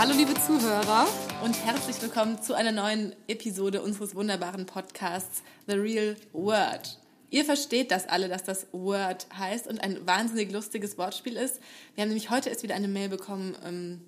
Hallo 0.00 0.14
liebe 0.14 0.32
Zuhörer. 0.32 1.06
Und 1.44 1.62
herzlich 1.62 2.00
willkommen 2.00 2.40
zu 2.40 2.54
einer 2.54 2.72
neuen 2.72 3.14
Episode 3.28 3.82
unseres 3.82 4.14
wunderbaren 4.14 4.64
Podcasts 4.64 5.42
The 5.66 5.74
Real 5.74 6.16
Word. 6.32 6.98
Ihr 7.28 7.44
versteht 7.44 7.90
das 7.90 8.08
alle, 8.08 8.30
dass 8.30 8.42
das 8.42 8.66
Word 8.72 9.26
heißt 9.38 9.66
und 9.66 9.78
ein 9.82 10.06
wahnsinnig 10.06 10.52
lustiges 10.52 10.96
Wortspiel 10.96 11.36
ist. 11.36 11.60
Wir 11.94 12.00
haben 12.00 12.08
nämlich 12.08 12.30
heute 12.30 12.48
erst 12.48 12.62
wieder 12.62 12.76
eine 12.76 12.88
Mail 12.88 13.10
bekommen 13.10 13.54
ähm, 13.62 14.00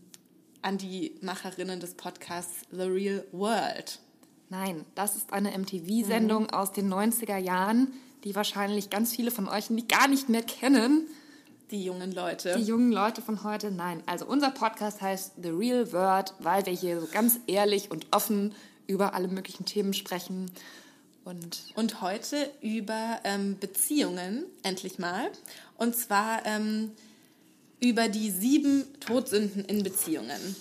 an 0.63 0.79
die 0.79 1.13
Macherinnen 1.21 1.79
des 1.79 1.93
Podcasts 1.93 2.63
The 2.71 2.85
Real 2.85 3.27
World. 3.33 3.99
Nein, 4.49 4.87
das 4.95 5.17
ist 5.17 5.31
eine 5.31 5.51
MTV-Sendung 5.51 6.45
mhm. 6.45 6.51
aus 6.55 6.73
den 6.73 6.91
90er 6.91 7.37
Jahren, 7.37 7.93
die 8.25 8.35
wahrscheinlich 8.35 8.89
ganz 8.89 9.15
viele 9.15 9.31
von 9.31 9.47
euch 9.47 9.67
gar 9.89 10.09
nicht 10.09 10.31
mehr 10.31 10.43
kennen. 10.43 11.07
Die 11.73 11.83
jungen 11.83 12.13
Leute. 12.13 12.55
Die 12.59 12.65
jungen 12.65 12.93
Leute 12.93 13.23
von 13.23 13.45
heute, 13.45 13.71
nein. 13.71 14.03
Also 14.05 14.27
unser 14.27 14.51
Podcast 14.51 15.01
heißt 15.01 15.33
The 15.43 15.49
Real 15.49 15.91
World, 15.93 16.35
weil 16.39 16.67
wir 16.67 16.73
hier 16.75 17.01
so 17.01 17.09
ganz 17.11 17.41
ehrlich 17.47 17.91
und 17.91 18.07
offen 18.11 18.55
über 18.87 19.15
alle 19.15 19.27
möglichen 19.27 19.65
Themen 19.65 19.95
sprechen. 19.95 20.51
Und, 21.25 21.73
und 21.75 22.03
heute 22.03 22.51
über 22.61 23.21
ähm, 23.25 23.57
Beziehungen, 23.59 24.45
endlich 24.63 24.99
mal. 24.99 25.31
Und 25.79 25.97
zwar 25.97 26.45
ähm, 26.45 26.91
über 27.81 28.09
die 28.09 28.31
sieben 28.31 28.85
Todsünden 29.01 29.65
in 29.65 29.83
Beziehungen 29.83 30.57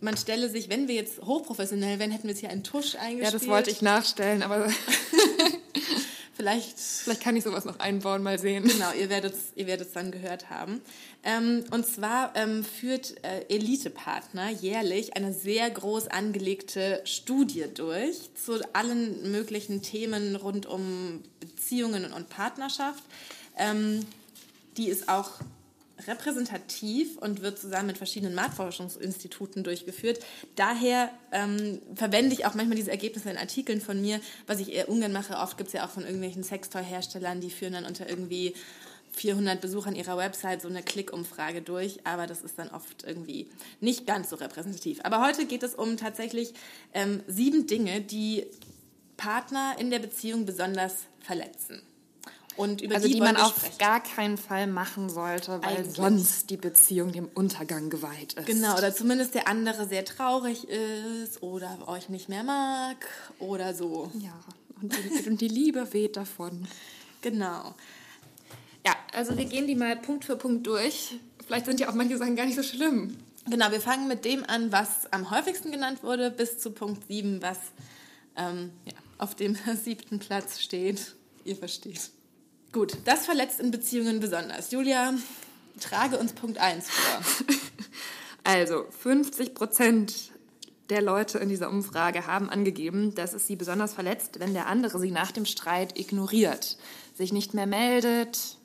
man 0.00 0.16
stelle 0.16 0.48
sich, 0.48 0.68
wenn 0.68 0.88
wir 0.88 0.94
jetzt 0.94 1.22
hochprofessionell 1.22 1.98
wären, 1.98 2.10
hätten 2.10 2.24
wir 2.24 2.30
jetzt 2.30 2.40
hier 2.40 2.50
einen 2.50 2.62
Tusch 2.62 2.94
eingespielt. 2.94 3.24
Ja, 3.24 3.30
das 3.30 3.46
wollte 3.48 3.70
ich 3.70 3.82
nachstellen, 3.82 4.42
aber 4.42 4.66
vielleicht, 6.38 6.78
vielleicht 6.78 7.20
kann 7.20 7.36
ich 7.36 7.42
sowas 7.42 7.64
noch 7.64 7.80
einbauen, 7.80 8.22
mal 8.22 8.38
sehen. 8.38 8.62
Genau, 8.62 8.92
ihr 8.92 9.10
werdet 9.10 9.34
es 9.34 9.40
ihr 9.56 9.66
dann 9.92 10.12
gehört 10.12 10.50
haben. 10.50 10.80
Ähm, 11.24 11.64
und 11.72 11.84
zwar 11.84 12.34
ähm, 12.36 12.64
führt 12.64 13.16
äh, 13.24 13.40
Elite-Partner 13.48 14.48
jährlich 14.50 15.16
eine 15.16 15.32
sehr 15.32 15.68
groß 15.68 16.06
angelegte 16.06 17.02
Studie 17.04 17.64
durch 17.74 18.30
zu 18.36 18.60
allen 18.72 19.32
möglichen 19.32 19.82
Themen 19.82 20.36
rund 20.36 20.66
um 20.66 21.24
Beziehungen 21.40 22.12
und 22.12 22.28
Partnerschaft. 22.30 23.02
Ähm, 23.56 24.06
die 24.76 24.88
ist 24.88 25.08
auch 25.08 25.32
repräsentativ 26.06 27.16
und 27.18 27.42
wird 27.42 27.58
zusammen 27.58 27.88
mit 27.88 27.98
verschiedenen 27.98 28.34
Marktforschungsinstituten 28.34 29.64
durchgeführt. 29.64 30.20
Daher 30.56 31.10
ähm, 31.32 31.80
verwende 31.94 32.34
ich 32.34 32.46
auch 32.46 32.54
manchmal 32.54 32.76
diese 32.76 32.90
Ergebnisse 32.90 33.30
in 33.30 33.36
Artikeln 33.36 33.80
von 33.80 34.00
mir, 34.00 34.20
was 34.46 34.60
ich 34.60 34.72
eher 34.72 34.88
ungern 34.88 35.12
mache. 35.12 35.36
Oft 35.36 35.58
gibt 35.58 35.68
es 35.68 35.74
ja 35.74 35.84
auch 35.84 35.90
von 35.90 36.04
irgendwelchen 36.04 36.44
Sextoy-Herstellern, 36.44 37.40
die 37.40 37.50
führen 37.50 37.72
dann 37.72 37.84
unter 37.84 38.08
irgendwie 38.08 38.54
400 39.12 39.60
Besuchern 39.60 39.96
ihrer 39.96 40.16
Website 40.16 40.62
so 40.62 40.68
eine 40.68 40.82
Klickumfrage 40.82 41.62
durch, 41.62 42.06
aber 42.06 42.26
das 42.26 42.42
ist 42.42 42.58
dann 42.58 42.68
oft 42.68 43.04
irgendwie 43.04 43.50
nicht 43.80 44.06
ganz 44.06 44.30
so 44.30 44.36
repräsentativ. 44.36 45.00
Aber 45.02 45.20
heute 45.20 45.46
geht 45.46 45.62
es 45.62 45.74
um 45.74 45.96
tatsächlich 45.96 46.54
ähm, 46.94 47.22
sieben 47.26 47.66
Dinge, 47.66 48.00
die 48.00 48.46
Partner 49.16 49.74
in 49.78 49.90
der 49.90 49.98
Beziehung 49.98 50.46
besonders 50.46 50.94
verletzen. 51.20 51.82
Und 52.58 52.80
über 52.80 52.96
also 52.96 53.06
die, 53.06 53.14
die 53.14 53.20
man 53.20 53.36
auf 53.36 53.56
sprechen. 53.56 53.78
gar 53.78 54.02
keinen 54.02 54.36
Fall 54.36 54.66
machen 54.66 55.08
sollte, 55.08 55.62
weil 55.62 55.76
Eigentlich. 55.76 55.94
sonst 55.94 56.50
die 56.50 56.56
Beziehung 56.56 57.12
dem 57.12 57.28
Untergang 57.32 57.88
geweiht 57.88 58.32
ist. 58.32 58.46
Genau, 58.46 58.76
oder 58.76 58.92
zumindest 58.92 59.34
der 59.34 59.46
andere 59.46 59.86
sehr 59.86 60.04
traurig 60.04 60.68
ist 60.68 61.40
oder 61.40 61.78
euch 61.86 62.08
nicht 62.08 62.28
mehr 62.28 62.42
mag 62.42 62.96
oder 63.38 63.74
so. 63.74 64.10
Ja, 64.14 64.32
und 64.82 64.92
die, 64.92 65.28
und 65.30 65.40
die 65.40 65.46
Liebe 65.46 65.92
weht 65.92 66.16
davon. 66.16 66.66
Genau. 67.22 67.76
Ja, 68.84 68.96
also 69.14 69.38
wir 69.38 69.44
gehen 69.44 69.68
die 69.68 69.76
mal 69.76 69.94
Punkt 69.94 70.24
für 70.24 70.34
Punkt 70.34 70.66
durch. 70.66 71.14
Vielleicht 71.46 71.66
sind 71.66 71.78
ja 71.78 71.88
auch 71.88 71.94
manche 71.94 72.18
Sachen 72.18 72.34
gar 72.34 72.44
nicht 72.44 72.56
so 72.56 72.64
schlimm. 72.64 73.16
Genau, 73.48 73.70
wir 73.70 73.80
fangen 73.80 74.08
mit 74.08 74.24
dem 74.24 74.42
an, 74.44 74.72
was 74.72 75.10
am 75.12 75.30
häufigsten 75.30 75.70
genannt 75.70 76.02
wurde, 76.02 76.32
bis 76.32 76.58
zu 76.58 76.72
Punkt 76.72 77.06
7, 77.06 77.40
was 77.40 77.58
ähm, 78.34 78.72
ja, 78.84 78.94
auf 79.18 79.36
dem 79.36 79.56
siebten 79.84 80.18
Platz 80.18 80.58
steht. 80.58 81.14
Ihr 81.44 81.54
versteht. 81.54 82.10
Gut, 82.72 82.96
das 83.04 83.24
verletzt 83.24 83.60
in 83.60 83.70
Beziehungen 83.70 84.20
besonders. 84.20 84.70
Julia, 84.70 85.14
trage 85.80 86.18
uns 86.18 86.32
Punkt 86.32 86.58
1 86.58 86.88
vor. 86.88 87.20
Also, 88.44 88.86
50 89.02 89.52
Prozent 89.52 90.30
der 90.88 91.02
Leute 91.02 91.38
in 91.38 91.50
dieser 91.50 91.68
Umfrage 91.68 92.26
haben 92.26 92.48
angegeben, 92.48 93.14
dass 93.14 93.34
es 93.34 93.46
sie 93.46 93.56
besonders 93.56 93.92
verletzt, 93.92 94.40
wenn 94.40 94.54
der 94.54 94.66
andere 94.68 94.98
sie 94.98 95.10
nach 95.10 95.32
dem 95.32 95.44
Streit 95.44 95.98
ignoriert, 95.98 96.78
sich 97.14 97.32
nicht 97.32 97.52
mehr 97.52 97.66
meldet, 97.66 98.56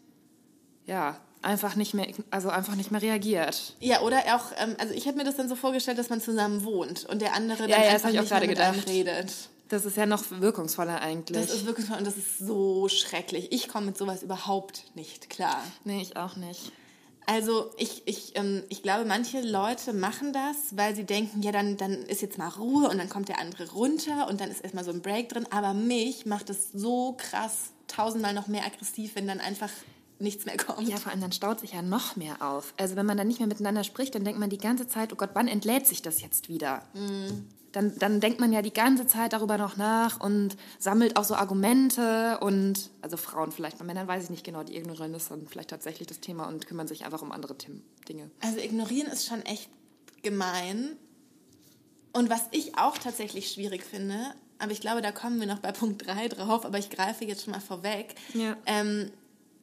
ja, 0.85 1.19
einfach 1.41 1.75
nicht 1.75 1.93
mehr, 1.93 2.07
also 2.31 2.49
einfach 2.49 2.75
nicht 2.75 2.91
mehr 2.91 3.01
reagiert. 3.01 3.75
Ja, 3.79 4.01
oder 4.01 4.19
auch, 4.35 4.51
ähm, 4.57 4.75
also 4.79 4.93
ich 4.93 5.07
habe 5.07 5.17
mir 5.17 5.25
das 5.25 5.35
dann 5.35 5.49
so 5.49 5.55
vorgestellt, 5.55 5.97
dass 5.97 6.09
man 6.09 6.21
zusammen 6.21 6.63
wohnt 6.63 7.05
und 7.05 7.21
der 7.21 7.33
andere 7.33 7.67
dann 7.67 7.69
ja, 7.69 7.83
ja, 7.83 7.89
einfach 7.91 8.11
nicht 8.11 8.29
mehr 8.29 8.39
mit 8.39 8.49
gedacht. 8.49 8.87
redet. 8.87 9.33
Das 9.69 9.85
ist 9.85 9.97
ja 9.97 10.05
noch 10.05 10.23
wirkungsvoller 10.29 11.01
eigentlich. 11.01 11.37
Das 11.37 11.55
ist 11.55 11.65
wirkungsvoll 11.65 11.97
und 11.97 12.05
das 12.05 12.17
ist 12.17 12.37
so 12.39 12.87
schrecklich. 12.89 13.51
Ich 13.51 13.67
komme 13.69 13.87
mit 13.87 13.97
sowas 13.97 14.23
überhaupt 14.23 14.91
nicht 14.95 15.29
klar. 15.29 15.63
Nee, 15.83 16.01
ich 16.01 16.17
auch 16.17 16.35
nicht. 16.35 16.71
Also 17.25 17.71
ich, 17.77 18.03
ich, 18.05 18.35
ähm, 18.35 18.63
ich 18.69 18.83
glaube, 18.83 19.05
manche 19.05 19.41
Leute 19.41 19.93
machen 19.93 20.33
das, 20.33 20.75
weil 20.75 20.95
sie 20.95 21.05
denken, 21.05 21.41
ja, 21.41 21.51
dann, 21.51 21.77
dann 21.77 21.93
ist 21.93 22.21
jetzt 22.21 22.37
mal 22.37 22.49
Ruhe 22.49 22.89
und 22.89 22.97
dann 22.97 23.07
kommt 23.07 23.29
der 23.29 23.39
andere 23.39 23.71
runter 23.71 24.27
und 24.27 24.41
dann 24.41 24.51
ist 24.51 24.61
erstmal 24.61 24.83
so 24.83 24.91
ein 24.91 25.01
Break 25.01 25.29
drin. 25.29 25.47
Aber 25.49 25.73
mich 25.73 26.25
macht 26.25 26.49
es 26.49 26.71
so 26.73 27.15
krass 27.17 27.71
tausendmal 27.87 28.33
noch 28.33 28.47
mehr 28.47 28.65
aggressiv, 28.65 29.15
wenn 29.15 29.27
dann 29.27 29.39
einfach 29.39 29.69
nichts 30.19 30.45
mehr 30.45 30.57
kommt. 30.57 30.87
Ja, 30.87 30.97
vor 30.97 31.11
allem 31.11 31.21
dann 31.21 31.31
staut 31.31 31.61
sich 31.61 31.73
ja 31.73 31.81
noch 31.81 32.15
mehr 32.15 32.41
auf. 32.41 32.73
Also 32.77 32.95
wenn 32.95 33.05
man 33.05 33.17
dann 33.17 33.27
nicht 33.27 33.39
mehr 33.39 33.47
miteinander 33.47 33.83
spricht, 33.83 34.15
dann 34.15 34.25
denkt 34.25 34.39
man 34.39 34.49
die 34.49 34.57
ganze 34.57 34.87
Zeit, 34.87 35.13
oh 35.13 35.15
Gott, 35.15 35.31
wann 35.33 35.47
entlädt 35.47 35.87
sich 35.87 36.01
das 36.01 36.21
jetzt 36.21 36.49
wieder? 36.49 36.83
Mhm 36.93 37.47
dann, 37.73 37.97
dann 37.97 38.21
denkt 38.21 38.39
man 38.39 38.53
ja 38.53 38.61
die 38.61 38.71
ganze 38.71 39.07
Zeit 39.07 39.33
darüber 39.33 39.57
noch 39.57 39.77
nach 39.77 40.19
und 40.19 40.55
sammelt 40.79 41.17
auch 41.17 41.23
so 41.23 41.35
Argumente 41.35 42.37
und, 42.39 42.91
also 43.01 43.17
Frauen 43.17 43.51
vielleicht, 43.51 43.79
bei 43.79 43.83
Männern 43.83 44.07
weiß 44.07 44.25
ich 44.25 44.29
nicht 44.29 44.45
genau, 44.45 44.63
die 44.63 44.77
ignorieren 44.77 45.11
das 45.11 45.27
dann 45.27 45.47
vielleicht 45.47 45.71
tatsächlich 45.71 46.07
das 46.07 46.19
Thema 46.19 46.47
und 46.47 46.67
kümmern 46.67 46.87
sich 46.87 47.03
einfach 47.03 47.21
um 47.21 47.31
andere 47.31 47.55
Dinge. 48.07 48.29
Also 48.41 48.59
ignorieren 48.59 49.07
ist 49.07 49.27
schon 49.27 49.41
echt 49.41 49.69
gemein. 50.21 50.95
Und 52.13 52.29
was 52.29 52.43
ich 52.51 52.77
auch 52.77 52.97
tatsächlich 52.99 53.51
schwierig 53.51 53.83
finde, 53.83 54.17
aber 54.59 54.71
ich 54.71 54.79
glaube, 54.79 55.01
da 55.01 55.11
kommen 55.11 55.39
wir 55.39 55.47
noch 55.47 55.59
bei 55.59 55.71
Punkt 55.71 56.05
3 56.05 56.27
drauf, 56.27 56.65
aber 56.65 56.77
ich 56.77 56.91
greife 56.91 57.25
jetzt 57.25 57.43
schon 57.43 57.53
mal 57.53 57.59
vorweg. 57.59 58.13
Ja. 58.35 58.55
Ähm, 58.67 59.11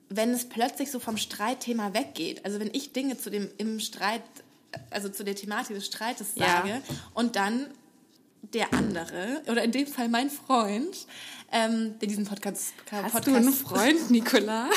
wenn 0.08 0.30
es 0.30 0.48
plötzlich 0.48 0.90
so 0.90 0.98
vom 0.98 1.16
Streitthema 1.16 1.94
weggeht, 1.94 2.44
also 2.44 2.58
wenn 2.58 2.70
ich 2.74 2.92
Dinge 2.92 3.16
zu 3.16 3.30
dem 3.30 3.48
im 3.56 3.78
Streit, 3.78 4.22
also 4.90 5.08
zu 5.08 5.22
der 5.22 5.36
Thematik 5.36 5.76
des 5.76 5.86
Streites 5.86 6.34
sage 6.34 6.68
ja. 6.68 6.80
und 7.14 7.36
dann 7.36 7.68
der 8.42 8.72
andere, 8.72 9.42
oder 9.48 9.62
in 9.62 9.72
dem 9.72 9.86
Fall 9.86 10.08
mein 10.08 10.30
Freund, 10.30 11.06
ähm, 11.52 11.98
der 12.00 12.08
diesen 12.08 12.24
Podcast... 12.24 12.72
Hast 12.90 13.02
Podcast, 13.12 13.26
du 13.26 13.34
einen 13.34 13.52
Freund, 13.52 14.10
Nicola? 14.10 14.68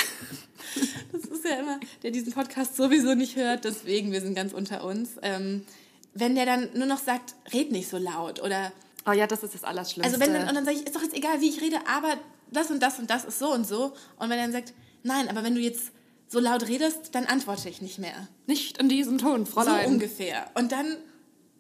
das 1.12 1.26
ist 1.26 1.46
ja 1.46 1.58
immer, 1.58 1.80
der 2.02 2.12
diesen 2.12 2.34
Podcast 2.34 2.76
sowieso 2.76 3.16
nicht 3.16 3.36
hört, 3.36 3.66
deswegen, 3.66 4.12
wir 4.12 4.22
sind 4.22 4.36
ganz 4.36 4.54
unter 4.54 4.84
uns. 4.84 5.12
Ähm, 5.22 5.64
wenn 6.14 6.36
der 6.36 6.46
dann 6.46 6.70
nur 6.76 6.86
noch 6.86 7.00
sagt, 7.00 7.36
red 7.54 7.72
nicht 7.72 7.90
so 7.90 7.98
laut 7.98 8.42
oder... 8.42 8.72
Oh 9.06 9.12
ja, 9.12 9.28
das 9.28 9.44
ist 9.44 9.54
das 9.54 9.64
Allerschlimmste. 9.64 10.14
Also 10.14 10.20
wenn 10.20 10.34
dann, 10.34 10.48
und 10.48 10.56
dann 10.56 10.66
sage 10.66 10.78
ich, 10.78 10.86
ist 10.86 10.96
doch 10.96 11.02
jetzt 11.02 11.16
egal, 11.16 11.42
wie 11.42 11.50
ich 11.50 11.62
rede, 11.62 11.78
aber 11.88 12.18
das 12.52 12.72
und 12.72 12.82
das 12.82 13.00
und 13.00 13.10
das 13.10 13.26
ist 13.26 13.40
so 13.40 13.52
und 13.52 13.68
so. 13.68 13.94
Und 14.18 14.30
wenn 14.30 14.38
er 14.38 14.46
dann 14.46 14.54
sagt, 14.54 14.74
nein, 15.04 15.28
aber 15.28 15.44
wenn 15.44 15.56
du 15.56 15.62
jetzt 15.62 15.92
so 16.28 16.40
laut 16.40 16.68
redest, 16.68 17.14
dann 17.14 17.26
antworte 17.26 17.70
ich 17.70 17.82
nicht 17.82 18.00
mehr. 18.00 18.28
Nicht 18.48 18.78
in 18.78 18.90
diesem 18.90 19.18
Ton, 19.18 19.46
Fräulein. 19.46 19.86
So 19.86 19.92
ungefähr. 19.92 20.50
Und 20.56 20.72
dann, 20.72 20.98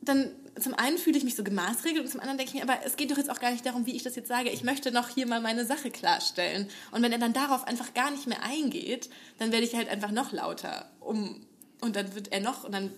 dann 0.02 0.32
zum 0.60 0.74
einen 0.74 0.98
fühle 0.98 1.18
ich 1.18 1.24
mich 1.24 1.36
so 1.36 1.44
gemaßregelt 1.44 2.04
und 2.04 2.12
zum 2.12 2.20
anderen 2.20 2.38
denke 2.38 2.52
ich 2.54 2.64
mir, 2.64 2.70
aber 2.70 2.86
es 2.86 2.96
geht 2.96 3.12
doch 3.12 3.18
jetzt 3.18 3.30
auch 3.30 3.40
gar 3.40 3.52
nicht 3.52 3.66
darum, 3.66 3.86
wie 3.86 3.96
ich 3.96 4.04
das 4.04 4.16
jetzt 4.16 4.28
sage. 4.28 4.50
Ich 4.50 4.64
möchte 4.64 4.92
noch 4.92 5.10
hier 5.10 5.28
mal 5.28 5.42
meine 5.42 5.66
Sache 5.66 5.90
klarstellen. 5.90 6.68
Und 6.92 7.02
wenn 7.02 7.12
er 7.12 7.18
dann 7.18 7.34
darauf 7.34 7.66
einfach 7.68 7.94
gar 7.94 8.12
nicht 8.12 8.28
mehr 8.28 8.44
eingeht, 8.44 9.10
dann 9.40 9.52
werde 9.52 9.66
ich 9.66 9.76
halt 9.76 9.90
einfach 9.90 10.12
noch 10.12 10.32
lauter. 10.32 10.86
Um, 11.00 11.42
und 11.82 11.96
dann 11.96 12.14
wird 12.16 12.32
er 12.32 12.42
noch, 12.42 12.64
und 12.64 12.74
dann 12.74 12.92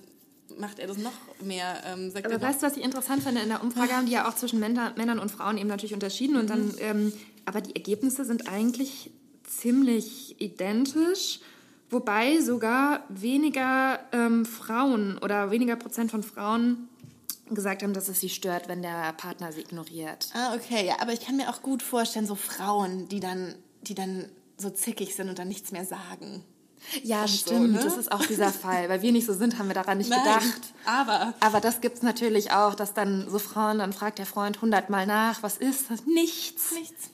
macht 0.58 0.80
er 0.80 0.88
das 0.88 0.98
noch 0.98 1.14
mehr. 1.42 1.82
Ähm, 1.86 2.12
aber 2.24 2.42
weißt 2.42 2.62
du, 2.62 2.68
was 2.68 2.78
ich 2.78 2.84
interessant 2.84 3.24
finde? 3.24 3.42
In 3.42 3.50
der 3.50 3.64
Umfrage 3.64 3.94
haben 3.94 4.06
die 4.06 4.12
ja 4.12 4.28
auch 4.28 4.36
zwischen 4.36 4.60
Männern 4.60 5.20
und 5.20 5.32
Frauen 5.32 5.58
eben 5.58 5.70
natürlich 5.70 5.94
unterschieden. 5.94 6.36
Und 6.36 6.50
dann, 6.50 6.68
mhm. 6.68 6.76
ähm, 6.80 7.14
aber 7.46 7.62
die 7.62 7.76
Ergebnisse 7.76 8.26
sind 8.26 8.50
eigentlich 8.50 9.12
ziemlich 9.44 10.40
identisch. 10.42 11.40
Wobei 11.90 12.42
sogar 12.42 13.06
weniger 13.10 14.00
ähm, 14.12 14.46
Frauen 14.46 15.18
oder 15.20 15.52
weniger 15.52 15.76
Prozent 15.76 16.12
von 16.12 16.24
Frauen 16.24 16.90
gesagt 17.50 17.84
haben, 17.84 17.94
dass 17.94 18.08
es 18.08 18.20
sie 18.20 18.30
stört, 18.30 18.68
wenn 18.68 18.82
der 18.82 19.14
Partner 19.14 19.52
sie 19.52 19.62
ignoriert. 19.62 20.30
Ah, 20.34 20.56
okay, 20.56 20.86
ja, 20.86 20.96
aber 21.00 21.14
ich 21.14 21.22
kann 21.22 21.38
mir 21.38 21.50
auch 21.50 21.62
gut 21.62 21.84
vorstellen, 21.84 22.26
so 22.26 22.36
Frauen, 22.36 23.08
die 23.08 23.20
dann, 23.20 23.56
die 23.82 23.96
dann 23.96 24.30
so 24.58 24.70
zickig 24.70 25.16
sind 25.16 25.30
und 25.30 25.38
dann 25.38 25.48
nichts 25.48 25.72
mehr 25.72 25.86
sagen. 25.86 26.44
Ja, 27.04 27.22
und 27.22 27.30
stimmt. 27.30 27.78
So, 27.78 27.80
ne? 27.80 27.84
Das 27.84 27.98
ist 27.98 28.12
auch 28.12 28.26
dieser 28.26 28.50
Fall. 28.52 28.90
Weil 28.90 29.02
wir 29.02 29.12
nicht 29.12 29.26
so 29.26 29.34
sind, 29.34 29.60
haben 29.60 29.68
wir 29.68 29.74
daran 29.76 29.98
nicht 29.98 30.10
Nein, 30.10 30.24
gedacht. 30.24 30.62
Aber. 30.86 31.34
Aber 31.40 31.60
das 31.60 31.82
gibt 31.82 31.98
es 31.98 32.04
natürlich 32.04 32.52
auch, 32.52 32.76
dass 32.76 32.94
dann 32.94 33.30
so 33.30 33.40
Frauen, 33.40 33.80
dann 33.80 33.94
fragt 33.94 34.20
der 34.20 34.26
Freund 34.26 34.62
hundertmal 34.62 35.06
nach, 35.06 35.44
was 35.44 35.58
ist 35.58 35.90
das? 35.90 36.06
Nichts. 36.06 36.72
Nichts. 36.74 37.10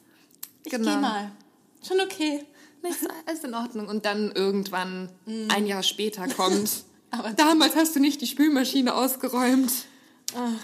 Ich 0.63 0.71
genau. 0.71 0.95
geh 0.95 1.01
mal. 1.01 1.31
Schon 1.85 1.99
okay. 2.01 2.45
Nichts, 2.83 3.05
alles 3.25 3.43
in 3.43 3.53
Ordnung. 3.53 3.87
Und 3.87 4.05
dann 4.05 4.31
irgendwann, 4.31 5.09
mm. 5.25 5.49
ein 5.49 5.65
Jahr 5.65 5.83
später 5.83 6.27
kommt, 6.27 6.83
Aber 7.11 7.31
damals 7.31 7.75
hast 7.75 7.95
du 7.95 7.99
nicht 7.99 8.21
die 8.21 8.27
Spülmaschine 8.27 8.95
ausgeräumt. 8.95 9.71
Ach. 10.35 10.59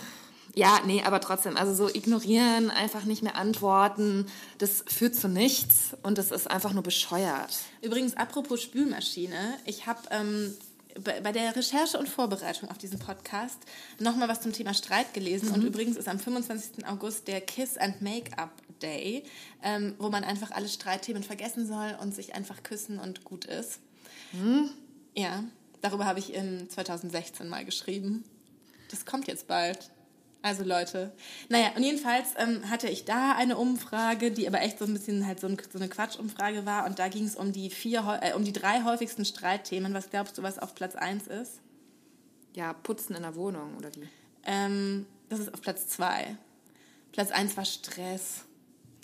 Ja, 0.58 0.80
nee, 0.88 1.04
aber 1.04 1.22
trotzdem, 1.22 1.56
also 1.56 1.75
so 1.75 1.88
ignorieren, 1.88 2.72
einfach 2.72 3.04
nicht 3.04 3.22
mehr 3.22 3.36
antworten, 3.36 4.25
das 4.58 4.84
führt 4.88 5.14
zu 5.14 5.28
nichts 5.28 5.96
und 6.02 6.18
das 6.18 6.31
ist 6.31 6.50
einfach 6.50 6.74
nur 6.74 6.81
bescheuert. 6.81 7.56
Übrigens, 7.84 8.18
apropos 8.18 8.64
Spülmaschine, 8.64 9.54
ich 9.66 9.86
habe 9.86 10.00
ähm, 10.10 10.56
bei 11.04 11.31
der 11.31 11.56
Recherche 11.56 11.98
und 12.00 12.10
Vorbereitung 12.10 12.72
auf 12.72 12.78
diesen 12.78 12.98
Podcast 12.98 13.60
nochmal 14.00 14.28
was 14.30 14.42
zum 14.42 14.52
Thema 14.52 14.74
Streit 14.74 15.14
gelesen. 15.14 15.50
Mhm. 15.50 15.54
Und 15.54 15.64
übrigens 15.64 15.96
ist 15.96 16.08
am 16.08 16.19
25. 16.19 16.88
August 16.88 17.28
der 17.28 17.42
Kiss 17.42 17.78
and 17.78 18.02
Make-up 18.02 18.52
Day, 18.81 19.24
ähm, 19.64 19.96
wo 20.00 20.10
man 20.10 20.24
einfach 20.24 20.52
alle 20.52 20.69
Streitthemen 20.69 21.24
vergessen 21.24 21.68
soll 21.68 21.96
und 22.02 22.16
sich 22.16 22.34
einfach 22.34 22.64
küssen 22.64 23.00
und 23.00 23.24
gut 23.24 23.46
ist. 23.46 23.80
Mhm. 24.34 24.69
Ja, 25.16 25.44
darüber 25.81 26.06
habe 26.06 26.19
ich 26.19 26.34
in 26.34 26.69
2016 26.69 27.48
mal 27.48 27.66
geschrieben. 27.66 28.24
Das 28.89 29.06
kommt 29.06 29.28
jetzt 29.28 29.48
bald. 29.48 29.92
Also 30.44 30.63
Leute, 30.63 31.12
naja, 31.50 31.72
und 31.75 31.84
jedenfalls 31.84 32.30
ähm, 32.38 32.69
hatte 32.69 32.88
ich 32.88 33.06
da 33.06 33.34
eine 33.34 33.57
Umfrage, 33.57 34.31
die 34.31 34.48
aber 34.48 34.62
echt 34.62 34.80
so 34.80 34.86
ein 34.86 34.94
bisschen 34.94 35.25
halt 35.25 35.39
so, 35.39 35.48
ein, 35.48 35.57
so 35.72 35.80
eine 35.80 35.89
Quatschumfrage 35.89 36.66
war. 36.66 36.86
Und 36.86 37.00
da 37.00 37.07
ging 37.07 37.25
es 37.25 37.36
um 37.36 37.51
die 37.51 37.69
vier, 37.69 38.19
äh, 38.22 38.34
um 38.34 38.45
die 38.45 38.54
drei 38.54 38.84
häufigsten 38.84 39.25
Streitthemen. 39.25 39.94
Was 39.94 40.10
glaubst 40.10 40.38
du, 40.38 40.44
was 40.44 40.60
auf 40.60 40.75
Platz 40.75 40.95
1 40.95 41.28
ist? 41.28 41.60
Ja, 42.56 42.74
Putzen 42.74 43.16
in 43.16 43.24
der 43.24 43.36
Wohnung 43.36 43.75
oder 43.78 43.94
wie? 43.95 44.07
Ähm, 44.45 45.06
das 45.30 45.40
ist 45.40 45.54
auf 45.54 45.62
Platz 45.62 45.88
2. 45.90 46.38
Platz 47.12 47.31
1 47.31 47.57
war 47.57 47.66
Stress. 47.66 48.45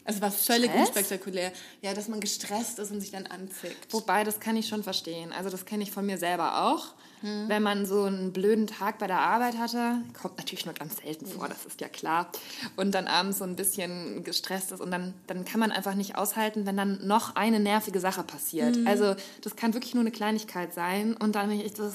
Also 0.05 0.21
war 0.21 0.31
völlig 0.31 0.69
Stress? 0.69 0.88
unspektakulär. 0.88 1.51
Ja, 1.81 1.94
dass 1.94 2.07
man 2.07 2.19
gestresst 2.19 2.79
ist 2.79 2.91
und 2.91 3.01
sich 3.01 3.11
dann 3.11 3.27
anzickt. 3.27 3.91
Wobei, 3.91 4.23
das 4.23 4.39
kann 4.39 4.57
ich 4.57 4.67
schon 4.67 4.83
verstehen. 4.83 5.31
Also 5.31 5.50
das 5.50 5.65
kenne 5.65 5.83
ich 5.83 5.91
von 5.91 6.05
mir 6.05 6.17
selber 6.17 6.65
auch. 6.65 6.94
Hm. 7.21 7.47
Wenn 7.47 7.63
man 7.63 7.85
so 7.85 8.03
einen 8.03 8.33
blöden 8.33 8.67
Tag 8.67 9.00
bei 9.00 9.07
der 9.07 9.19
Arbeit 9.19 9.57
hatte, 9.57 10.01
kommt 10.21 10.38
natürlich 10.38 10.65
nur 10.65 10.73
ganz 10.73 10.97
selten 10.97 11.25
vor, 11.25 11.47
das 11.47 11.65
ist 11.65 11.79
ja 11.79 11.88
klar. 11.88 12.29
Und 12.75 12.94
dann 12.94 13.07
abends 13.07 13.38
so 13.38 13.45
ein 13.45 13.55
bisschen 13.55 14.25
gestresst 14.25 14.73
ist 14.73 14.81
und 14.81 14.91
dann, 14.91 15.13
dann 15.27 15.45
kann 15.45 15.61
man 15.61 15.71
einfach 15.71 15.95
nicht 15.95 16.17
aushalten, 16.17 16.65
wenn 16.65 16.75
dann 16.75 17.07
noch 17.07 17.38
eine 17.38 17.61
nervige 17.61 18.01
Sache 18.01 18.23
passiert. 18.23 18.75
Hm. 18.75 18.88
Also 18.88 19.15
das 19.41 19.55
kann 19.55 19.73
wirklich 19.73 19.94
nur 19.94 20.01
eine 20.01 20.11
Kleinigkeit 20.11 20.73
sein 20.73 21.15
und 21.15 21.35
dann, 21.35 21.50
ich 21.51 21.73
das, 21.73 21.94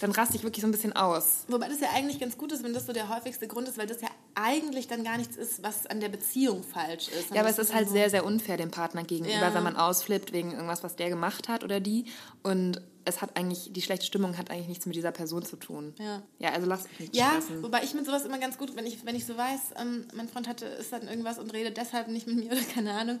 dann 0.00 0.12
raste 0.12 0.36
ich 0.36 0.44
wirklich 0.44 0.62
so 0.62 0.68
ein 0.68 0.72
bisschen 0.72 0.92
aus. 0.92 1.44
Wobei 1.48 1.68
das 1.68 1.80
ja 1.80 1.88
eigentlich 1.92 2.20
ganz 2.20 2.38
gut 2.38 2.52
ist, 2.52 2.62
wenn 2.62 2.72
das 2.72 2.86
so 2.86 2.92
der 2.92 3.08
häufigste 3.08 3.48
Grund 3.48 3.66
ist, 3.66 3.76
weil 3.76 3.88
das 3.88 4.00
ja 4.00 4.08
eigentlich 4.34 4.88
dann 4.88 5.04
gar 5.04 5.18
nichts 5.18 5.36
ist, 5.36 5.62
was 5.62 5.86
an 5.86 6.00
der 6.00 6.08
Beziehung 6.08 6.62
falsch 6.62 7.08
ist. 7.08 7.34
Ja, 7.34 7.40
aber 7.40 7.50
es 7.50 7.58
ist 7.58 7.74
halt 7.74 7.88
so 7.88 7.94
sehr, 7.94 8.10
sehr 8.10 8.24
unfair 8.24 8.56
dem 8.56 8.70
Partner 8.70 9.04
gegenüber, 9.04 9.34
ja. 9.34 9.54
wenn 9.54 9.62
man 9.62 9.76
ausflippt 9.76 10.32
wegen 10.32 10.52
irgendwas, 10.52 10.82
was 10.82 10.96
der 10.96 11.08
gemacht 11.08 11.48
hat 11.48 11.64
oder 11.64 11.80
die. 11.80 12.06
Und 12.42 12.80
es 13.04 13.20
hat 13.20 13.36
eigentlich, 13.36 13.72
die 13.72 13.82
schlechte 13.82 14.06
Stimmung 14.06 14.38
hat 14.38 14.50
eigentlich 14.50 14.68
nichts 14.68 14.86
mit 14.86 14.94
dieser 14.96 15.12
Person 15.12 15.44
zu 15.44 15.56
tun. 15.56 15.94
Ja. 15.98 16.22
Ja, 16.38 16.50
also 16.52 16.66
lass 16.66 16.84
mich 16.84 17.00
nicht 17.00 17.16
Ja, 17.16 17.30
stressen. 17.30 17.62
wobei 17.62 17.82
ich 17.82 17.94
mit 17.94 18.06
sowas 18.06 18.24
immer 18.24 18.38
ganz 18.38 18.58
gut, 18.58 18.76
wenn 18.76 18.86
ich, 18.86 19.04
wenn 19.04 19.16
ich 19.16 19.26
so 19.26 19.36
weiß, 19.36 19.60
ähm, 19.80 20.06
mein 20.14 20.28
Freund 20.28 20.48
hatte, 20.48 20.66
ist 20.66 20.92
dann 20.92 21.08
irgendwas 21.08 21.38
und 21.38 21.52
redet 21.52 21.76
deshalb 21.76 22.08
nicht 22.08 22.26
mit 22.26 22.36
mir 22.36 22.52
oder 22.52 22.62
keine 22.74 22.92
Ahnung, 22.94 23.18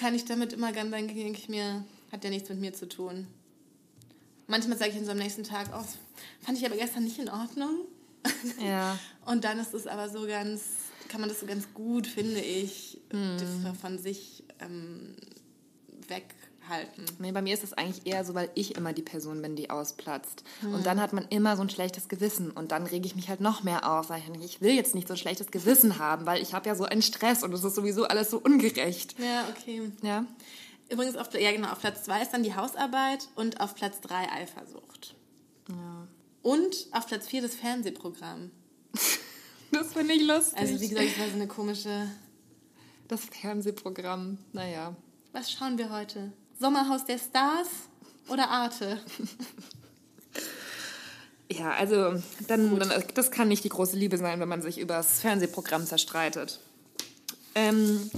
kann 0.00 0.14
ich 0.14 0.24
damit 0.24 0.52
immer 0.52 0.72
ganz, 0.72 0.90
dann 0.90 1.08
denke 1.08 1.38
ich 1.38 1.48
mir, 1.48 1.84
hat 2.12 2.24
ja 2.24 2.30
nichts 2.30 2.48
mit 2.48 2.60
mir 2.60 2.72
zu 2.72 2.88
tun. 2.88 3.26
Manchmal 4.46 4.76
sage 4.76 4.90
ich 4.90 4.96
dann 4.96 5.06
so 5.06 5.12
am 5.12 5.18
nächsten 5.18 5.42
Tag, 5.42 5.68
oh, 5.74 5.84
fand 6.40 6.58
ich 6.58 6.66
aber 6.66 6.76
gestern 6.76 7.04
nicht 7.04 7.18
in 7.18 7.30
Ordnung. 7.30 7.86
Ja. 8.64 8.98
und 9.26 9.44
dann 9.44 9.58
ist 9.58 9.74
es 9.74 9.86
aber 9.86 10.08
so 10.08 10.26
ganz, 10.26 10.62
kann 11.08 11.20
man 11.20 11.28
das 11.28 11.40
so 11.40 11.46
ganz 11.46 11.72
gut, 11.74 12.06
finde 12.06 12.40
ich, 12.40 13.00
hm. 13.10 13.38
von 13.80 13.98
sich 13.98 14.44
ähm, 14.60 15.16
weg 16.08 16.34
halten. 16.68 17.04
Nee, 17.18 17.32
bei 17.32 17.42
mir 17.42 17.54
ist 17.54 17.64
es 17.64 17.72
eigentlich 17.72 18.06
eher 18.06 18.24
so, 18.24 18.34
weil 18.34 18.50
ich 18.54 18.76
immer 18.76 18.92
die 18.92 19.02
Person 19.02 19.42
bin, 19.42 19.56
die 19.56 19.70
ausplatzt. 19.70 20.44
Hm. 20.60 20.74
Und 20.74 20.86
dann 20.86 21.00
hat 21.00 21.12
man 21.12 21.26
immer 21.28 21.56
so 21.56 21.62
ein 21.62 21.70
schlechtes 21.70 22.08
Gewissen. 22.08 22.50
Und 22.50 22.72
dann 22.72 22.86
rege 22.86 23.06
ich 23.06 23.16
mich 23.16 23.28
halt 23.28 23.40
noch 23.40 23.62
mehr 23.62 23.90
auf, 23.90 24.10
weil 24.10 24.22
ich, 24.36 24.44
ich 24.44 24.60
will 24.60 24.74
jetzt 24.74 24.94
nicht 24.94 25.08
so 25.08 25.14
ein 25.14 25.18
schlechtes 25.18 25.50
Gewissen 25.50 25.98
haben, 25.98 26.26
weil 26.26 26.42
ich 26.42 26.54
habe 26.54 26.68
ja 26.68 26.74
so 26.74 26.84
einen 26.84 27.02
Stress 27.02 27.42
und 27.42 27.52
es 27.52 27.64
ist 27.64 27.74
sowieso 27.74 28.04
alles 28.04 28.30
so 28.30 28.38
ungerecht. 28.38 29.14
Ja, 29.18 29.46
okay. 29.50 29.90
Ja. 30.02 30.24
Übrigens, 30.90 31.16
auf, 31.16 31.32
ja 31.34 31.52
genau, 31.52 31.70
auf 31.70 31.80
Platz 31.80 32.04
zwei 32.04 32.22
ist 32.22 32.32
dann 32.32 32.42
die 32.42 32.54
Hausarbeit 32.54 33.28
und 33.34 33.60
auf 33.60 33.74
Platz 33.74 34.00
drei 34.00 34.30
Eifersucht. 34.30 35.14
Ja. 35.68 35.93
Und 36.44 36.86
auf 36.92 37.06
Platz 37.06 37.26
vier 37.26 37.42
das 37.42 37.54
Fernsehprogramm. 37.54 38.52
das 39.72 39.92
finde 39.94 40.14
ich 40.14 40.22
lustig. 40.22 40.58
Also 40.58 40.80
wie 40.80 40.88
gesagt, 40.88 41.08
das 41.08 41.18
war 41.18 41.28
so 41.28 41.34
eine 41.34 41.48
komische... 41.48 42.08
Das 43.08 43.22
Fernsehprogramm, 43.24 44.38
naja. 44.52 44.94
Was 45.32 45.50
schauen 45.50 45.76
wir 45.78 45.90
heute? 45.90 46.32
Sommerhaus 46.60 47.04
der 47.04 47.18
Stars 47.18 47.68
oder 48.28 48.48
Arte? 48.48 49.00
Ja, 51.50 51.72
also 51.72 52.20
dann, 52.48 52.78
dann, 52.78 53.04
das 53.14 53.30
kann 53.30 53.48
nicht 53.48 53.62
die 53.64 53.68
große 53.68 53.96
Liebe 53.96 54.16
sein, 54.16 54.40
wenn 54.40 54.48
man 54.48 54.62
sich 54.62 54.78
über 54.78 54.94
das 54.94 55.20
Fernsehprogramm 55.20 55.86
zerstreitet. 55.86 56.58
Ähm, 57.54 58.10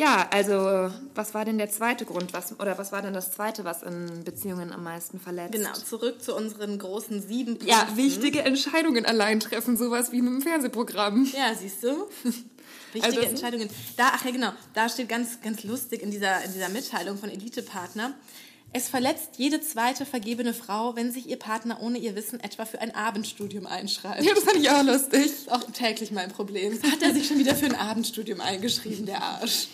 ja, 0.00 0.28
also 0.32 0.90
was 1.14 1.34
war 1.34 1.44
denn 1.44 1.58
der 1.58 1.68
zweite 1.68 2.06
Grund, 2.06 2.32
was 2.32 2.58
oder 2.58 2.78
was 2.78 2.90
war 2.90 3.02
denn 3.02 3.12
das 3.12 3.32
zweite, 3.32 3.64
was 3.64 3.82
in 3.82 4.24
Beziehungen 4.24 4.72
am 4.72 4.82
meisten 4.82 5.20
verletzt? 5.20 5.52
Genau, 5.52 5.72
zurück 5.74 6.22
zu 6.22 6.34
unseren 6.34 6.78
großen 6.78 7.20
sieben 7.20 7.58
Punkten. 7.58 7.68
Ja, 7.68 7.86
wichtige 7.96 8.40
Entscheidungen 8.40 9.04
allein 9.04 9.40
treffen, 9.40 9.76
sowas 9.76 10.10
wie 10.10 10.22
mit 10.22 10.32
dem 10.32 10.40
Fernsehprogramm. 10.40 11.30
Ja, 11.36 11.54
siehst 11.54 11.84
du? 11.84 12.08
Wichtige 12.92 13.18
also, 13.18 13.20
Entscheidungen. 13.20 13.68
Da, 13.98 14.12
ach 14.14 14.24
ja, 14.24 14.30
genau, 14.30 14.52
da 14.72 14.88
steht 14.88 15.10
ganz, 15.10 15.40
ganz 15.42 15.64
lustig 15.64 16.02
in 16.02 16.10
dieser, 16.10 16.42
in 16.44 16.52
dieser 16.54 16.70
Mitteilung 16.70 17.18
von 17.18 17.28
Elite-Partner. 17.28 18.14
Es 18.72 18.88
verletzt 18.88 19.30
jede 19.36 19.60
zweite 19.60 20.06
vergebene 20.06 20.54
Frau, 20.54 20.94
wenn 20.94 21.10
sich 21.10 21.28
ihr 21.28 21.38
Partner 21.38 21.80
ohne 21.82 21.98
ihr 21.98 22.14
Wissen 22.14 22.38
etwa 22.38 22.64
für 22.64 22.80
ein 22.80 22.94
Abendstudium 22.94 23.66
einschreibt. 23.66 24.22
Ja, 24.22 24.32
das 24.32 24.44
fand 24.44 24.58
ich 24.58 24.70
auch 24.70 24.84
lustig. 24.84 25.32
Auch 25.48 25.64
täglich 25.72 26.12
mein 26.12 26.30
Problem. 26.30 26.80
Hat 26.82 27.02
er 27.02 27.12
sich 27.12 27.26
schon 27.26 27.38
wieder 27.38 27.56
für 27.56 27.66
ein 27.66 27.74
Abendstudium 27.74 28.40
eingeschrieben, 28.40 29.06
der 29.06 29.22
Arsch. 29.22 29.68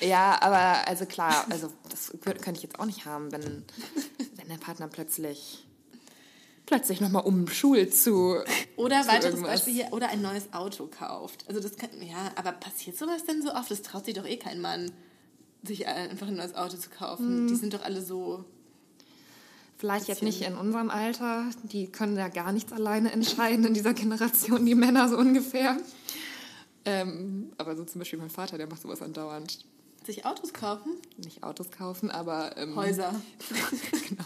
Ja, 0.00 0.40
aber 0.42 0.86
also 0.86 1.06
klar, 1.06 1.46
also 1.48 1.72
das 1.88 2.12
könnte 2.20 2.52
ich 2.52 2.62
jetzt 2.62 2.78
auch 2.78 2.84
nicht 2.84 3.06
haben, 3.06 3.32
wenn, 3.32 3.64
wenn 4.36 4.48
der 4.48 4.58
Partner 4.58 4.88
plötzlich 4.88 5.64
plötzlich 6.66 7.00
nochmal 7.00 7.24
umschult 7.24 7.96
zu. 7.96 8.36
Oder 8.76 9.02
zu 9.02 9.08
weiteres 9.08 9.24
irgendwas. 9.24 9.50
Beispiel 9.52 9.72
hier, 9.72 9.92
oder 9.92 10.10
ein 10.10 10.20
neues 10.20 10.52
Auto 10.52 10.86
kauft. 10.86 11.46
Also 11.48 11.60
das 11.60 11.76
kann, 11.76 11.90
ja, 12.02 12.30
aber 12.36 12.52
passiert 12.52 12.98
sowas 12.98 13.24
denn 13.24 13.42
so 13.42 13.54
oft? 13.54 13.70
Das 13.70 13.80
traut 13.80 14.04
sich 14.04 14.14
doch 14.14 14.26
eh 14.26 14.36
kein 14.36 14.60
Mann, 14.60 14.92
sich 15.62 15.86
einfach 15.86 16.28
ein 16.28 16.36
neues 16.36 16.54
Auto 16.54 16.76
zu 16.76 16.90
kaufen. 16.90 17.26
Hm. 17.26 17.48
Die 17.48 17.56
sind 17.56 17.74
doch 17.74 17.82
alle 17.82 18.02
so. 18.02 18.44
Vielleicht 19.76 20.08
jetzt 20.08 20.22
nicht 20.22 20.42
in 20.42 20.56
unserem 20.56 20.90
Alter. 20.90 21.44
Die 21.62 21.86
können 21.86 22.16
ja 22.16 22.28
gar 22.28 22.52
nichts 22.52 22.72
alleine 22.72 23.12
entscheiden 23.12 23.64
in 23.64 23.74
dieser 23.74 23.94
Generation, 23.94 24.66
die 24.66 24.74
Männer 24.74 25.08
so 25.08 25.16
ungefähr. 25.16 25.76
Ähm, 26.84 27.52
aber 27.58 27.76
so 27.76 27.84
zum 27.84 28.00
Beispiel 28.00 28.18
mein 28.18 28.30
Vater, 28.30 28.58
der 28.58 28.66
macht 28.66 28.82
sowas 28.82 29.02
andauernd. 29.02 29.64
Sich 30.04 30.24
Autos 30.24 30.52
kaufen? 30.52 30.92
Nicht 31.16 31.42
Autos 31.42 31.70
kaufen, 31.70 32.10
aber. 32.10 32.56
Ähm, 32.56 32.74
Häuser. 32.74 33.14
genau. 34.08 34.24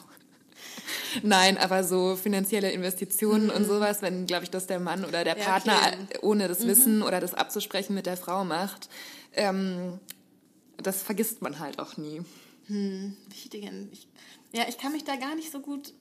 Nein, 1.23 1.59
aber 1.59 1.85
so 1.85 2.17
finanzielle 2.17 2.71
Investitionen 2.71 3.47
mhm. 3.47 3.51
und 3.51 3.65
sowas, 3.67 4.01
wenn, 4.01 4.27
glaube 4.27 4.45
ich, 4.45 4.51
das 4.51 4.67
der 4.67 4.81
Mann 4.81 5.05
oder 5.05 5.25
der 5.25 5.35
Partner 5.35 5.77
okay. 5.77 6.19
ohne 6.23 6.49
das 6.49 6.61
mhm. 6.61 6.69
Wissen 6.69 7.03
oder 7.03 7.21
das 7.21 7.35
abzusprechen 7.35 7.95
mit 7.95 8.07
der 8.07 8.17
Frau 8.17 8.45
macht, 8.45 8.89
ähm, 9.35 9.99
das 10.77 11.03
vergisst 11.03 11.43
man 11.43 11.59
halt 11.59 11.79
auch 11.79 11.97
nie. 11.97 12.23
Hm, 12.67 13.17
wichtig. 13.29 13.71
Ich, 13.93 14.09
ja, 14.53 14.65
ich 14.69 14.79
kann 14.79 14.93
mich 14.93 15.05
da 15.05 15.17
gar 15.17 15.35
nicht 15.35 15.51
so 15.51 15.61
gut, 15.61 15.93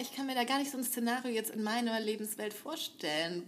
ich 0.00 0.14
kann 0.14 0.26
mir 0.26 0.34
da 0.34 0.44
gar 0.44 0.58
nicht 0.58 0.70
so 0.70 0.78
ein 0.78 0.84
Szenario 0.84 1.32
jetzt 1.32 1.50
in 1.50 1.62
meiner 1.62 1.98
Lebenswelt 2.00 2.52
vorstellen, 2.52 3.44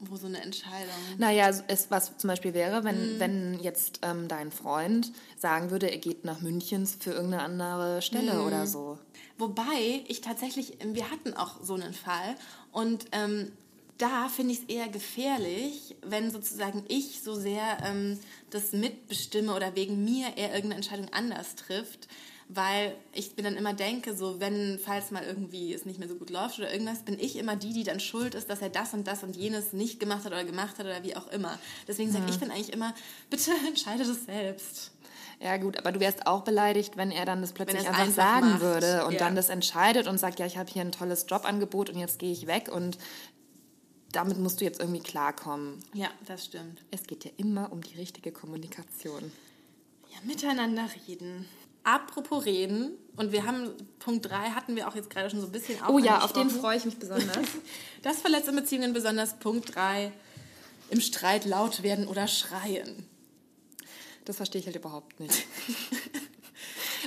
wo 0.00 0.16
so 0.16 0.26
eine 0.26 0.40
Entscheidung. 0.40 0.94
Naja, 1.18 1.50
es, 1.66 1.90
was 1.90 2.16
zum 2.18 2.28
Beispiel 2.28 2.54
wäre, 2.54 2.84
wenn, 2.84 3.14
mhm. 3.14 3.20
wenn 3.20 3.60
jetzt 3.60 4.00
ähm, 4.02 4.28
dein 4.28 4.52
Freund 4.52 5.12
sagen 5.36 5.70
würde, 5.70 5.90
er 5.90 5.98
geht 5.98 6.24
nach 6.24 6.40
München 6.40 6.86
für 6.86 7.10
irgendeine 7.10 7.42
andere 7.42 8.02
Stelle 8.02 8.34
mhm. 8.34 8.46
oder 8.46 8.66
so. 8.66 8.98
Wobei 9.38 10.04
ich 10.06 10.20
tatsächlich, 10.20 10.78
wir 10.84 11.10
hatten 11.10 11.34
auch 11.34 11.62
so 11.62 11.74
einen 11.74 11.94
Fall 11.94 12.36
und 12.72 13.06
ähm, 13.12 13.52
da 13.98 14.28
finde 14.28 14.54
ich 14.54 14.60
es 14.60 14.64
eher 14.66 14.88
gefährlich, 14.88 15.96
wenn 16.02 16.30
sozusagen 16.30 16.84
ich 16.88 17.20
so 17.22 17.34
sehr 17.34 17.78
ähm, 17.84 18.18
das 18.50 18.72
mitbestimme 18.72 19.54
oder 19.54 19.74
wegen 19.74 20.04
mir 20.04 20.28
er 20.36 20.54
irgendeine 20.54 20.76
Entscheidung 20.76 21.08
anders 21.12 21.56
trifft, 21.56 22.08
weil 22.48 22.94
ich 23.12 23.36
mir 23.36 23.42
dann 23.42 23.56
immer 23.56 23.74
denke, 23.74 24.16
so 24.16 24.40
wenn, 24.40 24.78
falls 24.82 25.10
mal 25.10 25.24
irgendwie 25.24 25.74
es 25.74 25.84
nicht 25.84 25.98
mehr 25.98 26.08
so 26.08 26.14
gut 26.14 26.30
läuft 26.30 26.58
oder 26.58 26.72
irgendwas, 26.72 27.00
bin 27.00 27.18
ich 27.18 27.36
immer 27.36 27.56
die, 27.56 27.72
die 27.72 27.84
dann 27.84 28.00
schuld 28.00 28.34
ist, 28.34 28.48
dass 28.48 28.62
er 28.62 28.70
das 28.70 28.94
und 28.94 29.06
das 29.06 29.22
und 29.22 29.36
jenes 29.36 29.72
nicht 29.72 30.00
gemacht 30.00 30.24
hat 30.24 30.32
oder 30.32 30.44
gemacht 30.44 30.78
hat 30.78 30.86
oder 30.86 31.02
wie 31.02 31.16
auch 31.16 31.28
immer. 31.28 31.58
Deswegen 31.86 32.10
sage 32.10 32.24
ja. 32.24 32.30
ich 32.30 32.38
dann 32.38 32.50
eigentlich 32.50 32.72
immer, 32.72 32.94
bitte 33.30 33.50
entscheide 33.66 34.04
das 34.04 34.24
selbst. 34.24 34.92
Ja 35.40 35.56
gut, 35.56 35.76
aber 35.78 35.92
du 35.92 36.00
wärst 36.00 36.26
auch 36.26 36.42
beleidigt, 36.42 36.96
wenn 36.96 37.12
er 37.12 37.24
dann 37.24 37.40
das 37.40 37.52
plötzlich 37.52 37.86
einfach, 37.86 38.00
einfach, 38.00 38.14
sagen 38.14 38.50
macht. 38.50 38.60
würde 38.60 39.06
und 39.06 39.12
ja. 39.12 39.18
dann 39.20 39.36
das 39.36 39.50
entscheidet 39.50 40.08
und 40.08 40.18
sagt, 40.18 40.40
ja, 40.40 40.46
ich 40.46 40.56
habe 40.56 40.70
hier 40.70 40.82
ein 40.82 40.90
tolles 40.90 41.26
Jobangebot 41.28 41.90
und 41.90 41.98
jetzt 41.98 42.18
gehe 42.18 42.32
ich 42.32 42.46
weg 42.48 42.70
und 42.72 42.98
damit 44.12 44.38
musst 44.38 44.60
du 44.60 44.64
jetzt 44.64 44.80
irgendwie 44.80 45.00
klarkommen. 45.00 45.82
Ja, 45.92 46.08
das 46.26 46.46
stimmt. 46.46 46.82
Es 46.90 47.04
geht 47.04 47.24
ja 47.24 47.30
immer 47.36 47.72
um 47.72 47.82
die 47.82 47.94
richtige 47.96 48.32
Kommunikation. 48.32 49.30
Ja, 50.10 50.18
miteinander 50.24 50.88
reden. 51.06 51.46
apropos 51.84 52.44
reden, 52.44 52.92
und 53.16 53.32
wir 53.32 53.44
haben 53.44 53.72
Punkt 53.98 54.30
3 54.30 54.50
hatten 54.50 54.76
wir 54.76 54.86
auch 54.86 54.94
jetzt 54.94 55.10
gerade 55.10 55.28
schon 55.28 55.40
so 55.40 55.46
ein 55.46 55.52
bisschen 55.52 55.78
Oh 55.88 55.98
ja, 55.98 56.20
auf 56.22 56.32
den 56.32 56.50
freue 56.50 56.76
ich 56.76 56.84
mich 56.84 56.98
besonders. 56.98 57.48
das 58.02 58.18
verletzt 58.20 58.48
in 58.48 58.54
Beziehungen 58.54 58.92
besonders 58.92 59.38
Punkt 59.38 59.74
3 59.74 60.12
im 60.90 61.00
Streit 61.00 61.44
laut 61.44 61.82
werden 61.82 62.06
oder 62.06 62.28
schreien. 62.28 63.06
Das 64.24 64.36
verstehe 64.36 64.60
ich 64.60 64.66
halt 64.66 64.76
überhaupt 64.76 65.18
nicht. 65.20 65.34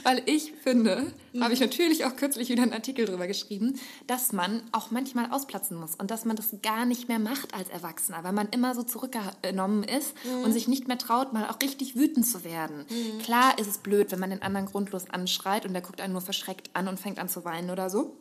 Weil 0.03 0.21
ich 0.25 0.53
finde, 0.63 1.13
mhm. 1.33 1.43
habe 1.43 1.53
ich 1.53 1.59
natürlich 1.59 2.05
auch 2.05 2.15
kürzlich 2.15 2.49
wieder 2.49 2.63
einen 2.63 2.73
Artikel 2.73 3.05
darüber 3.05 3.27
geschrieben, 3.27 3.79
dass 4.07 4.31
man 4.33 4.63
auch 4.71 4.91
manchmal 4.91 5.31
ausplatzen 5.31 5.77
muss 5.77 5.95
und 5.95 6.11
dass 6.11 6.25
man 6.25 6.35
das 6.35 6.55
gar 6.61 6.85
nicht 6.85 7.07
mehr 7.07 7.19
macht 7.19 7.53
als 7.53 7.69
Erwachsener, 7.69 8.23
weil 8.23 8.33
man 8.33 8.49
immer 8.49 8.75
so 8.75 8.83
zurückgenommen 8.83 9.83
ist 9.83 10.13
mhm. 10.23 10.43
und 10.43 10.53
sich 10.53 10.67
nicht 10.67 10.87
mehr 10.87 10.97
traut, 10.97 11.33
mal 11.33 11.47
auch 11.49 11.61
richtig 11.61 11.95
wütend 11.95 12.25
zu 12.25 12.43
werden. 12.43 12.85
Mhm. 12.89 13.19
Klar 13.19 13.57
ist 13.59 13.67
es 13.67 13.77
blöd, 13.77 14.11
wenn 14.11 14.19
man 14.19 14.29
den 14.29 14.41
anderen 14.41 14.67
grundlos 14.67 15.09
anschreit 15.09 15.65
und 15.65 15.73
der 15.73 15.81
guckt 15.81 16.01
einen 16.01 16.13
nur 16.13 16.21
verschreckt 16.21 16.69
an 16.73 16.87
und 16.87 16.99
fängt 16.99 17.19
an 17.19 17.29
zu 17.29 17.45
weinen 17.45 17.69
oder 17.69 17.89
so. 17.89 18.17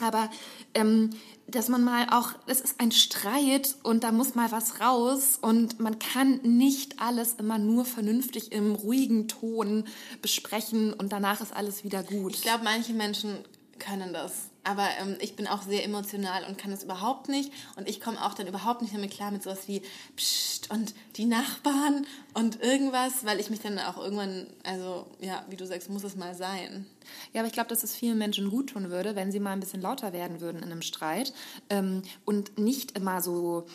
Aber 0.00 0.30
ähm, 0.74 1.10
dass 1.46 1.68
man 1.68 1.82
mal 1.82 2.06
auch, 2.10 2.32
es 2.46 2.60
ist 2.60 2.80
ein 2.80 2.92
Streit 2.92 3.74
und 3.82 4.04
da 4.04 4.12
muss 4.12 4.34
mal 4.34 4.52
was 4.52 4.80
raus 4.80 5.38
und 5.40 5.80
man 5.80 5.98
kann 5.98 6.40
nicht 6.42 7.00
alles 7.00 7.34
immer 7.34 7.58
nur 7.58 7.84
vernünftig 7.84 8.52
im 8.52 8.74
ruhigen 8.74 9.28
Ton 9.28 9.84
besprechen 10.22 10.92
und 10.92 11.12
danach 11.12 11.40
ist 11.40 11.54
alles 11.54 11.84
wieder 11.84 12.02
gut. 12.02 12.34
Ich 12.34 12.42
glaube, 12.42 12.64
manche 12.64 12.92
Menschen 12.92 13.38
können 13.78 14.12
das. 14.12 14.49
Aber 14.64 14.86
ähm, 15.00 15.16
ich 15.20 15.36
bin 15.36 15.46
auch 15.46 15.62
sehr 15.62 15.84
emotional 15.84 16.44
und 16.44 16.58
kann 16.58 16.70
das 16.70 16.84
überhaupt 16.84 17.28
nicht. 17.28 17.52
Und 17.76 17.88
ich 17.88 18.00
komme 18.00 18.24
auch 18.24 18.34
dann 18.34 18.46
überhaupt 18.46 18.82
nicht 18.82 18.94
damit 18.94 19.10
klar 19.10 19.30
mit 19.30 19.42
sowas 19.42 19.66
wie 19.68 19.82
Psst 20.16 20.70
und 20.70 20.94
die 21.16 21.24
Nachbarn 21.24 22.06
und 22.34 22.62
irgendwas, 22.62 23.24
weil 23.24 23.40
ich 23.40 23.50
mich 23.50 23.60
dann 23.60 23.78
auch 23.78 23.96
irgendwann, 23.96 24.46
also 24.64 25.06
ja, 25.20 25.44
wie 25.48 25.56
du 25.56 25.66
sagst, 25.66 25.88
muss 25.88 26.04
es 26.04 26.16
mal 26.16 26.34
sein. 26.34 26.86
Ja, 27.32 27.40
aber 27.40 27.48
ich 27.48 27.54
glaube, 27.54 27.68
dass 27.68 27.82
es 27.82 27.94
vielen 27.94 28.18
Menschen 28.18 28.50
gut 28.50 28.70
tun 28.70 28.90
würde, 28.90 29.16
wenn 29.16 29.32
sie 29.32 29.40
mal 29.40 29.52
ein 29.52 29.60
bisschen 29.60 29.80
lauter 29.80 30.12
werden 30.12 30.40
würden 30.40 30.58
in 30.58 30.70
einem 30.70 30.82
Streit 30.82 31.32
ähm, 31.70 32.02
und 32.24 32.58
nicht 32.58 32.96
immer 32.96 33.20
so 33.22 33.66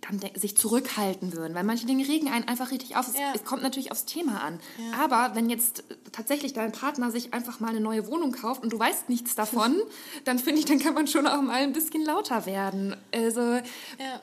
dann 0.00 0.20
sich 0.34 0.56
zurückhalten 0.56 1.32
würden, 1.32 1.54
weil 1.54 1.64
manche 1.64 1.86
Dinge 1.86 2.06
regen 2.06 2.28
einen 2.28 2.46
einfach 2.48 2.70
richtig 2.70 2.96
auf. 2.96 3.08
Es, 3.08 3.14
ja. 3.14 3.32
es 3.34 3.44
kommt 3.44 3.62
natürlich 3.62 3.92
aufs 3.92 4.04
Thema 4.04 4.42
an. 4.42 4.60
Ja. 4.78 5.04
Aber 5.04 5.34
wenn 5.34 5.50
jetzt 5.50 5.84
tatsächlich 6.12 6.52
dein 6.52 6.72
Partner 6.72 7.10
sich 7.10 7.32
einfach 7.32 7.60
mal 7.60 7.68
eine 7.68 7.80
neue 7.80 8.06
Wohnung 8.06 8.32
kauft 8.32 8.62
und 8.62 8.72
du 8.72 8.78
weißt 8.78 9.08
nichts 9.08 9.34
davon, 9.34 9.80
dann 10.24 10.38
finde 10.38 10.60
ich, 10.60 10.66
dann 10.66 10.78
kann 10.78 10.94
man 10.94 11.06
schon 11.06 11.26
auch 11.26 11.40
mal 11.42 11.62
ein 11.62 11.72
bisschen 11.72 12.04
lauter 12.04 12.46
werden. 12.46 12.96
Also 13.14 13.40
ja, 13.40 14.20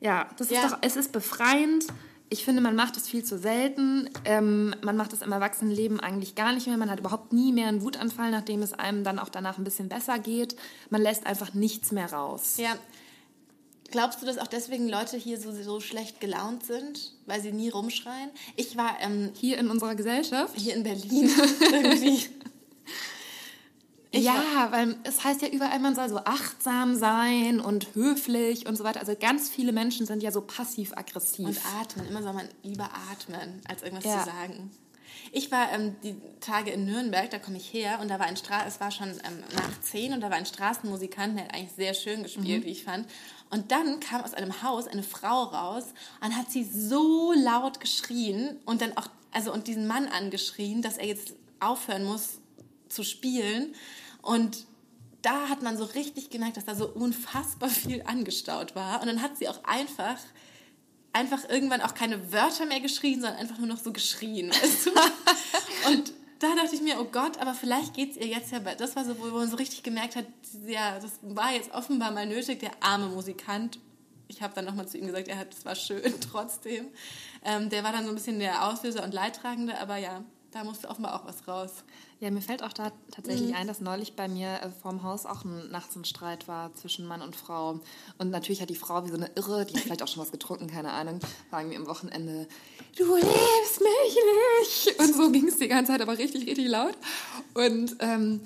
ja 0.00 0.28
das 0.36 0.50
ist 0.50 0.62
doch, 0.64 0.78
es 0.82 0.96
ist 0.96 1.12
befreiend. 1.12 1.86
Ich 2.32 2.44
finde, 2.44 2.60
man 2.62 2.76
macht 2.76 2.96
es 2.96 3.08
viel 3.08 3.24
zu 3.24 3.38
selten. 3.38 4.08
Ähm, 4.24 4.72
man 4.82 4.96
macht 4.96 5.12
es 5.12 5.20
im 5.20 5.32
Erwachsenenleben 5.32 5.98
eigentlich 5.98 6.36
gar 6.36 6.52
nicht 6.52 6.68
mehr. 6.68 6.76
Man 6.76 6.88
hat 6.88 7.00
überhaupt 7.00 7.32
nie 7.32 7.52
mehr 7.52 7.66
einen 7.66 7.82
Wutanfall, 7.82 8.30
nachdem 8.30 8.62
es 8.62 8.72
einem 8.72 9.02
dann 9.02 9.18
auch 9.18 9.30
danach 9.30 9.58
ein 9.58 9.64
bisschen 9.64 9.88
besser 9.88 10.20
geht. 10.20 10.54
Man 10.90 11.02
lässt 11.02 11.26
einfach 11.26 11.54
nichts 11.54 11.90
mehr 11.90 12.12
raus. 12.12 12.54
Ja, 12.58 12.76
Glaubst 13.90 14.22
du, 14.22 14.26
dass 14.26 14.38
auch 14.38 14.46
deswegen 14.46 14.88
Leute 14.88 15.16
hier 15.16 15.38
so, 15.40 15.52
so 15.52 15.80
schlecht 15.80 16.20
gelaunt 16.20 16.64
sind, 16.64 17.12
weil 17.26 17.40
sie 17.40 17.52
nie 17.52 17.70
rumschreien? 17.70 18.30
Ich 18.56 18.76
war 18.76 18.96
ähm, 19.00 19.32
hier 19.34 19.58
in 19.58 19.68
unserer 19.68 19.94
Gesellschaft, 19.94 20.54
hier 20.56 20.74
in 20.74 20.82
Berlin 20.82 21.30
irgendwie. 21.60 22.26
Ich 24.12 24.24
ja, 24.24 24.68
weil 24.70 24.96
es 25.04 25.22
heißt 25.22 25.40
ja 25.42 25.48
überall, 25.48 25.78
man 25.78 25.94
soll 25.94 26.08
so 26.08 26.18
achtsam 26.18 26.96
sein 26.96 27.60
und 27.60 27.94
höflich 27.94 28.66
und 28.66 28.76
so 28.76 28.82
weiter. 28.82 28.98
Also 28.98 29.14
ganz 29.18 29.48
viele 29.48 29.70
Menschen 29.70 30.04
sind 30.04 30.22
ja 30.22 30.32
so 30.32 30.40
passiv-aggressiv. 30.40 31.46
Und 31.46 31.58
atmen. 31.80 32.08
Immer 32.08 32.22
soll 32.22 32.32
man 32.32 32.48
lieber 32.64 32.90
atmen, 33.12 33.60
als 33.68 33.82
irgendwas 33.82 34.04
ja. 34.04 34.18
zu 34.18 34.26
sagen. 34.26 34.70
Ich 35.32 35.50
war 35.50 35.72
ähm, 35.72 35.96
die 36.02 36.16
Tage 36.40 36.70
in 36.70 36.86
Nürnberg, 36.86 37.30
da 37.30 37.38
komme 37.38 37.56
ich 37.56 37.72
her, 37.72 37.98
und 38.00 38.08
da 38.08 38.18
war 38.18 38.26
ein 38.26 38.36
Stra 38.36 38.66
es 38.66 38.80
war 38.80 38.90
schon 38.90 39.08
ähm, 39.08 39.44
nach 39.54 39.80
zehn 39.80 40.12
und 40.12 40.20
da 40.20 40.30
war 40.30 40.36
ein 40.36 40.46
Straßenmusikant, 40.46 41.36
der 41.36 41.44
hat 41.44 41.54
eigentlich 41.54 41.72
sehr 41.72 41.94
schön 41.94 42.22
gespielt, 42.22 42.62
mhm. 42.62 42.66
wie 42.66 42.70
ich 42.70 42.84
fand. 42.84 43.08
Und 43.50 43.72
dann 43.72 44.00
kam 44.00 44.22
aus 44.22 44.34
einem 44.34 44.62
Haus 44.62 44.86
eine 44.86 45.02
Frau 45.02 45.44
raus 45.44 45.84
und 46.24 46.36
hat 46.36 46.50
sie 46.50 46.64
so 46.64 47.32
laut 47.32 47.80
geschrien 47.80 48.58
und 48.64 48.80
dann 48.80 48.96
auch, 48.96 49.08
also 49.32 49.52
und 49.52 49.66
diesen 49.66 49.86
Mann 49.86 50.06
angeschrien, 50.08 50.82
dass 50.82 50.98
er 50.98 51.06
jetzt 51.06 51.34
aufhören 51.60 52.04
muss 52.04 52.38
zu 52.88 53.02
spielen. 53.02 53.74
Und 54.22 54.66
da 55.22 55.48
hat 55.48 55.62
man 55.62 55.76
so 55.76 55.84
richtig 55.84 56.30
gemerkt, 56.30 56.56
dass 56.56 56.64
da 56.64 56.74
so 56.74 56.88
unfassbar 56.88 57.68
viel 57.68 58.02
angestaut 58.02 58.74
war. 58.74 59.00
Und 59.00 59.06
dann 59.06 59.22
hat 59.22 59.36
sie 59.36 59.48
auch 59.48 59.62
einfach 59.64 60.18
einfach 61.12 61.48
irgendwann 61.48 61.80
auch 61.80 61.94
keine 61.94 62.32
Wörter 62.32 62.66
mehr 62.66 62.80
geschrien, 62.80 63.20
sondern 63.20 63.38
einfach 63.38 63.58
nur 63.58 63.66
noch 63.66 63.78
so 63.78 63.92
geschrien. 63.92 64.50
Weißt 64.50 64.86
du? 64.86 64.90
und 65.90 66.12
da 66.38 66.54
dachte 66.54 66.74
ich 66.74 66.80
mir, 66.80 66.98
oh 67.00 67.04
Gott, 67.04 67.38
aber 67.38 67.54
vielleicht 67.54 67.94
geht 67.94 68.12
es 68.12 68.16
ihr 68.16 68.26
jetzt 68.26 68.50
ja 68.50 68.60
bald. 68.60 68.80
Das 68.80 68.96
war 68.96 69.04
so, 69.04 69.18
wo 69.18 69.26
man 69.26 69.50
so 69.50 69.56
richtig 69.56 69.82
gemerkt 69.82 70.16
hat, 70.16 70.24
ja, 70.66 70.98
das 70.98 71.18
war 71.22 71.52
jetzt 71.52 71.72
offenbar 71.74 72.10
mal 72.12 72.26
nötig, 72.26 72.60
der 72.60 72.70
arme 72.80 73.08
Musikant. 73.08 73.78
Ich 74.28 74.40
habe 74.40 74.54
dann 74.54 74.64
nochmal 74.64 74.88
zu 74.88 74.96
ihm 74.96 75.06
gesagt, 75.06 75.28
er 75.28 75.38
hat, 75.38 75.52
es 75.52 75.64
war 75.64 75.74
schön 75.74 76.14
trotzdem. 76.32 76.86
Ähm, 77.44 77.68
der 77.68 77.84
war 77.84 77.92
dann 77.92 78.04
so 78.04 78.10
ein 78.10 78.14
bisschen 78.14 78.38
der 78.38 78.66
Auslöser 78.66 79.04
und 79.04 79.12
Leidtragende, 79.12 79.78
aber 79.78 79.96
ja, 79.96 80.24
da 80.52 80.64
musste 80.64 80.88
offenbar 80.88 81.14
auch 81.14 81.26
was 81.26 81.46
raus. 81.46 81.84
Ja, 82.18 82.30
mir 82.30 82.42
fällt 82.42 82.62
auch 82.62 82.72
da 82.72 82.92
tatsächlich 83.10 83.50
mhm. 83.50 83.54
ein, 83.54 83.66
dass 83.66 83.80
neulich 83.80 84.14
bei 84.14 84.28
mir 84.28 84.60
äh, 84.62 84.70
vorm 84.82 85.02
Haus 85.02 85.24
auch 85.26 85.44
ein, 85.44 85.70
nachts 85.70 85.96
ein 85.96 86.04
Streit 86.04 86.48
war 86.48 86.74
zwischen 86.74 87.06
Mann 87.06 87.22
und 87.22 87.36
Frau. 87.36 87.80
Und 88.18 88.30
natürlich 88.30 88.60
hat 88.60 88.70
die 88.70 88.76
Frau 88.76 89.04
wie 89.04 89.10
so 89.10 89.16
eine 89.16 89.30
Irre, 89.36 89.64
die 89.64 89.74
hat 89.74 89.82
vielleicht 89.82 90.02
auch 90.02 90.08
schon 90.08 90.22
was 90.22 90.32
getrunken, 90.32 90.66
keine 90.66 90.92
Ahnung, 90.92 91.20
sagen 91.50 91.68
mir 91.68 91.78
am 91.78 91.86
Wochenende, 91.86 92.46
du 92.96 93.16
liebst 93.16 93.80
mich 93.80 94.18
nicht. 94.86 95.00
Und 95.00 95.14
so 95.14 95.30
ging 95.30 95.48
es 95.48 95.58
die 95.58 95.68
ganze 95.68 95.92
Zeit, 95.92 96.02
aber 96.02 96.18
richtig, 96.18 96.46
richtig 96.46 96.68
laut. 96.68 96.94
Und 97.54 97.96
ähm, 98.00 98.40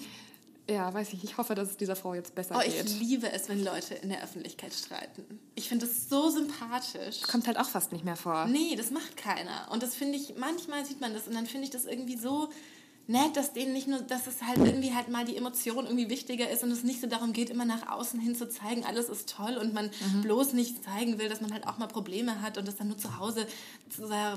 ja, 0.69 0.93
weiß 0.93 1.13
ich, 1.13 1.25
ich 1.25 1.37
hoffe, 1.37 1.55
dass 1.55 1.71
es 1.71 1.77
dieser 1.77 1.95
Frau 1.95 2.15
jetzt 2.15 2.35
besser 2.35 2.57
oh, 2.57 2.65
geht. 2.65 2.87
Ich 2.87 2.99
liebe 2.99 3.31
es, 3.31 3.49
wenn 3.49 3.63
Leute 3.63 3.95
in 3.95 4.09
der 4.09 4.23
Öffentlichkeit 4.23 4.73
streiten. 4.73 5.41
Ich 5.55 5.69
finde 5.69 5.87
das 5.87 6.09
so 6.09 6.31
sympathisch. 6.31 7.21
Kommt 7.23 7.47
halt 7.47 7.59
auch 7.59 7.69
fast 7.69 7.93
nicht 7.93 8.05
mehr 8.05 8.17
vor. 8.17 8.47
Nee, 8.47 8.75
das 8.77 8.91
macht 8.91 9.17
keiner. 9.17 9.69
Und 9.71 9.83
das 9.83 9.95
finde 9.95 10.17
ich, 10.17 10.37
manchmal 10.37 10.87
sieht 10.87 11.01
man 11.01 11.13
das 11.13 11.29
und 11.29 11.35
dann 11.35 11.47
finde 11.47 11.65
ich 11.65 11.71
das 11.71 11.85
irgendwie 11.85 12.17
so 12.17 12.49
nett, 13.07 13.37
dass 13.37 13.53
denen 13.53 13.73
nicht 13.73 13.87
nur, 13.87 14.01
dass 14.01 14.27
es 14.27 14.43
halt 14.43 14.59
irgendwie 14.59 14.95
halt 14.95 15.09
mal 15.09 15.25
die 15.25 15.37
Emotion 15.37 15.85
irgendwie 15.85 16.09
wichtiger 16.09 16.51
ist 16.51 16.63
und 16.63 16.71
es 16.71 16.85
nicht 16.85 17.01
so 17.01 17.07
darum 17.07 17.33
geht, 17.33 17.51
immer 17.51 17.65
nach 17.65 17.89
außen 17.91 18.19
hin 18.19 18.35
zu 18.35 18.49
zeigen, 18.49 18.85
alles 18.85 19.09
ist 19.09 19.29
toll 19.29 19.57
und 19.61 19.75
man 19.75 19.91
mhm. 20.15 20.23
bloß 20.23 20.55
nicht 20.55 20.83
zeigen 20.83 21.19
will, 21.19 21.29
dass 21.29 21.41
man 21.41 21.53
halt 21.53 21.67
auch 21.67 21.77
mal 21.79 21.87
Probleme 21.87 22.41
hat 22.41 22.57
und 22.57 22.67
das 22.67 22.77
dann 22.77 22.89
nur 22.89 22.99
zu 22.99 23.19
Hause 23.19 23.47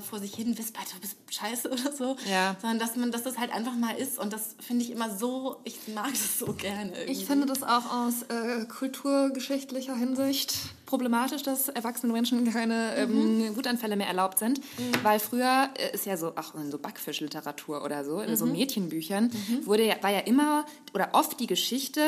vor 0.09 0.19
sich 0.19 0.35
hin 0.35 0.57
wisst, 0.57 0.75
du 0.75 0.99
bist 0.99 1.17
scheiße 1.29 1.69
oder 1.71 1.91
so, 1.91 2.17
ja. 2.29 2.55
sondern 2.61 2.79
dass 2.79 2.95
man, 2.95 3.11
dass 3.11 3.23
das 3.23 3.37
halt 3.37 3.51
einfach 3.51 3.75
mal 3.75 3.95
ist 3.95 4.19
und 4.19 4.33
das 4.33 4.55
finde 4.59 4.83
ich 4.83 4.91
immer 4.91 5.15
so, 5.15 5.57
ich 5.63 5.87
mag 5.93 6.11
das 6.11 6.39
so 6.39 6.53
gerne. 6.53 6.91
Irgendwie. 6.91 7.11
Ich 7.11 7.25
finde 7.25 7.45
das 7.45 7.63
auch 7.63 7.91
aus 7.91 8.23
äh, 8.23 8.65
kulturgeschichtlicher 8.65 9.95
Hinsicht 9.95 10.55
problematisch, 10.87 11.43
dass 11.43 11.69
erwachsene 11.69 12.11
Menschen 12.11 12.51
keine 12.51 12.95
ähm, 12.95 13.49
mhm. 13.49 13.55
Wutanfälle 13.55 13.95
mehr 13.95 14.07
erlaubt 14.07 14.39
sind, 14.39 14.59
mhm. 14.59 15.03
weil 15.03 15.19
früher 15.19 15.69
äh, 15.77 15.93
ist 15.93 16.07
ja 16.07 16.17
so, 16.17 16.29
auch 16.35 16.55
in 16.55 16.71
so 16.71 16.79
Backfischliteratur 16.79 17.83
oder 17.83 18.03
so, 18.03 18.21
in 18.21 18.31
mhm. 18.31 18.35
so 18.35 18.45
Mädchenbüchern, 18.47 19.25
mhm. 19.25 19.65
wurde 19.67 19.85
ja, 19.85 19.95
war 20.01 20.09
ja 20.09 20.21
immer 20.21 20.65
oder 20.95 21.09
oft 21.11 21.39
die 21.39 21.45
Geschichte, 21.45 22.01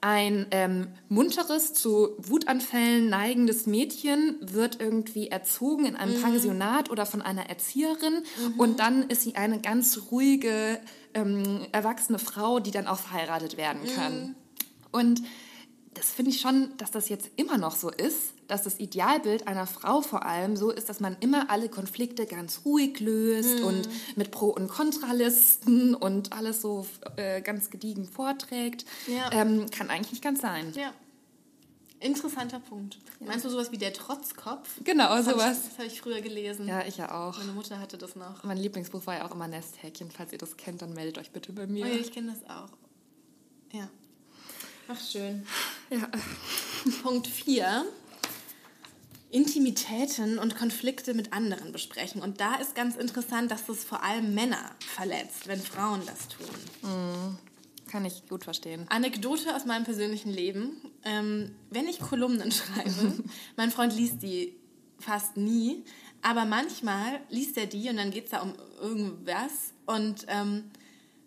ein 0.00 0.46
ähm, 0.52 0.88
munteres, 1.08 1.74
zu 1.74 2.10
Wutanfällen 2.18 3.08
neigendes 3.08 3.66
Mädchen 3.66 4.36
wird 4.40 4.80
irgendwie 4.80 5.28
erzogen 5.28 5.86
in 5.86 5.96
einem 5.96 6.18
mhm. 6.18 6.22
Pensionat 6.22 6.90
oder 6.90 7.06
von 7.06 7.22
einer 7.22 7.48
Erzieherin 7.48 8.22
mhm. 8.38 8.60
und 8.60 8.78
dann 8.78 9.08
ist 9.08 9.22
sie 9.22 9.34
eine 9.34 9.60
ganz 9.60 9.98
ruhige, 10.12 10.78
ähm, 11.14 11.66
erwachsene 11.72 12.18
Frau, 12.18 12.60
die 12.60 12.70
dann 12.70 12.86
auch 12.86 12.98
verheiratet 12.98 13.56
werden 13.56 13.80
kann. 13.96 14.36
Und 14.92 15.22
das 15.96 16.10
finde 16.10 16.30
ich 16.30 16.40
schon, 16.40 16.76
dass 16.76 16.90
das 16.90 17.08
jetzt 17.08 17.30
immer 17.36 17.56
noch 17.56 17.74
so 17.74 17.90
ist, 17.90 18.34
dass 18.48 18.62
das 18.62 18.78
Idealbild 18.78 19.48
einer 19.48 19.66
Frau 19.66 20.02
vor 20.02 20.24
allem 20.24 20.56
so 20.56 20.70
ist, 20.70 20.88
dass 20.88 21.00
man 21.00 21.16
immer 21.20 21.50
alle 21.50 21.68
Konflikte 21.68 22.26
ganz 22.26 22.60
ruhig 22.64 23.00
löst 23.00 23.60
mhm. 23.60 23.64
und 23.64 23.88
mit 24.14 24.30
Pro- 24.30 24.50
und 24.50 24.68
Kontralisten 24.68 25.94
und 25.94 26.32
alles 26.32 26.60
so 26.60 26.86
äh, 27.16 27.40
ganz 27.40 27.70
gediegen 27.70 28.06
vorträgt. 28.06 28.84
Ja. 29.06 29.32
Ähm, 29.32 29.70
kann 29.70 29.90
eigentlich 29.90 30.12
nicht 30.12 30.22
ganz 30.22 30.42
sein. 30.42 30.72
Ja. 30.76 30.92
Interessanter 31.98 32.60
Punkt. 32.60 32.98
Ja. 33.20 33.28
Meinst 33.28 33.46
du 33.46 33.48
sowas 33.48 33.72
wie 33.72 33.78
der 33.78 33.94
Trotzkopf? 33.94 34.68
Genau, 34.84 35.08
das 35.08 35.24
sowas. 35.24 35.58
Ich, 35.58 35.68
das 35.70 35.78
habe 35.78 35.86
ich 35.86 36.00
früher 36.00 36.20
gelesen. 36.20 36.68
Ja, 36.68 36.84
ich 36.86 36.98
ja 36.98 37.10
auch. 37.14 37.38
Meine 37.38 37.52
Mutter 37.52 37.80
hatte 37.80 37.96
das 37.96 38.16
noch. 38.16 38.44
Mein 38.44 38.58
Lieblingsbuch 38.58 39.06
war 39.06 39.14
ja 39.14 39.26
auch 39.26 39.34
immer 39.34 39.48
Nesthäkchen. 39.48 40.10
Falls 40.10 40.30
ihr 40.30 40.38
das 40.38 40.58
kennt, 40.58 40.82
dann 40.82 40.92
meldet 40.92 41.16
euch 41.16 41.30
bitte 41.30 41.54
bei 41.54 41.66
mir. 41.66 41.86
Oh 41.86 41.88
ja, 41.88 41.94
ich 41.94 42.12
kenne 42.12 42.32
das 42.32 42.50
auch. 42.54 42.68
Ja. 43.72 43.88
Ach, 44.88 45.00
schön. 45.00 45.46
Ja. 45.90 46.08
Punkt 47.02 47.26
4. 47.26 47.84
Intimitäten 49.30 50.38
und 50.38 50.56
Konflikte 50.56 51.12
mit 51.12 51.32
anderen 51.32 51.72
besprechen. 51.72 52.22
Und 52.22 52.40
da 52.40 52.54
ist 52.56 52.74
ganz 52.74 52.96
interessant, 52.96 53.50
dass 53.50 53.66
das 53.66 53.84
vor 53.84 54.02
allem 54.02 54.34
Männer 54.34 54.70
verletzt, 54.78 55.46
wenn 55.46 55.60
Frauen 55.60 56.00
das 56.06 56.28
tun. 56.28 56.90
Mhm. 56.90 57.38
Kann 57.90 58.04
ich 58.04 58.28
gut 58.28 58.44
verstehen. 58.44 58.86
Anekdote 58.88 59.54
aus 59.54 59.64
meinem 59.64 59.84
persönlichen 59.84 60.30
Leben. 60.30 60.80
Ähm, 61.04 61.54
wenn 61.70 61.86
ich 61.86 62.00
Kolumnen 62.00 62.52
schreibe, 62.52 63.24
mein 63.56 63.70
Freund 63.70 63.94
liest 63.94 64.22
die 64.22 64.54
fast 64.98 65.36
nie, 65.36 65.84
aber 66.22 66.44
manchmal 66.44 67.20
liest 67.28 67.56
er 67.58 67.66
die 67.66 67.88
und 67.90 67.96
dann 67.96 68.10
geht 68.10 68.24
es 68.24 68.30
da 68.30 68.40
um 68.40 68.54
irgendwas 68.80 69.72
Und 69.84 70.24
ähm, 70.28 70.70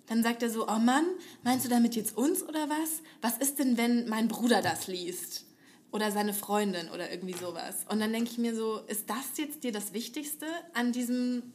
dann 0.09 0.23
sagt 0.23 0.41
er 0.41 0.49
so, 0.49 0.67
oh 0.67 0.79
Mann, 0.79 1.05
meinst 1.43 1.65
du 1.65 1.69
damit 1.69 1.95
jetzt 1.95 2.17
uns 2.17 2.41
oder 2.41 2.67
was? 2.67 3.03
Was 3.21 3.37
ist 3.37 3.59
denn, 3.59 3.77
wenn 3.77 4.09
mein 4.09 4.27
Bruder 4.27 4.61
das 4.61 4.87
liest? 4.87 5.45
Oder 5.91 6.11
seine 6.11 6.33
Freundin 6.33 6.89
oder 6.89 7.11
irgendwie 7.11 7.33
sowas. 7.33 7.85
Und 7.89 7.99
dann 7.99 8.11
denke 8.11 8.31
ich 8.31 8.37
mir 8.37 8.55
so, 8.55 8.79
ist 8.87 9.09
das 9.09 9.37
jetzt 9.37 9.63
dir 9.63 9.71
das 9.71 9.93
Wichtigste 9.93 10.45
an 10.73 10.91
diesem 10.91 11.53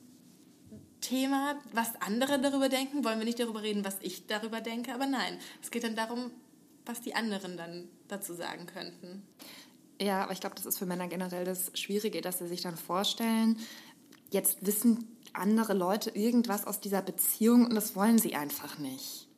Thema, 1.01 1.57
was 1.73 1.91
andere 2.01 2.41
darüber 2.41 2.69
denken? 2.69 3.05
Wollen 3.05 3.19
wir 3.19 3.27
nicht 3.27 3.39
darüber 3.39 3.63
reden, 3.63 3.85
was 3.85 3.97
ich 4.01 4.27
darüber 4.27 4.61
denke? 4.61 4.95
Aber 4.95 5.07
nein, 5.07 5.39
es 5.63 5.71
geht 5.71 5.85
dann 5.85 5.97
darum, 5.97 6.31
was 6.87 7.01
die 7.01 7.15
anderen 7.15 7.57
dann 7.57 7.89
dazu 8.09 8.35
sagen 8.35 8.67
könnten. 8.67 9.23
Ja, 10.01 10.23
aber 10.23 10.33
ich 10.33 10.41
glaube, 10.41 10.57
das 10.57 10.67
ist 10.67 10.79
für 10.79 10.87
Männer 10.87 11.09
generell 11.09 11.45
das 11.45 11.71
Schwierige, 11.75 12.21
dass 12.21 12.39
sie 12.39 12.49
sich 12.49 12.63
dann 12.63 12.77
vorstellen, 12.77 13.59
jetzt 14.31 14.65
wissen 14.65 15.14
andere 15.35 15.75
Leute 15.75 16.11
irgendwas 16.11 16.67
aus 16.67 16.81
dieser 16.81 17.03
Beziehung 17.03 17.67
und 17.67 17.75
das 17.75 17.95
wollen 17.97 18.19
sie 18.19 18.35
einfach 18.35 18.79
nicht. 18.79 19.29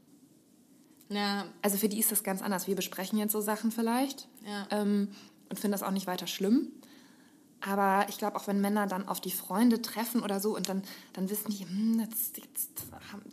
Ja. 1.09 1.47
Also 1.63 1.77
für 1.77 1.89
die 1.89 1.99
ist 1.99 2.13
das 2.13 2.23
ganz 2.23 2.43
anders. 2.43 2.67
Wir 2.67 2.75
besprechen 2.75 3.19
jetzt 3.19 3.33
so 3.33 3.41
Sachen 3.41 3.71
vielleicht 3.71 4.29
ja. 4.45 4.67
ähm, 4.71 5.09
und 5.49 5.59
finden 5.59 5.73
das 5.73 5.83
auch 5.83 5.91
nicht 5.91 6.07
weiter 6.07 6.27
schlimm. 6.27 6.73
Aber 7.61 8.07
ich 8.09 8.19
glaube, 8.19 8.37
auch 8.37 8.47
wenn 8.47 8.61
Männer 8.61 8.87
dann 8.87 9.09
auf 9.09 9.21
die 9.21 9.31
Freunde 9.31 9.81
treffen 9.81 10.23
oder 10.23 10.41
so 10.41 10.55
und 10.55 10.69
dann, 10.69 10.83
dann 11.15 11.31
wissen 11.31 11.51
die, 11.51 11.65
hm, 11.65 12.01
jetzt, 12.01 12.37
jetzt, 12.37 12.71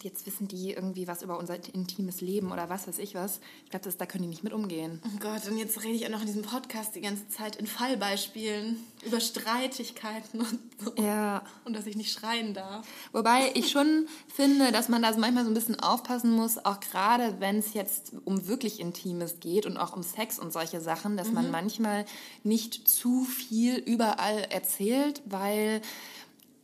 jetzt 0.01 0.25
wissen 0.25 0.48
die 0.48 0.72
irgendwie 0.72 1.08
was 1.08 1.22
über 1.22 1.38
unser 1.38 1.56
intimes 1.74 2.22
Leben 2.22 2.51
oder 2.51 2.70
was 2.70 2.88
weiß 2.88 3.00
ich 3.00 3.15
was. 3.15 3.42
Ich 3.65 3.72
glaube, 3.72 3.89
da 3.96 4.06
können 4.06 4.24
die 4.24 4.30
nicht 4.30 4.44
mit 4.44 4.53
umgehen. 4.53 5.01
Oh 5.06 5.20
Gott, 5.20 5.46
und 5.50 5.58
jetzt 5.58 5.84
rede 5.84 5.96
ich 5.96 6.06
auch 6.06 6.10
noch 6.10 6.22
in 6.22 6.27
diesem 6.27 6.44
Podcast 6.44 6.96
die 6.96 7.01
ganze 7.01 7.27
Zeit 7.27 7.58
in 7.58 7.68
Fallbeispielen 7.68 8.77
über 9.06 9.20
Streitigkeiten 9.20 10.39
und 10.39 10.60
so. 10.80 11.03
Ja. 11.03 11.44
Und 11.65 11.75
dass 11.75 11.86
ich 11.86 11.98
nicht 11.98 12.12
schreien 12.12 12.53
darf. 12.53 12.88
Wobei 13.12 13.51
ich 13.56 13.72
schon 13.72 14.08
finde, 14.34 14.72
dass 14.72 14.89
man 14.89 15.01
da 15.01 15.15
manchmal 15.18 15.44
so 15.44 15.51
ein 15.51 15.53
bisschen 15.53 15.80
aufpassen 15.80 16.32
muss, 16.32 16.63
auch 16.63 16.80
gerade 16.80 17.39
wenn 17.39 17.58
es 17.58 17.74
jetzt 17.74 18.13
um 18.24 18.48
wirklich 18.48 18.80
Intimes 18.80 19.42
geht 19.42 19.65
und 19.65 19.77
auch 19.77 19.96
um 19.96 20.01
Sex 20.01 20.39
und 20.39 20.53
solche 20.53 20.80
Sachen, 20.80 21.18
dass 21.18 21.27
mhm. 21.27 21.34
man 21.36 21.51
manchmal 21.51 22.06
nicht 22.44 22.88
zu 22.88 23.25
viel 23.25 23.75
überall 23.75 24.12
überall 24.13 24.43
erzählt, 24.50 25.22
weil 25.25 25.82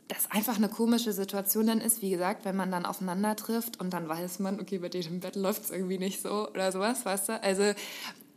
das 0.08 0.30
einfach 0.30 0.56
eine 0.56 0.68
komische 0.68 1.12
Situation 1.12 1.68
dann 1.68 1.80
ist, 1.80 2.02
wie 2.02 2.10
gesagt, 2.10 2.44
wenn 2.44 2.56
man 2.56 2.72
dann 2.72 2.84
aufeinander 2.84 3.36
trifft 3.36 3.80
und 3.80 3.90
dann 3.90 4.08
weiß 4.08 4.40
man, 4.40 4.60
okay, 4.60 4.78
bei 4.78 4.88
dir 4.88 5.06
im 5.06 5.20
Bett 5.20 5.36
läuft 5.36 5.64
es 5.64 5.70
irgendwie 5.70 5.98
nicht 5.98 6.20
so 6.20 6.48
oder 6.50 6.72
sowas, 6.72 7.04
weißt 7.04 7.28
du? 7.28 7.42
Also 7.42 7.72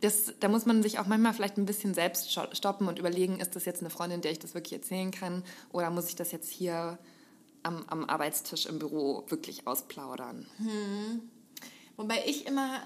das, 0.00 0.34
da 0.38 0.48
muss 0.48 0.66
man 0.66 0.82
sich 0.82 0.98
auch 0.98 1.06
manchmal 1.06 1.32
vielleicht 1.32 1.56
ein 1.56 1.66
bisschen 1.66 1.94
selbst 1.94 2.30
stoppen 2.52 2.86
und 2.86 2.98
überlegen, 2.98 3.40
ist 3.40 3.56
das 3.56 3.64
jetzt 3.64 3.80
eine 3.80 3.90
Freundin, 3.90 4.20
der 4.20 4.30
ich 4.30 4.38
das 4.38 4.54
wirklich 4.54 4.74
erzählen 4.74 5.10
kann 5.10 5.42
oder 5.72 5.90
muss 5.90 6.08
ich 6.08 6.14
das 6.14 6.30
jetzt 6.30 6.50
hier 6.50 6.98
am, 7.64 7.84
am 7.88 8.04
Arbeitstisch 8.04 8.66
im 8.66 8.78
Büro 8.78 9.24
wirklich 9.28 9.66
ausplaudern? 9.66 10.46
Hm. 10.58 11.22
Wobei 11.96 12.22
ich 12.26 12.46
immer 12.46 12.82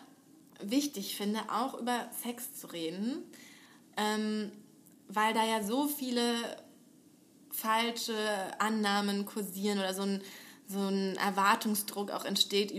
wichtig 0.62 1.16
finde, 1.16 1.40
auch 1.52 1.78
über 1.78 2.08
Sex 2.23 2.54
zu 2.54 2.68
reden. 2.68 3.23
Ähm, 3.97 4.50
weil 5.08 5.34
da 5.34 5.44
ja 5.44 5.62
so 5.62 5.88
viele 5.88 6.34
falsche 7.50 8.14
Annahmen 8.58 9.26
kursieren 9.26 9.78
oder 9.78 9.94
so 9.94 10.02
ein, 10.02 10.22
so 10.66 10.80
ein 10.80 11.16
Erwartungsdruck 11.16 12.10
auch 12.10 12.24
entsteht 12.24 12.72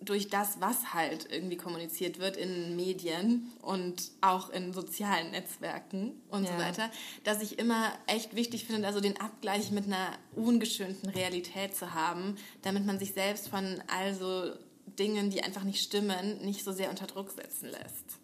durch 0.00 0.28
das, 0.28 0.60
was 0.60 0.92
halt 0.92 1.26
irgendwie 1.30 1.56
kommuniziert 1.56 2.18
wird 2.18 2.36
in 2.36 2.76
Medien 2.76 3.50
und 3.62 4.10
auch 4.20 4.50
in 4.50 4.72
sozialen 4.72 5.30
Netzwerken 5.30 6.20
und 6.28 6.44
ja. 6.44 6.52
so 6.52 6.58
weiter, 6.58 6.90
dass 7.24 7.42
ich 7.42 7.58
immer 7.58 7.92
echt 8.06 8.36
wichtig 8.36 8.66
finde, 8.66 8.86
also 8.86 9.00
den 9.00 9.18
Abgleich 9.20 9.70
mit 9.70 9.86
einer 9.86 10.12
ungeschönten 10.34 11.08
Realität 11.10 11.74
zu 11.74 11.94
haben, 11.94 12.36
damit 12.62 12.84
man 12.84 12.98
sich 12.98 13.14
selbst 13.14 13.48
von 13.48 13.82
all 13.88 14.14
so 14.14 14.52
Dingen, 14.98 15.30
die 15.30 15.42
einfach 15.42 15.64
nicht 15.64 15.82
stimmen, 15.82 16.44
nicht 16.44 16.62
so 16.62 16.72
sehr 16.72 16.90
unter 16.90 17.06
Druck 17.06 17.30
setzen 17.30 17.70
lässt. 17.70 18.18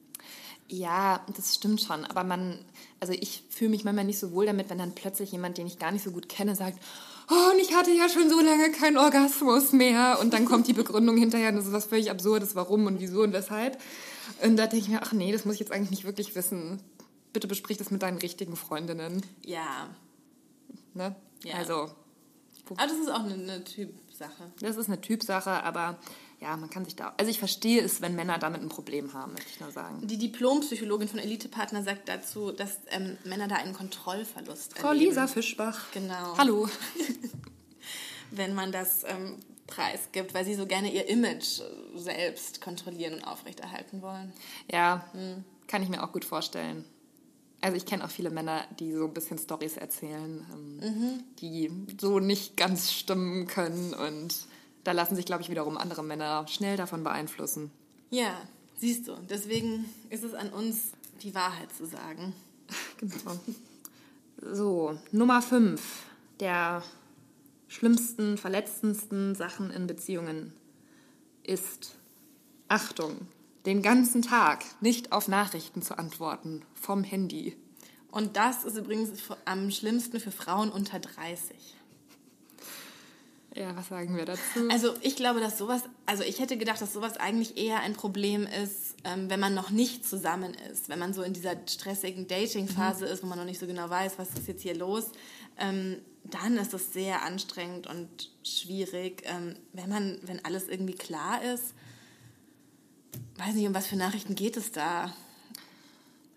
Ja, 0.72 1.20
das 1.36 1.54
stimmt 1.54 1.82
schon. 1.82 2.06
Aber 2.06 2.24
man, 2.24 2.58
also 2.98 3.12
ich 3.12 3.44
fühle 3.50 3.70
mich 3.70 3.84
manchmal 3.84 4.06
nicht 4.06 4.18
so 4.18 4.32
wohl 4.32 4.46
damit, 4.46 4.70
wenn 4.70 4.78
dann 4.78 4.94
plötzlich 4.94 5.30
jemand, 5.30 5.58
den 5.58 5.66
ich 5.66 5.78
gar 5.78 5.92
nicht 5.92 6.02
so 6.02 6.12
gut 6.12 6.30
kenne, 6.30 6.56
sagt, 6.56 6.82
oh, 7.30 7.52
und 7.52 7.58
ich 7.60 7.74
hatte 7.74 7.90
ja 7.90 8.08
schon 8.08 8.30
so 8.30 8.40
lange 8.40 8.72
keinen 8.72 8.96
Orgasmus 8.96 9.72
mehr. 9.72 10.16
Und 10.18 10.32
dann 10.32 10.46
kommt 10.46 10.66
die 10.68 10.72
Begründung 10.72 11.18
hinterher, 11.18 11.52
das 11.52 11.66
ist 11.66 11.72
was 11.72 11.84
völlig 11.84 12.10
Absurdes, 12.10 12.56
warum 12.56 12.86
und 12.86 13.00
wieso 13.00 13.20
und 13.20 13.34
weshalb. 13.34 13.78
Und 14.42 14.56
da 14.56 14.66
denke 14.66 14.78
ich 14.78 14.88
mir, 14.88 15.02
ach 15.02 15.12
nee, 15.12 15.30
das 15.30 15.44
muss 15.44 15.54
ich 15.54 15.60
jetzt 15.60 15.72
eigentlich 15.72 15.90
nicht 15.90 16.04
wirklich 16.04 16.34
wissen. 16.34 16.80
Bitte 17.34 17.48
besprich 17.48 17.76
das 17.76 17.90
mit 17.90 18.02
deinen 18.02 18.16
richtigen 18.16 18.56
Freundinnen. 18.56 19.22
Ja. 19.44 19.90
Ne? 20.94 21.14
Ja. 21.44 21.56
Also. 21.56 21.90
Aber 22.70 22.86
das 22.86 22.92
ist 22.92 23.10
auch 23.10 23.24
eine, 23.24 23.34
eine 23.34 23.64
Typsache. 23.64 24.52
Das 24.60 24.78
ist 24.78 24.88
eine 24.88 25.02
Typsache, 25.02 25.62
aber 25.64 25.98
ja, 26.42 26.56
man 26.56 26.68
kann 26.70 26.84
sich 26.84 26.96
da. 26.96 27.14
Also 27.18 27.30
ich 27.30 27.38
verstehe 27.38 27.80
es, 27.80 28.02
wenn 28.02 28.16
Männer 28.16 28.36
damit 28.38 28.62
ein 28.62 28.68
Problem 28.68 29.14
haben, 29.14 29.32
möchte 29.32 29.48
ich 29.48 29.60
nur 29.60 29.70
sagen. 29.70 30.04
Die 30.04 30.18
Diplompsychologin 30.18 31.06
von 31.06 31.20
Elitepartner 31.20 31.84
sagt 31.84 32.08
dazu, 32.08 32.50
dass 32.50 32.78
ähm, 32.90 33.16
Männer 33.24 33.46
da 33.46 33.56
einen 33.56 33.74
Kontrollverlust 33.74 34.76
Frau 34.76 34.88
erleben. 34.88 35.10
Lisa 35.10 35.28
Fischbach. 35.28 35.86
Genau. 35.92 36.36
Hallo. 36.36 36.68
wenn 38.32 38.54
man 38.54 38.72
das 38.72 39.04
ähm, 39.04 39.36
preisgibt, 39.68 40.34
weil 40.34 40.44
sie 40.44 40.54
so 40.54 40.66
gerne 40.66 40.92
ihr 40.92 41.08
Image 41.08 41.60
selbst 41.94 42.60
kontrollieren 42.60 43.14
und 43.14 43.24
aufrechterhalten 43.24 44.02
wollen. 44.02 44.32
Ja, 44.70 45.06
hm. 45.12 45.44
kann 45.68 45.82
ich 45.82 45.88
mir 45.88 46.02
auch 46.02 46.12
gut 46.12 46.24
vorstellen. 46.24 46.84
Also 47.60 47.76
ich 47.76 47.86
kenne 47.86 48.04
auch 48.04 48.10
viele 48.10 48.30
Männer, 48.30 48.64
die 48.80 48.92
so 48.92 49.04
ein 49.04 49.14
bisschen 49.14 49.38
Stories 49.38 49.76
erzählen, 49.76 50.44
ähm, 50.52 50.76
mhm. 50.78 51.24
die 51.38 51.70
so 52.00 52.18
nicht 52.18 52.56
ganz 52.56 52.90
stimmen 52.90 53.46
können 53.46 53.94
und 53.94 54.46
da 54.84 54.92
lassen 54.92 55.16
sich, 55.16 55.26
glaube 55.26 55.42
ich, 55.42 55.50
wiederum 55.50 55.76
andere 55.76 56.02
Männer 56.02 56.46
schnell 56.48 56.76
davon 56.76 57.04
beeinflussen. 57.04 57.70
Ja, 58.10 58.36
siehst 58.76 59.08
du. 59.08 59.16
Deswegen 59.28 59.84
ist 60.10 60.24
es 60.24 60.34
an 60.34 60.50
uns, 60.50 60.92
die 61.22 61.34
Wahrheit 61.34 61.72
zu 61.72 61.86
sagen. 61.86 62.34
genau. 62.98 63.38
So, 64.40 64.98
Nummer 65.12 65.40
5 65.40 65.80
der 66.40 66.82
schlimmsten, 67.68 68.36
verletzendsten 68.36 69.36
Sachen 69.36 69.70
in 69.70 69.86
Beziehungen 69.86 70.52
ist 71.44 71.94
Achtung, 72.68 73.28
den 73.64 73.80
ganzen 73.80 74.22
Tag 74.22 74.64
nicht 74.80 75.12
auf 75.12 75.28
Nachrichten 75.28 75.82
zu 75.82 75.96
antworten 75.96 76.62
vom 76.74 77.04
Handy. 77.04 77.56
Und 78.10 78.36
das 78.36 78.64
ist 78.64 78.76
übrigens 78.76 79.10
am 79.44 79.70
schlimmsten 79.70 80.18
für 80.18 80.32
Frauen 80.32 80.70
unter 80.70 80.98
30. 80.98 81.56
Ja, 83.54 83.76
was 83.76 83.88
sagen 83.88 84.16
wir 84.16 84.24
dazu? 84.24 84.68
Also 84.70 84.94
ich 85.02 85.14
glaube, 85.16 85.40
dass 85.40 85.58
sowas, 85.58 85.82
also 86.06 86.22
ich 86.22 86.40
hätte 86.40 86.56
gedacht, 86.56 86.80
dass 86.80 86.92
sowas 86.92 87.18
eigentlich 87.18 87.58
eher 87.58 87.80
ein 87.80 87.92
Problem 87.92 88.46
ist, 88.46 88.96
ähm, 89.04 89.28
wenn 89.28 89.40
man 89.40 89.54
noch 89.54 89.70
nicht 89.70 90.06
zusammen 90.06 90.54
ist, 90.70 90.88
wenn 90.88 90.98
man 90.98 91.12
so 91.12 91.22
in 91.22 91.34
dieser 91.34 91.56
stressigen 91.68 92.26
Dating-Phase 92.26 93.04
mhm. 93.04 93.10
ist, 93.10 93.22
wo 93.22 93.26
man 93.26 93.38
noch 93.38 93.44
nicht 93.44 93.60
so 93.60 93.66
genau 93.66 93.90
weiß, 93.90 94.14
was 94.16 94.30
ist 94.30 94.48
jetzt 94.48 94.62
hier 94.62 94.74
los, 94.74 95.12
ähm, 95.58 95.98
dann 96.24 96.56
ist 96.56 96.72
es 96.72 96.92
sehr 96.92 97.22
anstrengend 97.22 97.86
und 97.86 98.30
schwierig. 98.42 99.22
Ähm, 99.26 99.56
wenn 99.72 99.90
man, 99.90 100.18
wenn 100.22 100.42
alles 100.44 100.68
irgendwie 100.68 100.94
klar 100.94 101.42
ist, 101.42 101.74
weiß 103.36 103.54
nicht, 103.54 103.66
um 103.66 103.74
was 103.74 103.86
für 103.86 103.96
Nachrichten 103.96 104.34
geht 104.34 104.56
es 104.56 104.72
da? 104.72 105.12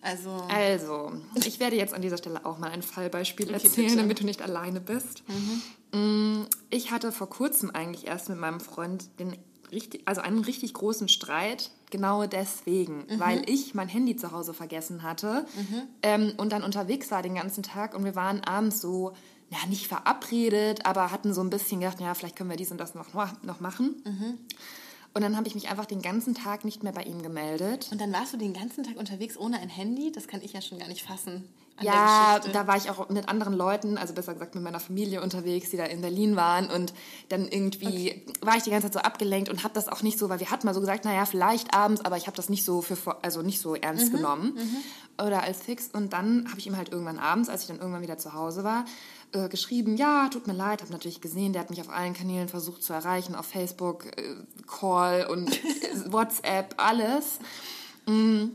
Also, 0.05 0.29
also, 0.49 1.13
ich 1.33 1.59
werde 1.59 1.75
jetzt 1.75 1.95
an 1.95 2.03
dieser 2.03 2.17
Stelle 2.17 2.45
auch 2.45 2.59
mal 2.59 2.69
ein 2.69 2.83
Fallbeispiel 2.83 3.47
okay, 3.47 3.55
erzählen, 3.55 3.87
bitte. 3.87 4.01
damit 4.01 4.19
du 4.19 4.25
nicht 4.25 4.43
alleine 4.43 4.79
bist. 4.79 5.23
Mhm. 5.27 5.99
Mm, 5.99 6.45
ich 6.69 6.91
hatte 6.91 7.11
vor 7.11 7.27
kurzem 7.27 7.71
eigentlich 7.71 8.05
erst 8.05 8.29
mit 8.29 8.37
meinem 8.37 8.59
Freund 8.59 9.09
den 9.19 9.35
richtig, 9.71 10.03
also 10.05 10.21
einen 10.21 10.39
richtig 10.39 10.75
großen 10.75 11.09
Streit, 11.09 11.71
genau 11.89 12.27
deswegen, 12.27 13.05
mhm. 13.09 13.19
weil 13.19 13.49
ich 13.49 13.73
mein 13.73 13.87
Handy 13.87 14.15
zu 14.15 14.31
Hause 14.31 14.53
vergessen 14.53 15.01
hatte 15.01 15.47
mhm. 15.55 15.81
ähm, 16.03 16.33
und 16.37 16.51
dann 16.51 16.63
unterwegs 16.63 17.09
war 17.09 17.23
den 17.23 17.33
ganzen 17.33 17.63
Tag 17.63 17.95
und 17.95 18.05
wir 18.05 18.15
waren 18.15 18.43
abends 18.43 18.81
so, 18.81 19.13
ja, 19.49 19.57
nicht 19.69 19.87
verabredet, 19.87 20.85
aber 20.85 21.11
hatten 21.11 21.33
so 21.33 21.41
ein 21.41 21.49
bisschen 21.49 21.79
gedacht, 21.79 21.99
ja, 21.99 22.13
vielleicht 22.13 22.35
können 22.35 22.51
wir 22.51 22.57
dies 22.57 22.71
und 22.71 22.77
das 22.77 22.93
noch, 22.93 23.13
noch 23.41 23.59
machen. 23.59 24.03
Mhm. 24.05 24.37
Und 25.15 25.21
dann 25.21 25.38
habe 25.38 25.47
ich 25.47 25.56
mich 25.56 25.69
einfach 25.69 25.86
den 25.86 26.01
ganzen 26.01 26.36
Tag 26.36 26.65
nicht 26.65 26.84
mehr 26.84 26.91
bei 26.91 27.04
ihm 27.04 27.23
gemeldet. 27.23 27.88
Und 27.89 28.01
dann 28.01 28.12
warst 28.12 28.34
du 28.34 28.38
den 28.38 28.54
ganzen 28.54 28.84
Tag 28.84 28.97
unterwegs 28.97 29.38
ohne 29.38 29.60
ein 29.60 29.69
Handy? 29.69 30.12
Das 30.12 30.28
kann 30.28 30.41
ich 30.41 30.51
ja 30.51 30.62
schon 30.62 30.78
gar 30.78 30.89
nicht 30.89 31.04
fassen. 31.04 31.47
Ja, 31.82 32.39
da 32.54 32.67
war 32.67 32.75
ich 32.75 32.89
auch 32.89 33.08
mit 33.08 33.30
anderen 33.30 33.54
Leuten, 33.54 33.97
also 33.97 34.13
besser 34.13 34.34
gesagt 34.34 34.56
mit 34.56 34.63
meiner 34.63 34.80
Familie 34.80 35.21
unterwegs, 35.21 35.69
die 35.69 35.78
da 35.78 35.86
in 35.86 36.01
Berlin 36.01 36.36
waren. 36.36 36.69
Und 36.69 36.93
dann 37.30 37.47
irgendwie 37.47 38.12
okay. 38.12 38.25
war 38.41 38.58
ich 38.58 38.63
die 38.63 38.71
ganze 38.71 38.88
Zeit 38.88 38.93
so 38.93 38.99
abgelenkt 38.99 39.47
und 39.47 39.63
habe 39.63 39.73
das 39.73 39.88
auch 39.88 40.01
nicht 40.01 40.19
so, 40.19 40.28
weil 40.28 40.41
wir 40.41 40.51
hatten 40.51 40.67
mal 40.67 40.73
so 40.73 40.82
gesagt, 40.82 41.06
naja, 41.06 41.25
vielleicht 41.25 41.73
abends, 41.73 42.04
aber 42.04 42.17
ich 42.17 42.28
habe 42.28 42.36
das 42.36 42.49
nicht 42.49 42.65
so 42.65 42.82
für, 42.82 42.97
also 43.23 43.41
nicht 43.41 43.62
so 43.62 43.75
ernst 43.75 44.12
mhm, 44.12 44.17
genommen 44.17 44.54
mhm. 44.56 45.25
oder 45.25 45.43
als 45.43 45.62
fix. 45.62 45.89
Und 45.93 46.12
dann 46.12 46.47
habe 46.49 46.60
ich 46.60 46.67
ihm 46.67 46.75
halt 46.75 46.89
irgendwann 46.89 47.19
abends, 47.19 47.47
als 47.47 47.62
ich 47.62 47.67
dann 47.67 47.80
irgendwann 47.80 48.01
wieder 48.01 48.17
zu 48.17 48.34
Hause 48.34 48.65
war, 48.65 48.84
äh, 49.31 49.49
geschrieben, 49.49 49.97
ja, 49.97 50.29
tut 50.29 50.47
mir 50.47 50.53
leid, 50.53 50.81
habe 50.81 50.91
natürlich 50.91 51.21
gesehen, 51.21 51.53
der 51.53 51.61
hat 51.61 51.69
mich 51.69 51.81
auf 51.81 51.89
allen 51.89 52.13
Kanälen 52.13 52.49
versucht 52.49 52.83
zu 52.83 52.93
erreichen, 52.93 53.35
auf 53.35 53.45
Facebook, 53.45 54.05
äh, 54.17 54.35
Call 54.67 55.27
und 55.27 55.59
WhatsApp, 56.11 56.75
alles. 56.77 57.39
Mm. 58.05 58.47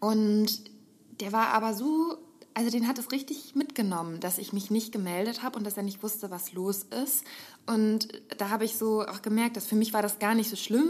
Und 0.00 0.70
der 1.20 1.32
war 1.32 1.48
aber 1.48 1.74
so 1.74 2.18
also 2.56 2.70
den 2.70 2.88
hat 2.88 2.98
es 2.98 3.12
richtig 3.12 3.54
mitgenommen, 3.54 4.18
dass 4.18 4.38
ich 4.38 4.54
mich 4.54 4.70
nicht 4.70 4.90
gemeldet 4.90 5.42
habe 5.42 5.58
und 5.58 5.64
dass 5.64 5.76
er 5.76 5.82
nicht 5.82 6.02
wusste, 6.02 6.30
was 6.30 6.54
los 6.54 6.84
ist. 6.84 7.22
Und 7.66 8.08
da 8.38 8.48
habe 8.48 8.64
ich 8.64 8.78
so 8.78 9.02
auch 9.02 9.20
gemerkt, 9.20 9.58
dass 9.58 9.66
für 9.66 9.76
mich 9.76 9.92
war 9.92 10.00
das 10.00 10.18
gar 10.18 10.34
nicht 10.34 10.48
so 10.48 10.56
schlimm. 10.56 10.88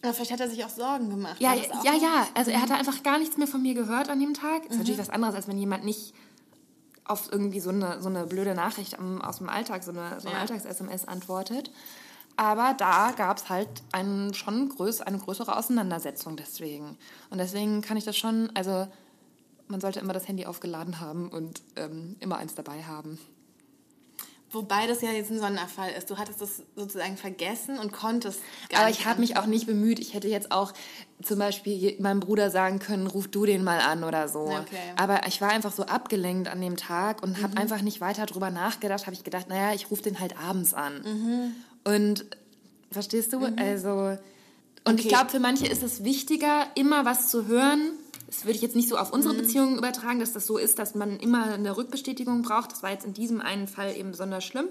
Aber 0.00 0.14
vielleicht 0.14 0.32
hat 0.32 0.40
er 0.40 0.48
sich 0.48 0.64
auch 0.64 0.70
Sorgen 0.70 1.10
gemacht. 1.10 1.38
Ja, 1.38 1.52
ja, 1.52 1.94
ja. 1.94 2.26
Also 2.32 2.50
er 2.50 2.62
hatte 2.62 2.76
einfach 2.76 3.02
gar 3.02 3.18
nichts 3.18 3.36
mehr 3.36 3.46
von 3.46 3.60
mir 3.60 3.74
gehört 3.74 4.08
an 4.08 4.18
dem 4.20 4.32
Tag. 4.32 4.64
Ist 4.64 4.78
natürlich 4.78 4.98
was 4.98 5.10
anderes, 5.10 5.34
als 5.34 5.48
wenn 5.48 5.58
jemand 5.58 5.84
nicht 5.84 6.14
auf 7.04 7.30
irgendwie 7.30 7.60
so 7.60 7.70
eine, 7.70 8.00
so 8.00 8.08
eine 8.08 8.26
blöde 8.26 8.54
Nachricht 8.54 8.98
aus 8.98 9.38
dem 9.38 9.48
Alltag, 9.48 9.82
so 9.84 9.90
eine, 9.90 10.20
so 10.20 10.28
eine 10.28 10.36
Ja. 10.36 10.42
Alltags-SMS 10.42 11.06
antwortet. 11.06 11.70
Aber 12.36 12.74
da 12.76 13.12
gab 13.16 13.36
es 13.36 13.48
halt 13.48 13.68
einen, 13.92 14.34
schon 14.34 14.68
größ, 14.70 15.02
eine 15.02 15.18
größere 15.18 15.56
Auseinandersetzung 15.56 16.36
deswegen. 16.36 16.96
Und 17.30 17.38
deswegen 17.38 17.80
kann 17.82 17.96
ich 17.96 18.04
das 18.04 18.16
schon, 18.16 18.50
also 18.54 18.88
man 19.68 19.80
sollte 19.80 20.00
immer 20.00 20.12
das 20.12 20.26
Handy 20.26 20.46
aufgeladen 20.46 21.00
haben 21.00 21.28
und 21.28 21.62
ähm, 21.76 22.16
immer 22.20 22.38
eins 22.38 22.54
dabei 22.54 22.82
haben. 22.82 23.18
Wobei 24.54 24.86
das 24.86 25.02
ja 25.02 25.10
jetzt 25.10 25.30
ein 25.30 25.38
Sonderfall 25.38 25.90
ist. 25.98 26.08
Du 26.10 26.16
hattest 26.16 26.40
das 26.40 26.62
sozusagen 26.76 27.16
vergessen 27.16 27.78
und 27.78 27.92
konntest 27.92 28.40
gar 28.70 28.82
Aber 28.82 28.90
ich 28.90 29.04
habe 29.04 29.20
mich 29.20 29.36
auch 29.36 29.46
nicht 29.46 29.66
bemüht. 29.66 29.98
Ich 29.98 30.14
hätte 30.14 30.28
jetzt 30.28 30.52
auch 30.52 30.72
zum 31.22 31.38
Beispiel 31.38 31.96
meinem 32.00 32.20
Bruder 32.20 32.50
sagen 32.50 32.78
können, 32.78 33.06
ruf 33.06 33.28
du 33.28 33.44
den 33.46 33.64
mal 33.64 33.80
an 33.80 34.04
oder 34.04 34.28
so. 34.28 34.40
Okay. 34.40 34.78
Aber 34.96 35.26
ich 35.26 35.40
war 35.40 35.50
einfach 35.50 35.72
so 35.72 35.84
abgelenkt 35.84 36.48
an 36.48 36.60
dem 36.60 36.76
Tag 36.76 37.22
und 37.22 37.42
habe 37.42 37.56
einfach 37.56 37.82
nicht 37.82 38.00
weiter 38.00 38.26
drüber 38.26 38.50
nachgedacht. 38.50 39.06
Habe 39.06 39.14
ich 39.14 39.24
gedacht, 39.24 39.48
naja, 39.48 39.74
ich 39.74 39.90
rufe 39.90 40.02
den 40.02 40.20
halt 40.20 40.38
abends 40.38 40.72
an. 40.74 41.54
Und 41.84 42.24
verstehst 42.90 43.32
du? 43.32 43.44
Also 43.56 44.16
und 44.86 45.00
ich 45.00 45.06
Okay. 45.06 45.08
glaube, 45.08 45.30
für 45.30 45.40
manche 45.40 45.66
ist 45.66 45.82
es 45.82 46.04
wichtiger, 46.04 46.66
immer 46.74 47.04
was 47.04 47.28
zu 47.28 47.46
hören. 47.46 47.92
Das 48.34 48.44
würde 48.44 48.56
ich 48.56 48.62
jetzt 48.62 48.74
nicht 48.74 48.88
so 48.88 48.98
auf 48.98 49.12
unsere 49.12 49.34
Beziehungen 49.34 49.78
übertragen, 49.78 50.18
dass 50.18 50.32
das 50.32 50.46
so 50.46 50.58
ist, 50.58 50.78
dass 50.78 50.94
man 50.94 51.18
immer 51.20 51.54
eine 51.54 51.76
Rückbestätigung 51.76 52.42
braucht. 52.42 52.72
Das 52.72 52.82
war 52.82 52.90
jetzt 52.90 53.06
in 53.06 53.14
diesem 53.14 53.40
einen 53.40 53.68
Fall 53.68 53.96
eben 53.96 54.10
besonders 54.10 54.44
schlimm. 54.44 54.66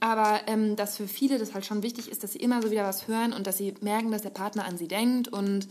Aber 0.00 0.40
ähm, 0.46 0.76
dass 0.76 0.98
für 0.98 1.08
viele 1.08 1.38
das 1.38 1.54
halt 1.54 1.64
schon 1.64 1.82
wichtig 1.82 2.10
ist, 2.10 2.22
dass 2.22 2.32
sie 2.32 2.38
immer 2.38 2.60
so 2.60 2.70
wieder 2.70 2.84
was 2.84 3.08
hören 3.08 3.32
und 3.32 3.46
dass 3.46 3.56
sie 3.56 3.74
merken, 3.80 4.10
dass 4.10 4.22
der 4.22 4.30
Partner 4.30 4.66
an 4.66 4.76
sie 4.76 4.86
denkt 4.86 5.28
und 5.28 5.66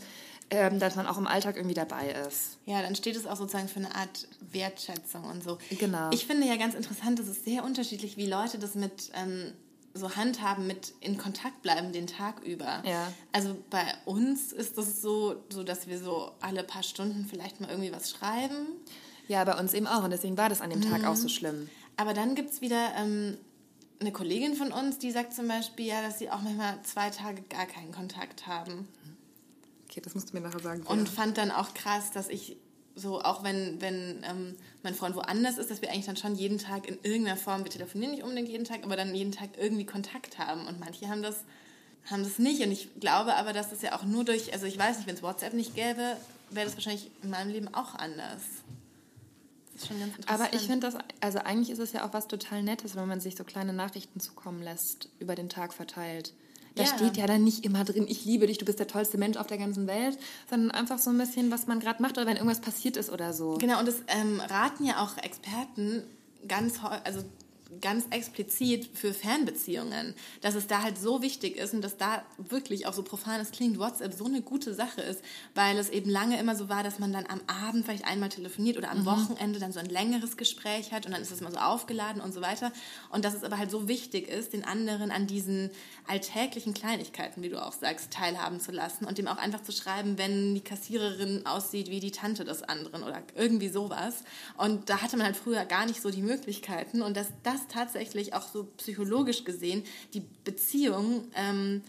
ähm, 0.50 0.80
dass 0.80 0.96
man 0.96 1.06
auch 1.06 1.18
im 1.18 1.28
Alltag 1.28 1.56
irgendwie 1.56 1.74
dabei 1.74 2.10
ist. 2.26 2.58
Ja, 2.66 2.82
dann 2.82 2.96
steht 2.96 3.14
es 3.14 3.26
auch 3.26 3.36
sozusagen 3.36 3.68
für 3.68 3.78
eine 3.78 3.94
Art 3.94 4.26
Wertschätzung 4.50 5.24
und 5.24 5.44
so. 5.44 5.58
Genau. 5.78 6.10
Ich 6.12 6.26
finde 6.26 6.48
ja 6.48 6.56
ganz 6.56 6.74
interessant, 6.74 7.20
es 7.20 7.28
ist 7.28 7.44
sehr 7.44 7.64
unterschiedlich, 7.64 8.16
wie 8.16 8.26
Leute 8.26 8.58
das 8.58 8.74
mit 8.74 9.12
ähm, 9.14 9.52
so 9.94 10.14
handhaben, 10.14 10.66
mit 10.66 10.94
in 11.00 11.18
Kontakt 11.18 11.62
bleiben 11.62 11.92
den 11.92 12.06
Tag 12.06 12.42
über. 12.44 12.82
Ja. 12.84 13.12
Also 13.32 13.56
bei 13.70 13.84
uns 14.04 14.52
ist 14.52 14.78
das 14.78 15.02
so, 15.02 15.42
so, 15.48 15.64
dass 15.64 15.88
wir 15.88 15.98
so 15.98 16.32
alle 16.40 16.62
paar 16.62 16.82
Stunden 16.82 17.26
vielleicht 17.28 17.60
mal 17.60 17.70
irgendwie 17.70 17.92
was 17.92 18.10
schreiben. 18.10 18.66
Ja, 19.28 19.44
bei 19.44 19.58
uns 19.58 19.74
eben 19.74 19.86
auch. 19.86 20.04
Und 20.04 20.10
deswegen 20.10 20.36
war 20.36 20.48
das 20.48 20.60
an 20.60 20.70
dem 20.70 20.80
Tag 20.80 21.04
auch 21.04 21.16
so 21.16 21.28
schlimm. 21.28 21.68
Aber 21.96 22.14
dann 22.14 22.34
gibt 22.34 22.50
es 22.50 22.60
wieder 22.60 22.92
ähm, 22.96 23.36
eine 24.00 24.12
Kollegin 24.12 24.54
von 24.54 24.72
uns, 24.72 24.98
die 24.98 25.10
sagt 25.10 25.34
zum 25.34 25.48
Beispiel, 25.48 25.86
ja, 25.86 26.02
dass 26.02 26.18
sie 26.18 26.30
auch 26.30 26.40
manchmal 26.40 26.80
zwei 26.82 27.10
Tage 27.10 27.42
gar 27.42 27.66
keinen 27.66 27.92
Kontakt 27.92 28.46
haben. 28.46 28.88
Okay, 29.84 30.00
das 30.00 30.14
musst 30.14 30.30
du 30.30 30.36
mir 30.36 30.40
nachher 30.40 30.60
sagen. 30.60 30.82
Und 30.84 31.08
fand 31.08 31.36
dann 31.36 31.50
auch 31.50 31.74
krass, 31.74 32.10
dass 32.12 32.28
ich 32.28 32.56
so, 32.94 33.20
auch 33.22 33.42
wenn, 33.42 33.80
wenn 33.80 34.22
ähm, 34.28 34.56
mein 34.82 34.94
Freund 34.94 35.14
woanders 35.14 35.58
ist, 35.58 35.70
dass 35.70 35.80
wir 35.80 35.90
eigentlich 35.90 36.06
dann 36.06 36.16
schon 36.16 36.34
jeden 36.34 36.58
Tag 36.58 36.88
in 36.88 36.98
irgendeiner 37.02 37.36
Form, 37.36 37.64
wir 37.64 37.70
telefonieren 37.70 38.12
nicht 38.12 38.22
unbedingt 38.22 38.48
jeden 38.48 38.64
Tag, 38.64 38.84
aber 38.84 38.96
dann 38.96 39.14
jeden 39.14 39.32
Tag 39.32 39.50
irgendwie 39.58 39.86
Kontakt 39.86 40.38
haben. 40.38 40.66
Und 40.66 40.80
manche 40.80 41.08
haben 41.08 41.22
das, 41.22 41.36
haben 42.10 42.22
das 42.22 42.38
nicht. 42.38 42.62
Und 42.62 42.72
ich 42.72 42.88
glaube 43.00 43.36
aber, 43.36 43.52
dass 43.52 43.70
das 43.70 43.82
ja 43.82 43.94
auch 43.96 44.04
nur 44.04 44.24
durch, 44.24 44.52
also 44.52 44.66
ich 44.66 44.78
weiß 44.78 44.98
nicht, 44.98 45.06
wenn 45.06 45.14
es 45.14 45.22
WhatsApp 45.22 45.54
nicht 45.54 45.74
gäbe, 45.74 46.16
wäre 46.50 46.66
das 46.66 46.74
wahrscheinlich 46.74 47.10
in 47.22 47.30
meinem 47.30 47.50
Leben 47.50 47.72
auch 47.74 47.94
anders. 47.94 48.42
Das 49.72 49.82
ist 49.82 49.88
schon 49.88 50.00
ganz 50.00 50.16
interessant. 50.16 50.40
Aber 50.40 50.54
ich 50.54 50.66
finde 50.66 50.90
das, 50.90 51.02
also 51.20 51.38
eigentlich 51.38 51.70
ist 51.70 51.78
es 51.78 51.92
ja 51.92 52.06
auch 52.06 52.12
was 52.12 52.28
total 52.28 52.62
Nettes, 52.62 52.96
wenn 52.96 53.08
man 53.08 53.20
sich 53.20 53.36
so 53.36 53.44
kleine 53.44 53.72
Nachrichten 53.72 54.20
zukommen 54.20 54.62
lässt, 54.62 55.08
über 55.20 55.34
den 55.34 55.48
Tag 55.48 55.72
verteilt. 55.72 56.34
Da 56.76 56.84
Ja. 56.84 56.88
steht 56.96 57.16
ja 57.16 57.26
dann 57.26 57.42
nicht 57.44 57.64
immer 57.64 57.84
drin, 57.84 58.06
ich 58.08 58.24
liebe 58.24 58.46
dich, 58.46 58.58
du 58.58 58.64
bist 58.64 58.78
der 58.78 58.86
tollste 58.86 59.18
Mensch 59.18 59.36
auf 59.36 59.46
der 59.46 59.58
ganzen 59.58 59.86
Welt, 59.86 60.18
sondern 60.48 60.70
einfach 60.70 60.98
so 60.98 61.10
ein 61.10 61.18
bisschen, 61.18 61.50
was 61.50 61.66
man 61.66 61.80
gerade 61.80 62.02
macht 62.02 62.16
oder 62.16 62.26
wenn 62.26 62.36
irgendwas 62.36 62.60
passiert 62.60 62.96
ist 62.96 63.10
oder 63.10 63.32
so. 63.32 63.58
Genau, 63.58 63.78
und 63.80 63.88
das 63.88 63.96
ähm, 64.08 64.40
raten 64.40 64.84
ja 64.84 65.02
auch 65.02 65.16
Experten 65.18 66.02
ganz, 66.46 66.74
also 67.04 67.22
ganz 67.80 68.04
explizit 68.10 68.90
für 68.94 69.14
Fernbeziehungen, 69.14 70.14
dass 70.40 70.54
es 70.54 70.66
da 70.66 70.82
halt 70.82 70.98
so 70.98 71.22
wichtig 71.22 71.56
ist 71.56 71.72
und 71.74 71.82
dass 71.82 71.96
da 71.96 72.22
wirklich, 72.36 72.86
auch 72.86 72.92
so 72.92 73.02
profan 73.02 73.40
es 73.40 73.50
klingt, 73.50 73.78
WhatsApp 73.78 74.12
so 74.12 74.24
eine 74.24 74.42
gute 74.42 74.74
Sache 74.74 75.00
ist, 75.00 75.22
weil 75.54 75.78
es 75.78 75.88
eben 75.88 76.10
lange 76.10 76.38
immer 76.38 76.56
so 76.56 76.68
war, 76.68 76.82
dass 76.82 76.98
man 76.98 77.12
dann 77.12 77.26
am 77.26 77.40
Abend 77.46 77.84
vielleicht 77.84 78.04
einmal 78.04 78.28
telefoniert 78.28 78.76
oder 78.76 78.90
am 78.90 79.04
Wochenende 79.04 79.58
dann 79.58 79.72
so 79.72 79.78
ein 79.78 79.86
längeres 79.86 80.36
Gespräch 80.36 80.92
hat 80.92 81.06
und 81.06 81.12
dann 81.12 81.22
ist 81.22 81.30
es 81.30 81.40
immer 81.40 81.52
so 81.52 81.58
aufgeladen 81.58 82.20
und 82.20 82.34
so 82.34 82.40
weiter. 82.40 82.72
Und 83.10 83.24
dass 83.24 83.34
es 83.34 83.44
aber 83.44 83.58
halt 83.58 83.70
so 83.70 83.88
wichtig 83.88 84.28
ist, 84.28 84.52
den 84.52 84.64
anderen 84.64 85.10
an 85.10 85.26
diesen 85.26 85.70
alltäglichen 86.06 86.74
Kleinigkeiten, 86.74 87.42
wie 87.42 87.48
du 87.48 87.64
auch 87.64 87.72
sagst, 87.72 88.10
teilhaben 88.10 88.60
zu 88.60 88.72
lassen 88.72 89.04
und 89.04 89.18
dem 89.18 89.28
auch 89.28 89.38
einfach 89.38 89.62
zu 89.62 89.72
schreiben, 89.72 90.18
wenn 90.18 90.54
die 90.54 90.60
Kassiererin 90.60 91.46
aussieht 91.46 91.88
wie 91.88 92.00
die 92.00 92.10
Tante 92.10 92.44
des 92.44 92.62
anderen 92.62 93.02
oder 93.02 93.22
irgendwie 93.34 93.68
sowas. 93.68 94.24
Und 94.56 94.90
da 94.90 95.02
hatte 95.02 95.16
man 95.16 95.26
halt 95.26 95.36
früher 95.36 95.64
gar 95.64 95.86
nicht 95.86 96.02
so 96.02 96.10
die 96.10 96.22
Möglichkeiten 96.22 97.02
und 97.02 97.16
dass 97.16 97.28
das 97.42 97.59
tatsächlich 97.68 98.34
auch 98.34 98.46
so 98.48 98.64
psychologisch 98.76 99.44
gesehen 99.44 99.84
die 100.14 100.22
Beziehung 100.44 101.24
ähm, 101.34 101.82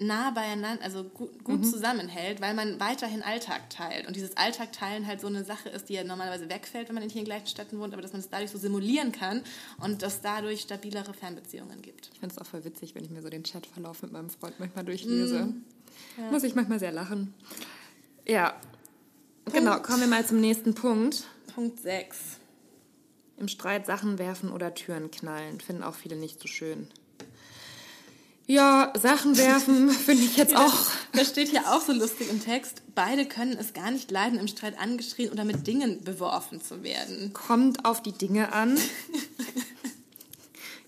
nah 0.00 0.30
beieinander, 0.30 0.82
also 0.82 1.04
gut, 1.04 1.44
gut 1.44 1.66
zusammenhält, 1.66 2.40
weil 2.40 2.54
man 2.54 2.80
weiterhin 2.80 3.22
Alltag 3.22 3.68
teilt. 3.68 4.06
Und 4.06 4.16
dieses 4.16 4.36
Alltag 4.36 4.72
teilen 4.72 5.06
halt 5.06 5.20
so 5.20 5.26
eine 5.26 5.44
Sache 5.44 5.68
ist, 5.68 5.90
die 5.90 5.94
ja 5.94 6.04
normalerweise 6.04 6.48
wegfällt, 6.48 6.88
wenn 6.88 6.94
man 6.94 7.04
nicht 7.04 7.14
in 7.14 7.20
den 7.20 7.26
gleichen 7.26 7.46
Städten 7.46 7.78
wohnt, 7.78 7.92
aber 7.92 8.00
dass 8.00 8.12
man 8.12 8.20
es 8.20 8.30
dadurch 8.30 8.50
so 8.50 8.58
simulieren 8.58 9.12
kann 9.12 9.42
und 9.78 10.02
dass 10.02 10.22
dadurch 10.22 10.62
stabilere 10.62 11.12
Fernbeziehungen 11.12 11.82
gibt. 11.82 12.10
Ich 12.14 12.18
finde 12.18 12.34
es 12.34 12.40
auch 12.40 12.46
voll 12.46 12.64
witzig, 12.64 12.94
wenn 12.94 13.04
ich 13.04 13.10
mir 13.10 13.20
so 13.20 13.28
den 13.28 13.42
Chatverlauf 13.42 14.02
mit 14.02 14.12
meinem 14.12 14.30
Freund 14.30 14.58
manchmal 14.58 14.84
durchlese. 14.84 15.52
Muss 16.30 16.44
ich 16.44 16.54
manchmal 16.54 16.78
sehr 16.78 16.92
lachen. 16.92 17.34
Ja, 18.26 18.58
genau, 19.52 19.80
kommen 19.80 20.00
wir 20.00 20.06
mal 20.06 20.26
zum 20.26 20.40
nächsten 20.40 20.74
Punkt. 20.74 21.24
Punkt 21.54 21.78
6. 21.80 22.16
Im 23.40 23.48
Streit 23.48 23.86
Sachen 23.86 24.18
werfen 24.18 24.52
oder 24.52 24.74
Türen 24.74 25.10
knallen. 25.10 25.60
Finden 25.60 25.82
auch 25.82 25.94
viele 25.94 26.14
nicht 26.14 26.40
so 26.40 26.46
schön. 26.46 26.88
Ja, 28.46 28.92
Sachen 29.00 29.36
werfen 29.38 29.90
finde 30.06 30.24
ich 30.24 30.36
jetzt 30.36 30.54
auch. 30.54 30.74
Da 31.12 31.24
steht 31.24 31.48
hier 31.48 31.72
auch 31.72 31.80
so 31.80 31.92
lustig 31.92 32.28
im 32.30 32.42
Text, 32.42 32.82
beide 32.94 33.24
können 33.24 33.56
es 33.56 33.72
gar 33.72 33.90
nicht 33.90 34.10
leiden, 34.10 34.38
im 34.38 34.48
Streit 34.48 34.78
angeschrien 34.78 35.30
oder 35.30 35.44
mit 35.44 35.66
Dingen 35.66 36.02
beworfen 36.02 36.60
zu 36.60 36.82
werden. 36.82 37.32
Kommt 37.32 37.84
auf 37.84 38.02
die 38.02 38.12
Dinge 38.12 38.52
an. 38.52 38.76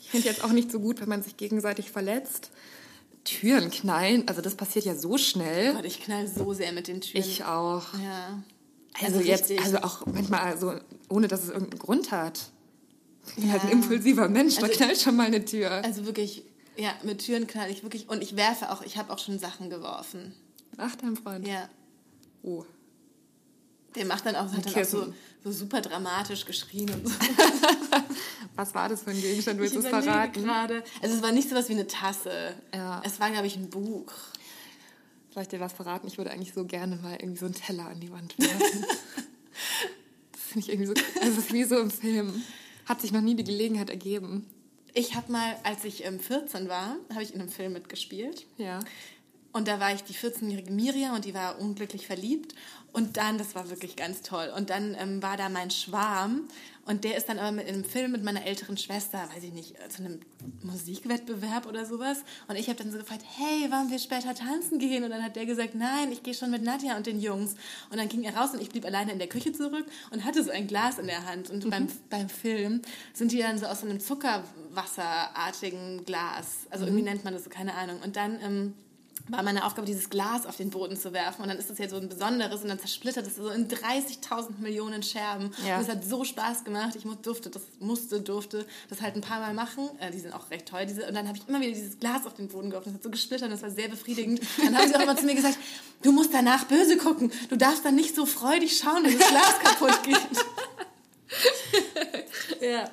Ich 0.00 0.10
finde 0.10 0.28
jetzt 0.28 0.44
auch 0.44 0.52
nicht 0.52 0.70
so 0.70 0.78
gut, 0.78 1.00
wenn 1.00 1.08
man 1.08 1.22
sich 1.22 1.38
gegenseitig 1.38 1.90
verletzt. 1.90 2.50
Türen 3.24 3.70
knallen, 3.70 4.28
also 4.28 4.42
das 4.42 4.56
passiert 4.56 4.84
ja 4.84 4.94
so 4.94 5.16
schnell. 5.16 5.72
Gott, 5.72 5.86
ich 5.86 6.00
knall 6.02 6.28
so 6.28 6.52
sehr 6.52 6.72
mit 6.72 6.86
den 6.88 7.00
Türen. 7.00 7.24
Ich 7.24 7.44
auch. 7.44 7.94
Ja. 7.94 8.42
Also, 9.00 9.20
jetzt, 9.20 9.48
richtig. 9.50 9.60
also 9.64 9.78
auch 9.78 10.04
manchmal 10.06 10.58
so, 10.58 10.74
ohne 11.08 11.28
dass 11.28 11.42
es 11.44 11.48
irgendeinen 11.50 11.78
Grund 11.80 12.10
hat. 12.12 12.40
Ich 13.28 13.34
bin 13.36 13.50
halt 13.52 13.62
ein 13.62 13.68
Ja. 13.68 13.72
impulsiver 13.74 14.28
Mensch, 14.28 14.56
da 14.56 14.62
Also- 14.66 14.76
knallt 14.76 15.00
schon 15.00 15.16
mal 15.16 15.26
eine 15.26 15.44
Tür. 15.44 15.70
Also 15.84 16.04
wirklich, 16.06 16.44
ja, 16.76 16.92
mit 17.02 17.24
Türen 17.24 17.46
knall 17.46 17.70
ich 17.70 17.82
wirklich. 17.82 18.08
Und 18.08 18.22
ich 18.22 18.36
werfe 18.36 18.70
auch, 18.70 18.82
ich 18.82 18.96
habe 18.98 19.12
auch 19.12 19.18
schon 19.18 19.38
Sachen 19.38 19.70
geworfen. 19.70 20.34
Ach, 20.76 20.94
dein 20.96 21.16
Freund. 21.16 21.46
Ja. 21.46 21.68
Oh. 22.42 22.64
Der 23.94 24.06
macht 24.06 24.24
dann 24.26 24.36
auch, 24.36 24.50
hat 24.52 24.64
dann 24.66 24.74
auch 24.74 24.88
so, 24.88 25.12
so 25.44 25.52
super 25.52 25.80
dramatisch 25.82 26.44
geschrien 26.46 26.90
und 26.90 27.06
so. 27.08 27.14
Was 28.56 28.74
war 28.74 28.88
das 28.88 29.02
für 29.02 29.10
ein 29.10 29.20
Gegenstand? 29.20 29.58
Willst 29.60 29.74
du 29.74 29.80
es 29.80 29.86
verraten? 29.88 30.42
gerade. 30.44 30.82
Also 31.02 31.16
es 31.16 31.22
war 31.22 31.32
nicht 31.32 31.48
sowas 31.48 31.68
wie 31.68 31.74
eine 31.74 31.86
Tasse. 31.86 32.54
Ja. 32.74 33.02
Es 33.04 33.20
war, 33.20 33.30
glaube 33.30 33.46
ich, 33.46 33.56
ein 33.56 33.68
Buch. 33.70 34.10
Soll 35.32 35.44
ich 35.44 35.48
dir 35.48 35.60
was 35.60 35.72
verraten? 35.72 36.06
Ich 36.06 36.18
würde 36.18 36.30
eigentlich 36.30 36.52
so 36.52 36.64
gerne 36.64 36.96
mal 36.96 37.14
irgendwie 37.14 37.38
so 37.38 37.46
einen 37.46 37.54
Teller 37.54 37.86
an 37.86 38.00
die 38.00 38.12
Wand 38.12 38.38
werfen. 38.38 38.84
das 40.32 40.42
finde 40.42 40.60
ich 40.60 40.68
irgendwie 40.68 40.86
so, 40.86 40.94
also 41.20 41.36
das 41.36 41.44
ist 41.46 41.52
wie 41.52 41.64
so 41.64 41.78
im 41.78 41.90
Film. 41.90 42.42
Hat 42.84 43.00
sich 43.00 43.12
noch 43.12 43.22
nie 43.22 43.34
die 43.34 43.44
Gelegenheit 43.44 43.88
ergeben. 43.88 44.46
Ich 44.92 45.14
habe 45.14 45.32
mal, 45.32 45.56
als 45.62 45.84
ich 45.84 46.04
ähm, 46.04 46.20
14 46.20 46.68
war, 46.68 46.96
habe 47.10 47.22
ich 47.22 47.32
in 47.32 47.40
einem 47.40 47.48
Film 47.48 47.72
mitgespielt. 47.72 48.46
Ja. 48.58 48.80
Und 49.52 49.68
da 49.68 49.80
war 49.80 49.92
ich 49.92 50.02
die 50.02 50.14
14-jährige 50.14 50.72
Miriam 50.72 51.14
und 51.14 51.24
die 51.24 51.34
war 51.34 51.60
unglücklich 51.60 52.06
verliebt. 52.06 52.54
Und 52.92 53.16
dann, 53.16 53.38
das 53.38 53.54
war 53.54 53.70
wirklich 53.70 53.96
ganz 53.96 54.22
toll. 54.22 54.52
Und 54.54 54.70
dann 54.70 54.94
ähm, 54.98 55.22
war 55.22 55.36
da 55.36 55.48
mein 55.48 55.70
Schwarm 55.70 56.48
und 56.84 57.04
der 57.04 57.16
ist 57.16 57.28
dann 57.28 57.38
aber 57.38 57.52
mit 57.52 57.68
in 57.68 57.74
einem 57.74 57.84
Film 57.84 58.10
mit 58.10 58.24
meiner 58.24 58.44
älteren 58.44 58.76
Schwester, 58.76 59.28
weiß 59.32 59.44
ich 59.44 59.52
nicht, 59.52 59.76
zu 59.88 60.02
einem 60.02 60.18
Musikwettbewerb 60.62 61.66
oder 61.66 61.86
sowas. 61.86 62.24
Und 62.48 62.56
ich 62.56 62.68
habe 62.68 62.82
dann 62.82 62.90
so 62.90 62.98
gefragt, 62.98 63.22
hey, 63.36 63.70
wollen 63.70 63.88
wir 63.90 64.00
später 64.00 64.34
tanzen 64.34 64.80
gehen? 64.80 65.04
Und 65.04 65.10
dann 65.10 65.22
hat 65.22 65.36
der 65.36 65.46
gesagt, 65.46 65.76
nein, 65.76 66.10
ich 66.10 66.24
gehe 66.24 66.34
schon 66.34 66.50
mit 66.50 66.64
Nadja 66.64 66.96
und 66.96 67.06
den 67.06 67.20
Jungs. 67.20 67.54
Und 67.90 67.98
dann 67.98 68.08
ging 68.08 68.24
er 68.24 68.36
raus 68.36 68.50
und 68.52 68.60
ich 68.60 68.70
blieb 68.70 68.84
alleine 68.84 69.12
in 69.12 69.18
der 69.18 69.28
Küche 69.28 69.52
zurück 69.52 69.86
und 70.10 70.24
hatte 70.24 70.42
so 70.42 70.50
ein 70.50 70.66
Glas 70.66 70.98
in 70.98 71.06
der 71.06 71.24
Hand. 71.24 71.50
Und 71.50 71.70
beim, 71.70 71.86
beim 72.10 72.28
Film 72.28 72.82
sind 73.12 73.30
die 73.30 73.38
dann 73.38 73.58
so 73.58 73.66
aus 73.66 73.82
so 73.82 73.86
einem 73.86 74.00
Zuckerwasserartigen 74.00 76.04
Glas, 76.04 76.66
also 76.70 76.84
irgendwie 76.84 77.04
nennt 77.04 77.22
man 77.22 77.32
das 77.32 77.44
so, 77.44 77.50
keine 77.50 77.74
Ahnung. 77.74 78.00
Und 78.02 78.16
dann... 78.16 78.40
Ähm, 78.42 78.74
war 79.28 79.42
meine 79.42 79.64
Aufgabe, 79.64 79.86
dieses 79.86 80.10
Glas 80.10 80.46
auf 80.46 80.56
den 80.56 80.70
Boden 80.70 80.96
zu 80.96 81.12
werfen. 81.12 81.42
Und 81.42 81.48
dann 81.48 81.58
ist 81.58 81.70
das 81.70 81.78
ja 81.78 81.88
so 81.88 81.96
ein 81.96 82.08
besonderes 82.08 82.62
und 82.62 82.68
dann 82.68 82.78
zersplittert 82.78 83.26
es 83.26 83.36
so 83.36 83.48
in 83.48 83.68
30.000 83.68 84.58
Millionen 84.58 85.02
Scherben. 85.02 85.52
Ja. 85.66 85.76
Und 85.76 85.82
es 85.82 85.88
hat 85.88 86.04
so 86.04 86.24
Spaß 86.24 86.64
gemacht. 86.64 86.96
Ich 86.96 87.04
durfte, 87.22 87.50
das 87.50 87.62
musste, 87.78 88.20
durfte 88.20 88.66
das 88.88 89.00
halt 89.00 89.14
ein 89.14 89.20
paar 89.20 89.40
Mal 89.40 89.54
machen. 89.54 89.88
Äh, 90.00 90.10
die 90.10 90.18
sind 90.18 90.32
auch 90.32 90.50
recht 90.50 90.66
teuer. 90.66 90.86
Diese, 90.86 91.06
und 91.06 91.14
dann 91.14 91.28
habe 91.28 91.38
ich 91.38 91.48
immer 91.48 91.60
wieder 91.60 91.72
dieses 91.72 91.98
Glas 91.98 92.26
auf 92.26 92.34
den 92.34 92.48
Boden 92.48 92.70
geworfen. 92.70 92.90
Es 92.90 92.94
hat 92.96 93.02
so 93.02 93.10
gesplittert 93.10 93.46
und 93.46 93.52
das 93.52 93.62
war 93.62 93.70
sehr 93.70 93.88
befriedigend. 93.88 94.40
Dann 94.62 94.76
haben 94.76 94.88
sie 94.88 94.96
auch 94.96 95.02
immer 95.02 95.16
zu 95.16 95.24
mir 95.24 95.34
gesagt, 95.34 95.58
du 96.02 96.12
musst 96.12 96.34
danach 96.34 96.64
böse 96.64 96.96
gucken. 96.96 97.32
Du 97.48 97.56
darfst 97.56 97.84
dann 97.84 97.94
nicht 97.94 98.14
so 98.14 98.26
freudig 98.26 98.76
schauen, 98.76 99.04
wenn 99.04 99.18
das 99.18 99.28
Glas 99.28 99.58
kaputt 99.62 100.02
geht. 100.02 100.18
ja. 102.60 102.90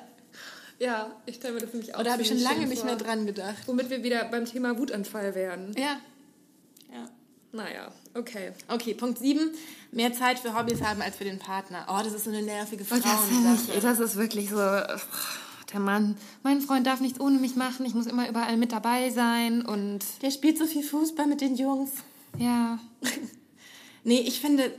Ja, 0.78 1.14
ich 1.26 1.34
stelle 1.34 1.54
mir 1.54 1.60
das 1.60 1.74
nämlich 1.74 1.94
auch 1.94 2.00
Oder 2.00 2.12
habe 2.12 2.22
ich 2.22 2.28
schon 2.28 2.40
lange 2.40 2.66
nicht 2.66 2.84
mehr 2.84 2.96
dran 2.96 3.26
gedacht. 3.26 3.58
Womit 3.66 3.90
wir 3.90 4.02
wieder 4.02 4.24
beim 4.24 4.46
Thema 4.46 4.78
Wutanfall 4.78 5.34
wären. 5.34 5.74
Ja. 5.76 6.00
Ja. 7.52 7.62
Naja, 7.62 7.92
okay. 8.14 8.52
Okay, 8.68 8.94
Punkt 8.94 9.18
7. 9.18 9.50
Mehr 9.92 10.12
Zeit 10.12 10.38
für 10.38 10.56
Hobbys 10.56 10.82
haben 10.82 11.02
als 11.02 11.16
für 11.16 11.24
den 11.24 11.38
Partner. 11.38 11.86
Oh, 11.88 12.00
das 12.02 12.12
ist 12.12 12.24
so 12.24 12.30
eine 12.30 12.42
nervige 12.42 12.84
das, 12.84 12.98
finde 12.98 13.08
Frauensache. 13.08 13.72
ich, 13.76 13.82
das 13.82 13.98
ist 13.98 14.16
wirklich 14.16 14.50
so, 14.50 14.56
der 14.56 15.80
Mann, 15.80 16.16
mein 16.42 16.60
Freund 16.60 16.86
darf 16.86 17.00
nichts 17.00 17.20
ohne 17.20 17.38
mich 17.38 17.56
machen, 17.56 17.86
ich 17.86 17.94
muss 17.94 18.06
immer 18.06 18.28
überall 18.28 18.56
mit 18.56 18.72
dabei 18.72 19.10
sein 19.10 19.64
und 19.64 20.00
Der 20.22 20.30
spielt 20.30 20.58
so 20.58 20.66
viel 20.66 20.82
Fußball 20.82 21.26
mit 21.26 21.40
den 21.40 21.56
Jungs. 21.56 21.90
ja, 22.38 22.78
Nee, 24.02 24.20
ich 24.20 24.40
finde, 24.40 24.72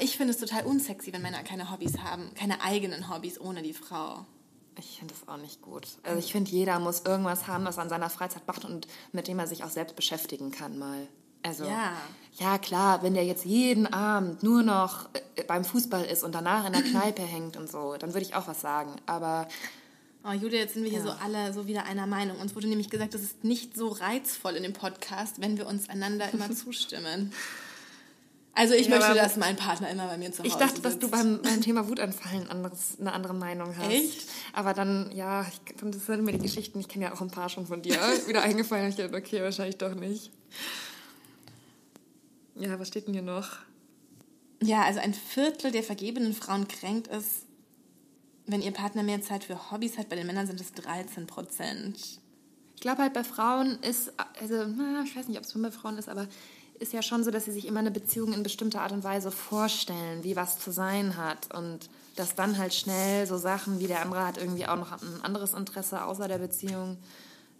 ich 0.00 0.16
finde 0.16 0.32
es 0.32 0.38
total 0.38 0.64
unsexy, 0.64 1.12
wenn 1.12 1.20
Männer 1.22 1.42
keine 1.42 1.70
Hobbys 1.70 1.98
haben. 1.98 2.30
Keine 2.34 2.62
eigenen 2.62 3.14
Hobbys 3.14 3.38
ohne 3.38 3.62
die 3.62 3.74
Frau. 3.74 4.24
ich 4.78 4.98
finde 4.98 5.12
das 5.12 5.28
auch 5.28 5.36
nicht 5.36 5.60
gut. 5.60 5.86
Also 6.04 6.18
ich 6.18 6.32
finde, 6.32 6.50
jeder 6.50 6.78
muss 6.78 7.02
irgendwas 7.04 7.46
haben, 7.46 7.64
was 7.66 7.76
er 7.76 7.82
an 7.82 7.88
seiner 7.90 8.08
Freizeit 8.08 8.46
macht 8.46 8.64
und 8.64 8.86
mit 9.12 9.28
dem 9.28 9.38
er 9.38 9.46
sich 9.46 9.62
auch 9.62 9.68
selbst 9.70 9.94
beschäftigen 9.94 10.52
kann 10.52 10.78
mal. 10.78 11.06
Also, 11.42 11.64
Ja. 11.64 11.92
ja 12.38 12.58
klar, 12.58 13.02
wenn 13.02 13.14
der 13.14 13.24
jetzt 13.24 13.44
jeden 13.44 13.86
Abend 13.92 14.42
nur 14.42 14.62
noch 14.62 15.08
äh, 15.36 15.42
beim 15.44 15.64
Fußball 15.64 16.04
ist 16.04 16.22
und 16.24 16.34
danach 16.34 16.66
in 16.66 16.72
der 16.72 16.82
Kneipe 16.90 17.22
hängt 17.22 17.56
und 17.56 17.70
so, 17.70 17.96
dann 17.98 18.12
würde 18.14 18.24
ich 18.26 18.34
auch 18.34 18.46
was 18.48 18.60
sagen. 18.60 18.96
Aber 19.06 19.48
Oh, 20.24 20.30
Julia, 20.30 20.60
jetzt 20.60 20.74
sind 20.74 20.84
wir 20.84 20.90
hier 20.90 21.00
Ja. 21.00 21.04
so 21.06 21.10
alle 21.20 21.52
so 21.52 21.66
wieder 21.66 21.84
einer 21.84 22.06
Meinung. 22.06 22.38
Uns 22.38 22.54
wurde 22.54 22.68
nämlich 22.68 22.90
gesagt, 22.90 23.12
das 23.12 23.22
ist 23.22 23.42
nicht 23.42 23.76
so 23.76 23.88
reizvoll 23.88 24.52
in 24.54 24.62
dem 24.62 24.72
Podcast, 24.72 25.40
wenn 25.40 25.56
wir 25.58 25.66
uns 25.66 25.88
einander 25.88 26.32
immer 26.32 26.48
zustimmen. 26.54 27.32
Also 28.54 28.74
ich 28.74 28.86
Ja, 28.86 28.98
möchte, 28.98 29.14
dass 29.14 29.36
mein 29.36 29.56
Partner 29.56 29.90
immer 29.90 30.06
bei 30.06 30.18
mir 30.18 30.30
zu 30.30 30.40
Hause 30.44 30.48
Ich 30.48 30.54
dachte, 30.54 30.80
dass 30.80 30.94
du 31.00 31.06
sitzt. 31.08 31.10
beim, 31.12 31.42
beim 31.42 31.60
Thema 31.62 31.88
Wutanfall 31.88 32.34
ein 32.42 32.50
anderes, 32.50 32.98
eine 33.00 33.12
andere 33.14 33.34
Meinung 33.34 33.74
hast. 33.76 33.90
Echt? 33.90 34.28
Aber 34.52 34.74
dann, 34.74 35.10
ja, 35.12 35.44
ich, 35.48 35.74
dann 35.80 35.92
sind 35.92 36.22
mir 36.22 36.32
die 36.32 36.38
Geschichten, 36.38 36.78
ich 36.78 36.86
kenne 36.86 37.06
ja 37.06 37.14
auch 37.14 37.20
ein 37.22 37.30
paar 37.30 37.48
schon 37.48 37.66
von 37.66 37.82
dir, 37.82 37.94
wieder 38.28 38.42
eingefallen. 38.42 38.90
Ich 38.90 38.96
dachte, 38.96 39.16
okay, 39.16 39.42
wahrscheinlich 39.42 39.78
doch 39.78 39.94
nicht. 39.96 40.30
Ja, 42.56 42.78
was 42.78 42.88
steht 42.88 43.06
denn 43.06 43.14
hier 43.14 43.22
noch? 43.22 43.58
Ja, 44.62 44.82
also 44.84 45.00
ein 45.00 45.14
Viertel 45.14 45.72
der 45.72 45.82
vergebenen 45.82 46.34
Frauen 46.34 46.68
kränkt 46.68 47.08
es, 47.08 47.46
wenn 48.46 48.62
ihr 48.62 48.72
Partner 48.72 49.02
mehr 49.02 49.22
Zeit 49.22 49.44
für 49.44 49.70
Hobbys 49.70 49.98
hat. 49.98 50.08
Bei 50.08 50.16
den 50.16 50.26
Männern 50.26 50.46
sind 50.46 50.60
es 50.60 50.72
13 50.72 51.26
Prozent. 51.26 51.96
Ich 52.76 52.80
glaube 52.80 53.02
halt 53.02 53.12
bei 53.12 53.24
Frauen 53.24 53.78
ist, 53.82 54.12
also 54.40 54.66
na, 54.66 55.02
ich 55.04 55.16
weiß 55.16 55.28
nicht, 55.28 55.38
ob 55.38 55.44
es 55.44 55.54
nur 55.54 55.64
bei 55.64 55.70
Frauen 55.70 55.98
ist, 55.98 56.08
aber 56.08 56.28
ist 56.78 56.92
ja 56.92 57.02
schon 57.02 57.22
so, 57.22 57.30
dass 57.30 57.44
sie 57.44 57.52
sich 57.52 57.66
immer 57.66 57.80
eine 57.80 57.92
Beziehung 57.92 58.32
in 58.32 58.42
bestimmter 58.42 58.82
Art 58.82 58.92
und 58.92 59.04
Weise 59.04 59.30
vorstellen, 59.30 60.24
wie 60.24 60.36
was 60.36 60.58
zu 60.58 60.72
sein 60.72 61.16
hat 61.16 61.54
und 61.54 61.88
dass 62.16 62.34
dann 62.34 62.58
halt 62.58 62.74
schnell 62.74 63.26
so 63.26 63.38
Sachen 63.38 63.78
wie 63.78 63.86
der 63.86 64.02
andere 64.02 64.26
hat 64.26 64.36
irgendwie 64.36 64.66
auch 64.66 64.76
noch 64.76 64.92
ein 64.92 65.22
anderes 65.22 65.54
Interesse 65.54 66.04
außer 66.04 66.28
der 66.28 66.38
Beziehung, 66.38 66.98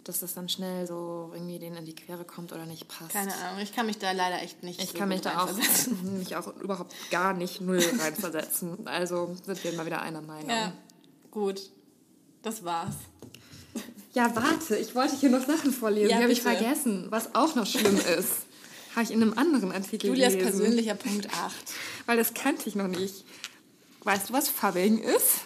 dass 0.03 0.19
das 0.19 0.33
dann 0.33 0.49
schnell 0.49 0.85
so 0.85 1.31
irgendwie 1.33 1.59
denen 1.59 1.77
in 1.77 1.85
die 1.85 1.95
Quere 1.95 2.25
kommt 2.25 2.51
oder 2.51 2.65
nicht 2.65 2.87
passt. 2.87 3.11
Keine 3.11 3.33
Ahnung, 3.35 3.61
ich 3.61 3.73
kann 3.73 3.85
mich 3.85 3.97
da 3.97 4.11
leider 4.11 4.41
echt 4.41 4.63
nicht 4.63 4.81
Ich 4.81 4.91
so 4.91 4.97
kann 4.97 5.09
mich 5.09 5.21
da 5.21 5.43
auch, 5.43 5.49
mich 6.03 6.35
auch 6.35 6.55
überhaupt 6.57 6.93
gar 7.09 7.33
nicht 7.33 7.61
null 7.61 7.83
reinversetzen. 7.99 8.85
Also 8.87 9.35
sind 9.45 9.63
wir 9.63 9.73
mal 9.73 9.85
wieder 9.85 10.01
einer 10.01 10.21
Meinung. 10.21 10.49
Ja, 10.49 10.73
gut. 11.31 11.61
Das 12.41 12.63
war's. 12.63 12.95
Ja, 14.13 14.35
warte, 14.35 14.75
ich 14.77 14.93
wollte 14.93 15.15
hier 15.15 15.29
noch 15.29 15.45
Sachen 15.45 15.71
vorlesen. 15.71 16.11
Ja, 16.11 16.17
die 16.17 16.23
habe 16.23 16.33
ich 16.33 16.41
vergessen, 16.41 17.07
was 17.09 17.33
auch 17.33 17.55
noch 17.55 17.65
schlimm 17.65 17.97
ist. 17.97 18.45
habe 18.93 19.03
ich 19.03 19.11
in 19.11 19.21
einem 19.21 19.33
anderen 19.37 19.71
Artikel 19.71 20.07
Julias 20.07 20.33
gelesen. 20.33 20.59
persönlicher 20.59 20.95
Punkt 20.95 21.29
8. 21.33 21.53
Weil 22.05 22.17
das 22.17 22.33
kannte 22.33 22.67
ich 22.69 22.75
noch 22.75 22.87
nicht. 22.87 23.25
Weißt 24.03 24.29
du, 24.29 24.33
was 24.33 24.49
Fubbing 24.49 24.99
ist? 24.99 25.41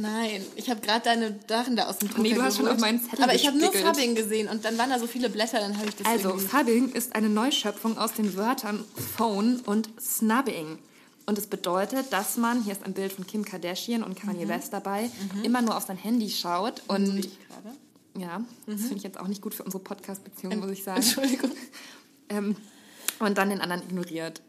Nein, 0.00 0.42
ich 0.56 0.70
habe 0.70 0.80
gerade 0.80 1.04
deine 1.04 1.38
Sachen 1.48 1.76
da 1.76 1.86
aus 1.86 1.98
dem 1.98 2.08
Drucker 2.08 2.22
Nee, 2.22 2.32
du 2.34 2.42
hast 2.42 2.56
schon 2.56 2.68
auf 2.68 2.78
meinen 2.78 3.00
Zettel 3.02 3.22
Aber 3.22 3.34
ich 3.34 3.46
habe 3.46 3.58
nur. 3.58 3.72
Fabbing 3.72 4.14
gesehen 4.14 4.48
und 4.48 4.64
dann 4.64 4.78
waren 4.78 4.90
da 4.90 4.98
so 4.98 5.06
viele 5.06 5.28
Blätter, 5.28 5.60
dann 5.60 5.76
habe 5.76 5.88
ich 5.88 5.96
das 5.96 6.06
Also. 6.06 6.38
Fubbing 6.38 6.92
ist 6.92 7.14
eine 7.14 7.28
Neuschöpfung 7.28 7.98
aus 7.98 8.12
den 8.14 8.34
Wörtern 8.36 8.84
Phone 9.16 9.60
und 9.66 9.90
Snubbing. 10.00 10.78
Und 11.26 11.38
es 11.38 11.46
bedeutet, 11.46 12.12
dass 12.12 12.36
man, 12.38 12.62
hier 12.64 12.72
ist 12.72 12.84
ein 12.84 12.94
Bild 12.94 13.12
von 13.12 13.26
Kim 13.26 13.44
Kardashian 13.44 14.02
und 14.02 14.16
Kanye 14.18 14.48
West 14.48 14.72
dabei, 14.72 15.10
immer 15.42 15.62
nur 15.62 15.76
auf 15.76 15.84
sein 15.84 15.96
Handy 15.98 16.30
schaut 16.30 16.82
und 16.88 17.18
ich 17.18 17.30
gerade. 17.48 17.76
ja, 18.18 18.42
das 18.66 18.80
finde 18.80 18.96
ich 18.96 19.02
jetzt 19.02 19.20
auch 19.20 19.28
nicht 19.28 19.42
gut 19.42 19.54
für 19.54 19.62
unsere 19.62 19.82
Podcast-Beziehung, 19.82 20.58
muss 20.60 20.70
ich 20.70 20.82
sagen. 20.84 21.02
Entschuldigung. 21.02 21.50
Ähm, 22.30 22.56
und 23.20 23.36
dann 23.38 23.50
den 23.50 23.60
anderen 23.60 23.82
ignoriert. 23.82 24.40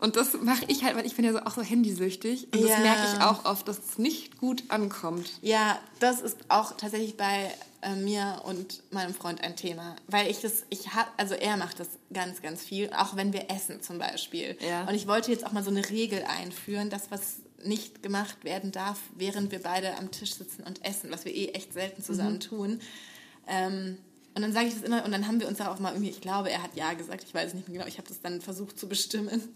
Und 0.00 0.16
das 0.16 0.34
mache 0.40 0.64
ich 0.68 0.82
halt, 0.84 0.96
weil 0.96 1.06
ich 1.06 1.14
bin 1.16 1.24
ja 1.24 1.32
so, 1.32 1.40
auch 1.40 1.54
so 1.54 1.62
handysüchtig. 1.62 2.48
Und 2.52 2.60
Ja. 2.60 2.68
das 2.68 2.78
merke 2.80 3.02
ich 3.04 3.22
auch 3.22 3.44
oft, 3.44 3.68
dass 3.68 3.78
es 3.78 3.98
nicht 3.98 4.38
gut 4.38 4.64
ankommt. 4.68 5.30
Ja, 5.42 5.78
das 5.98 6.20
ist 6.20 6.36
auch 6.48 6.76
tatsächlich 6.76 7.16
bei 7.16 7.50
äh, 7.82 7.94
mir 7.96 8.42
und 8.44 8.82
meinem 8.90 9.14
Freund 9.14 9.42
ein 9.42 9.56
Thema. 9.56 9.96
Weil 10.06 10.30
ich 10.30 10.40
das, 10.40 10.64
ich 10.70 10.94
hab, 10.94 11.12
also 11.18 11.34
er 11.34 11.56
macht 11.56 11.80
das 11.80 11.88
ganz, 12.12 12.42
ganz 12.42 12.62
viel, 12.62 12.90
auch 12.96 13.16
wenn 13.16 13.32
wir 13.32 13.50
essen 13.50 13.82
zum 13.82 13.98
Beispiel. 13.98 14.56
Ja. 14.66 14.86
Und 14.88 14.94
ich 14.94 15.06
wollte 15.06 15.30
jetzt 15.30 15.46
auch 15.46 15.52
mal 15.52 15.62
so 15.64 15.70
eine 15.70 15.88
Regel 15.90 16.22
einführen, 16.24 16.90
dass 16.90 17.10
was 17.10 17.36
nicht 17.62 18.02
gemacht 18.02 18.42
werden 18.44 18.72
darf, 18.72 18.98
während 19.16 19.50
wir 19.52 19.60
beide 19.62 19.96
am 19.98 20.10
Tisch 20.10 20.34
sitzen 20.34 20.62
und 20.62 20.82
essen, 20.84 21.10
was 21.10 21.26
wir 21.26 21.34
eh 21.34 21.48
echt 21.48 21.74
selten 21.74 22.02
zusammen 22.02 22.34
Mhm. 22.36 22.40
tun. 22.40 22.80
Ähm, 23.46 23.98
und 24.34 24.42
dann 24.42 24.52
sage 24.52 24.66
ich 24.68 24.74
das 24.74 24.82
immer 24.82 25.04
und 25.04 25.12
dann 25.12 25.26
haben 25.26 25.40
wir 25.40 25.48
uns 25.48 25.58
darauf 25.58 25.80
mal 25.80 25.92
irgendwie, 25.92 26.10
ich 26.10 26.20
glaube, 26.20 26.50
er 26.50 26.62
hat 26.62 26.74
ja 26.76 26.92
gesagt, 26.94 27.24
ich 27.24 27.34
weiß 27.34 27.48
es 27.48 27.54
nicht 27.54 27.68
mehr 27.68 27.78
genau, 27.78 27.88
ich 27.88 27.98
habe 27.98 28.06
das 28.08 28.20
dann 28.20 28.40
versucht 28.40 28.78
zu 28.78 28.88
bestimmen. 28.88 29.48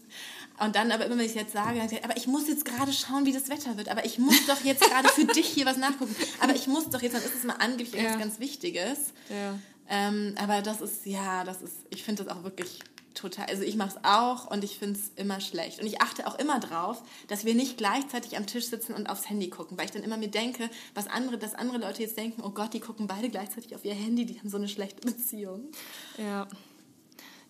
Und 0.59 0.75
dann 0.75 0.91
aber 0.91 1.05
immer, 1.05 1.17
wenn 1.17 1.25
ich 1.25 1.35
jetzt 1.35 1.53
sage, 1.53 1.77
dann 1.77 1.87
gesagt, 1.87 2.03
aber 2.05 2.17
ich 2.17 2.27
muss 2.27 2.47
jetzt 2.47 2.65
gerade 2.65 2.91
schauen, 2.93 3.25
wie 3.25 3.33
das 3.33 3.49
Wetter 3.49 3.77
wird, 3.77 3.89
aber 3.89 4.05
ich 4.05 4.19
muss 4.19 4.45
doch 4.47 4.63
jetzt 4.63 4.81
gerade 4.83 5.07
für 5.09 5.25
dich 5.25 5.47
hier 5.47 5.65
was 5.65 5.77
nachgucken. 5.77 6.15
Aber 6.39 6.55
ich 6.55 6.67
muss 6.67 6.89
doch 6.89 7.01
jetzt, 7.01 7.13
dann 7.13 7.23
ist 7.23 7.35
es 7.35 7.43
mal 7.43 7.55
angeblich 7.59 7.93
Ja. 7.93 8.01
etwas 8.09 8.19
ganz 8.19 8.39
Wichtiges. 8.39 8.97
Ja. 9.29 9.57
Ähm, 9.89 10.35
aber 10.37 10.61
das 10.61 10.81
ist, 10.81 11.05
ja, 11.05 11.43
das 11.43 11.61
ist, 11.61 11.73
ich 11.89 12.03
finde 12.03 12.23
das 12.23 12.35
auch 12.35 12.43
wirklich 12.43 12.79
total, 13.15 13.45
also 13.47 13.63
ich 13.63 13.75
mache 13.75 13.97
es 13.97 14.03
auch 14.03 14.51
und 14.51 14.63
ich 14.63 14.77
finde 14.77 14.99
es 14.99 15.11
immer 15.15 15.39
schlecht. 15.41 15.79
Und 15.79 15.87
ich 15.87 16.01
achte 16.01 16.27
auch 16.27 16.37
immer 16.37 16.59
drauf, 16.59 17.01
dass 17.27 17.45
wir 17.45 17.55
nicht 17.55 17.77
gleichzeitig 17.77 18.37
am 18.37 18.45
Tisch 18.45 18.67
sitzen 18.67 18.93
und 18.93 19.07
aufs 19.07 19.29
Handy 19.29 19.49
gucken, 19.49 19.77
weil 19.77 19.85
ich 19.85 19.91
dann 19.91 20.03
immer 20.03 20.17
mir 20.17 20.29
denke, 20.29 20.69
was 20.93 21.07
andere, 21.07 21.37
dass 21.37 21.55
andere 21.55 21.77
Leute 21.77 22.03
jetzt 22.03 22.17
denken, 22.17 22.43
oh 22.43 22.51
Gott, 22.51 22.73
die 22.73 22.79
gucken 22.79 23.07
beide 23.07 23.29
gleichzeitig 23.29 23.75
auf 23.75 23.83
ihr 23.85 23.95
Handy, 23.95 24.25
die 24.25 24.39
haben 24.39 24.49
so 24.49 24.57
eine 24.57 24.67
schlechte 24.67 25.01
Beziehung. 25.01 25.71
Ja. 26.17 26.47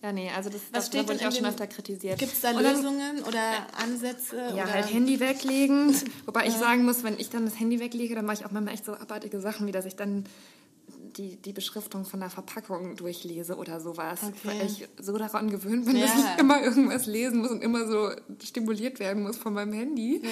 Ja, 0.02 0.12
nee, 0.12 0.30
also 0.30 0.50
das, 0.50 0.60
Was 0.60 0.72
das 0.72 0.86
steht 0.88 1.08
wurde 1.08 1.18
ich 1.18 1.26
auch 1.26 1.32
schon 1.32 1.46
öfter 1.46 1.66
kritisiert. 1.66 2.18
Gibt 2.18 2.32
es 2.32 2.40
da 2.40 2.50
Lösungen 2.50 3.22
oder 3.24 3.66
Ansätze? 3.82 4.36
Ja, 4.36 4.64
oder? 4.64 4.72
halt 4.72 4.92
Handy 4.92 5.18
weglegen. 5.20 5.96
Wobei 6.26 6.46
ich 6.46 6.54
sagen 6.54 6.84
muss, 6.84 7.02
wenn 7.02 7.18
ich 7.18 7.30
dann 7.30 7.44
das 7.44 7.58
Handy 7.58 7.80
weglege, 7.80 8.14
dann 8.14 8.26
mache 8.26 8.36
ich 8.40 8.46
auch 8.46 8.50
manchmal 8.50 8.74
echt 8.74 8.84
so 8.84 8.92
abartige 8.92 9.40
Sachen, 9.40 9.66
wie 9.66 9.72
dass 9.72 9.86
ich 9.86 9.96
dann 9.96 10.24
die, 11.16 11.36
die 11.36 11.52
Beschriftung 11.52 12.04
von 12.04 12.20
der 12.20 12.30
Verpackung 12.30 12.96
durchlese 12.96 13.56
oder 13.56 13.80
sowas. 13.80 14.20
Okay. 14.22 14.36
Weil 14.44 14.66
ich 14.66 14.88
so 15.00 15.16
daran 15.16 15.50
gewöhnt 15.50 15.86
bin, 15.86 16.00
dass 16.00 16.10
Ja. 16.10 16.32
ich 16.34 16.40
immer 16.40 16.62
irgendwas 16.62 17.06
lesen 17.06 17.40
muss 17.40 17.50
und 17.50 17.62
immer 17.62 17.86
so 17.86 18.10
stimuliert 18.42 19.00
werden 19.00 19.22
muss 19.22 19.36
von 19.36 19.52
meinem 19.54 19.72
Handy. 19.72 20.20
Ja. 20.22 20.30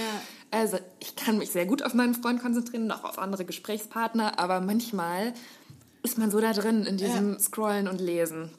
Also 0.51 0.79
ich 1.01 1.16
kann 1.16 1.38
mich 1.38 1.51
sehr 1.51 1.66
gut 1.66 1.83
auf 1.83 1.94
meinen 1.94 2.14
Freund 2.14 2.40
konzentrieren 2.40 2.85
und 2.85 2.90
auch 2.92 3.05
auf 3.05 3.18
andere 3.18 3.44
Gesprächspartner, 3.44 4.38
aber 4.38 4.61
manchmal 4.61 5.33
ist 6.03 6.18
man 6.18 6.31
so 6.31 6.40
da 6.40 6.53
drin 6.53 6.85
in 6.85 6.97
diesem 6.99 7.38
Scrollen 7.38 7.88
und 7.88 8.01
Lesen. 8.01 8.51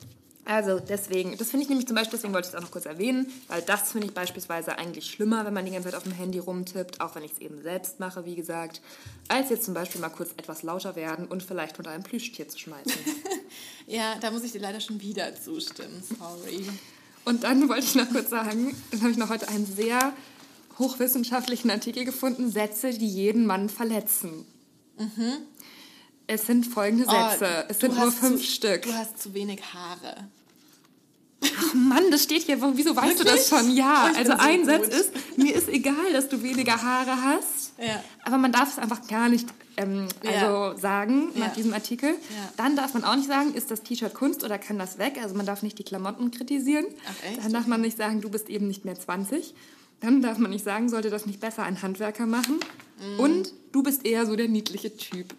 Also 0.45 0.79
deswegen, 0.79 1.35
das 1.37 1.49
finde 1.49 1.63
ich 1.63 1.69
nämlich 1.69 1.87
zum 1.87 1.95
Beispiel, 1.95 2.17
deswegen 2.17 2.33
wollte 2.33 2.47
ich 2.47 2.53
es 2.53 2.57
auch 2.57 2.63
noch 2.63 2.71
kurz 2.71 2.85
erwähnen, 2.85 3.25
weil 3.47 3.63
das 3.63 3.91
finde 3.91 4.07
ich 4.07 4.13
beispielsweise 4.13 4.77
eigentlich 4.77 5.09
schlimmer, 5.09 5.43
wenn 5.43 5.55
man 5.55 5.65
die 5.65 5.71
ganze 5.71 5.89
Zeit 5.89 5.97
auf 5.97 6.03
dem 6.03 6.11
Handy 6.11 6.37
rumtippt, 6.37 7.01
auch 7.01 7.15
wenn 7.15 7.23
ich 7.23 7.33
es 7.33 7.39
eben 7.39 7.63
selbst 7.63 7.99
mache, 7.99 8.25
wie 8.25 8.35
gesagt, 8.35 8.79
als 9.27 9.49
jetzt 9.49 9.65
zum 9.65 9.73
Beispiel 9.73 9.99
mal 9.99 10.09
kurz 10.09 10.29
etwas 10.37 10.61
lauter 10.61 10.95
werden 10.95 11.25
und 11.25 11.41
vielleicht 11.41 11.79
unter 11.79 11.89
einem 11.89 12.03
Plüschtier 12.03 12.47
zu 12.47 12.57
schmeißen. 12.59 12.93
Ja, 13.87 14.15
da 14.19 14.31
muss 14.31 14.43
ich 14.43 14.51
dir 14.51 14.59
leider 14.61 14.81
schon 14.81 14.99
wieder 14.99 15.35
zustimmen, 15.35 16.03
sorry. 16.17 16.65
Und 17.23 17.43
dann 17.43 17.69
wollte 17.69 17.85
ich 17.85 17.93
noch 17.93 18.09
kurz 18.09 18.31
sagen, 18.31 18.75
dann 18.89 19.01
habe 19.01 19.11
ich 19.11 19.17
noch 19.17 19.29
heute 19.29 19.47
einen 19.47 19.65
sehr 19.67 20.11
hochwissenschaftlichen 20.79 21.69
Artikel 21.69 22.03
gefunden, 22.03 22.51
Sätze, 22.51 22.89
die 22.97 23.07
jeden 23.07 23.45
Mann 23.45 23.69
verletzen. 23.69 24.45
Es 26.27 26.45
sind 26.45 26.65
folgende 26.65 27.05
Sätze. 27.05 27.65
Oh, 27.65 27.65
es 27.69 27.79
sind 27.79 27.97
nur 27.97 28.11
fünf 28.11 28.41
zu, 28.41 28.47
Stück. 28.47 28.83
Du 28.83 28.93
hast 28.93 29.21
zu 29.21 29.33
wenig 29.33 29.61
Haare. 29.73 30.27
Ach 31.43 31.73
Mann, 31.73 32.09
das 32.09 32.23
steht 32.23 32.43
hier. 32.43 32.59
Wieso 32.75 32.95
weißt 32.95 33.19
Wirklich? 33.19 33.27
du 33.27 33.35
das 33.35 33.49
schon? 33.49 33.75
Ja, 33.75 34.09
oh, 34.11 34.17
also 34.17 34.33
ein 34.37 34.65
so 34.65 34.71
Satz 34.71 34.87
ist, 34.87 35.11
mir 35.37 35.53
ist 35.53 35.69
egal, 35.69 36.13
dass 36.13 36.29
du 36.29 36.41
weniger 36.41 36.81
Haare 36.81 37.15
hast. 37.21 37.73
Ja. 37.77 38.03
Aber 38.23 38.37
man 38.37 38.51
darf 38.51 38.71
es 38.71 38.79
einfach 38.79 39.07
gar 39.07 39.29
nicht 39.29 39.47
ähm, 39.77 40.07
also 40.23 40.45
ja. 40.45 40.77
sagen 40.77 41.29
nach 41.35 41.47
ja. 41.47 41.53
diesem 41.53 41.73
Artikel. 41.73 42.15
Dann 42.57 42.75
darf 42.75 42.93
man 42.93 43.03
auch 43.03 43.15
nicht 43.15 43.27
sagen, 43.27 43.53
ist 43.53 43.71
das 43.71 43.83
T-Shirt 43.83 44.13
Kunst 44.13 44.43
oder 44.43 44.57
kann 44.57 44.79
das 44.79 44.97
weg? 44.97 45.19
Also 45.21 45.35
man 45.35 45.45
darf 45.45 45.63
nicht 45.63 45.77
die 45.77 45.83
Klamotten 45.83 46.31
kritisieren. 46.31 46.85
Ach, 47.07 47.43
Dann 47.43 47.53
darf 47.53 47.67
man 47.67 47.81
nicht 47.81 47.97
sagen, 47.97 48.21
du 48.21 48.29
bist 48.29 48.49
eben 48.49 48.67
nicht 48.67 48.85
mehr 48.85 48.95
20. 48.95 49.53
Dann 49.99 50.21
darf 50.21 50.37
man 50.37 50.51
nicht 50.51 50.63
sagen, 50.63 50.89
sollte 50.89 51.09
das 51.09 51.25
nicht 51.25 51.39
besser 51.39 51.63
ein 51.63 51.81
Handwerker 51.81 52.25
machen. 52.25 52.59
Mm. 52.99 53.19
Und 53.19 53.53
du 53.71 53.81
bist 53.81 54.05
eher 54.05 54.25
so 54.25 54.35
der 54.35 54.47
niedliche 54.47 54.95
Typ. 54.95 55.33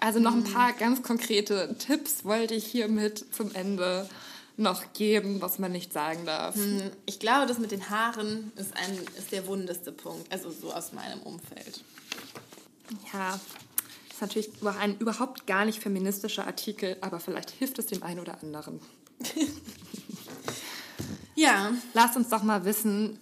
Also 0.00 0.18
noch 0.18 0.32
ein 0.32 0.42
mm. 0.42 0.52
paar 0.52 0.72
ganz 0.72 1.02
konkrete 1.02 1.76
Tipps 1.78 2.24
wollte 2.24 2.54
ich 2.54 2.64
hiermit 2.64 3.24
zum 3.34 3.54
Ende 3.54 4.08
noch 4.56 4.92
geben, 4.94 5.42
was 5.42 5.58
man 5.58 5.72
nicht 5.72 5.92
sagen 5.92 6.24
darf. 6.24 6.56
Mm. 6.56 6.80
Ich 7.04 7.20
glaube, 7.20 7.46
das 7.46 7.58
mit 7.58 7.70
den 7.70 7.90
Haaren 7.90 8.50
ist, 8.56 8.74
ein, 8.76 8.98
ist 9.18 9.30
der 9.30 9.46
wundeste 9.46 9.92
Punkt, 9.92 10.32
also 10.32 10.50
so 10.50 10.72
aus 10.72 10.92
meinem 10.92 11.20
Umfeld. 11.20 11.84
Ja, 13.12 13.38
das 14.08 14.14
ist 14.14 14.20
natürlich 14.22 14.50
ein 14.80 14.96
überhaupt 14.98 15.46
gar 15.46 15.66
nicht 15.66 15.80
feministischer 15.80 16.46
Artikel, 16.46 16.96
aber 17.02 17.20
vielleicht 17.20 17.50
hilft 17.50 17.78
es 17.78 17.86
dem 17.86 18.02
einen 18.02 18.20
oder 18.20 18.42
anderen. 18.42 18.80
ja. 21.34 21.72
Lasst 21.92 22.16
uns 22.16 22.30
doch 22.30 22.42
mal 22.42 22.64
wissen, 22.64 23.18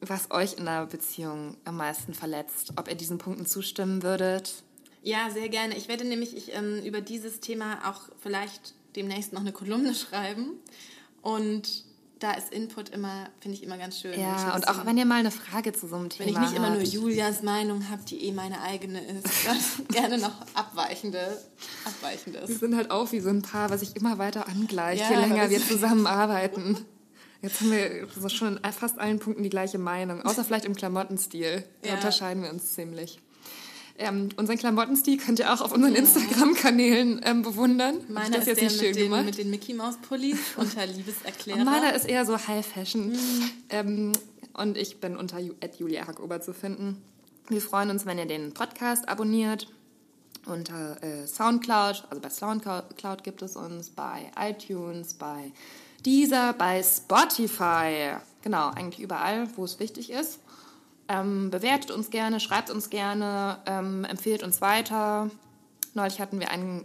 was 0.00 0.30
euch 0.30 0.54
in 0.54 0.66
der 0.66 0.86
Beziehung 0.86 1.56
am 1.64 1.76
meisten 1.78 2.12
verletzt. 2.12 2.72
Ob 2.76 2.88
ihr 2.88 2.94
diesen 2.94 3.18
Punkten 3.18 3.46
zustimmen 3.46 4.02
würdet. 4.02 4.62
Ja, 5.02 5.30
sehr 5.30 5.48
gerne. 5.48 5.76
Ich 5.76 5.88
werde 5.88 6.04
nämlich 6.04 6.36
ich, 6.36 6.54
ähm, 6.54 6.82
über 6.84 7.00
dieses 7.00 7.40
Thema 7.40 7.78
auch 7.88 8.02
vielleicht 8.20 8.74
demnächst 8.96 9.32
noch 9.32 9.40
eine 9.40 9.52
Kolumne 9.52 9.94
schreiben. 9.94 10.52
Und 11.22 11.84
da 12.18 12.32
ist 12.32 12.52
Input 12.52 12.90
immer, 12.90 13.30
finde 13.40 13.56
ich 13.56 13.62
immer 13.62 13.78
ganz 13.78 13.98
schön. 13.98 14.18
Ja, 14.18 14.54
und 14.54 14.68
auch 14.68 14.84
wenn 14.84 14.98
ihr 14.98 15.06
mal 15.06 15.20
eine 15.20 15.30
Frage 15.30 15.72
zu 15.72 15.88
so 15.88 15.96
einem 15.96 16.10
Thema 16.10 16.26
habt. 16.26 16.36
Wenn 16.36 16.44
ich 16.44 16.50
nicht 16.50 16.58
immer 16.58 16.70
nur 16.70 16.82
Julias 16.82 17.42
Meinung 17.42 17.88
habe, 17.88 18.02
die 18.04 18.24
eh 18.24 18.32
meine 18.32 18.60
eigene 18.60 19.00
ist, 19.00 19.88
gerne 19.88 20.18
noch 20.18 20.34
abweichende, 20.54 21.38
abweichendes. 21.84 22.48
Wir 22.48 22.56
sind 22.56 22.76
halt 22.76 22.90
auch 22.90 23.10
wie 23.12 23.20
so 23.20 23.30
ein 23.30 23.40
Paar, 23.40 23.70
was 23.70 23.80
sich 23.80 23.96
immer 23.96 24.18
weiter 24.18 24.48
angleicht, 24.48 25.02
ja, 25.02 25.10
je 25.10 25.16
länger 25.16 25.48
wir 25.48 25.66
zusammenarbeiten. 25.66 26.84
Jetzt 27.40 27.62
haben 27.62 27.70
wir 27.70 28.06
so 28.14 28.28
schon 28.28 28.58
in 28.58 28.72
fast 28.72 28.98
allen 28.98 29.18
Punkten 29.18 29.42
die 29.42 29.48
gleiche 29.48 29.78
Meinung, 29.78 30.20
außer 30.20 30.44
vielleicht 30.44 30.66
im 30.66 30.74
Klamottenstil. 30.74 31.64
Da 31.80 31.88
ja. 31.88 31.94
unterscheiden 31.94 32.42
wir 32.42 32.50
uns 32.50 32.74
ziemlich. 32.74 33.18
Ähm, 34.02 34.30
unseren 34.36 34.56
Klamottenstil 34.56 35.18
könnt 35.18 35.40
ihr 35.40 35.52
auch 35.52 35.60
auf 35.60 35.72
unseren 35.72 35.94
Instagram-Kanälen 35.94 37.20
ähm, 37.22 37.42
bewundern. 37.42 37.96
Meiner 38.08 38.38
das 38.38 38.46
ist 38.46 38.60
jetzt 38.62 38.80
schön 38.80 38.94
mit, 38.94 38.96
den, 38.96 39.24
mit 39.26 39.38
den 39.38 39.50
Mickey 39.50 39.74
Mouse 39.74 39.98
Pullis 39.98 40.38
unter 40.56 40.86
Liebeserklärer. 40.86 41.58
Und 41.58 41.64
meiner 41.66 41.94
ist 41.94 42.08
eher 42.08 42.24
so 42.24 42.38
High 42.38 42.66
Fashion. 42.66 43.10
Mhm. 43.10 43.50
Ähm, 43.68 44.12
und 44.54 44.78
ich 44.78 45.00
bin 45.00 45.18
unter 45.18 45.38
Julia 45.38 46.06
Hackober 46.06 46.40
zu 46.40 46.54
finden. 46.54 47.02
Wir 47.48 47.60
freuen 47.60 47.90
uns, 47.90 48.06
wenn 48.06 48.16
ihr 48.16 48.24
den 48.24 48.54
Podcast 48.54 49.06
abonniert 49.06 49.68
unter 50.46 51.02
äh, 51.02 51.26
Soundcloud. 51.26 52.06
Also 52.08 52.22
bei 52.22 52.30
Soundcloud 52.30 53.22
gibt 53.22 53.42
es 53.42 53.54
uns, 53.54 53.90
bei 53.90 54.32
iTunes, 54.40 55.12
bei 55.12 55.52
Deezer, 56.06 56.54
bei 56.54 56.82
Spotify. 56.82 58.16
Genau, 58.40 58.70
eigentlich 58.70 59.00
überall, 59.00 59.46
wo 59.56 59.64
es 59.64 59.78
wichtig 59.78 60.08
ist. 60.10 60.40
Ähm, 61.10 61.50
bewertet 61.50 61.90
uns 61.90 62.10
gerne, 62.10 62.38
schreibt 62.38 62.70
uns 62.70 62.88
gerne, 62.88 63.58
ähm, 63.66 64.04
empfehlt 64.04 64.44
uns 64.44 64.60
weiter. 64.60 65.28
Neulich 65.94 66.20
hatten 66.20 66.38
wir 66.38 66.52
einen, 66.52 66.84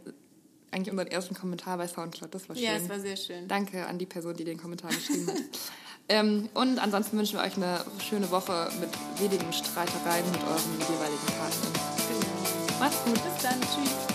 eigentlich 0.71 0.89
unseren 0.89 1.07
ersten 1.07 1.35
Kommentar 1.35 1.77
bei 1.77 1.87
Soundcloud. 1.87 2.33
Das 2.33 2.49
war 2.49 2.55
schön. 2.55 2.65
Ja, 2.65 2.71
es 2.73 2.89
war 2.89 2.99
sehr 2.99 3.17
schön. 3.17 3.47
Danke 3.47 3.85
an 3.85 3.99
die 3.99 4.07
Person, 4.07 4.35
die 4.35 4.43
den 4.43 4.57
Kommentar 4.57 4.89
geschrieben 4.89 5.27
hat. 5.27 5.37
ähm, 6.09 6.49
und 6.55 6.79
ansonsten 6.79 7.19
wünschen 7.19 7.37
wir 7.37 7.45
euch 7.45 7.55
eine 7.55 7.85
schöne 7.99 8.31
Woche 8.31 8.71
mit 8.79 8.89
wenigen 9.19 9.53
Streitereien 9.53 10.25
mit 10.31 10.41
euren 10.41 10.79
jeweiligen 10.79 11.27
Partnern. 11.37 11.73
Genau. 12.09 12.79
Macht's 12.79 13.03
gut. 13.05 13.13
Bis 13.13 13.43
dann. 13.43 13.61
Tschüss. 13.61 14.14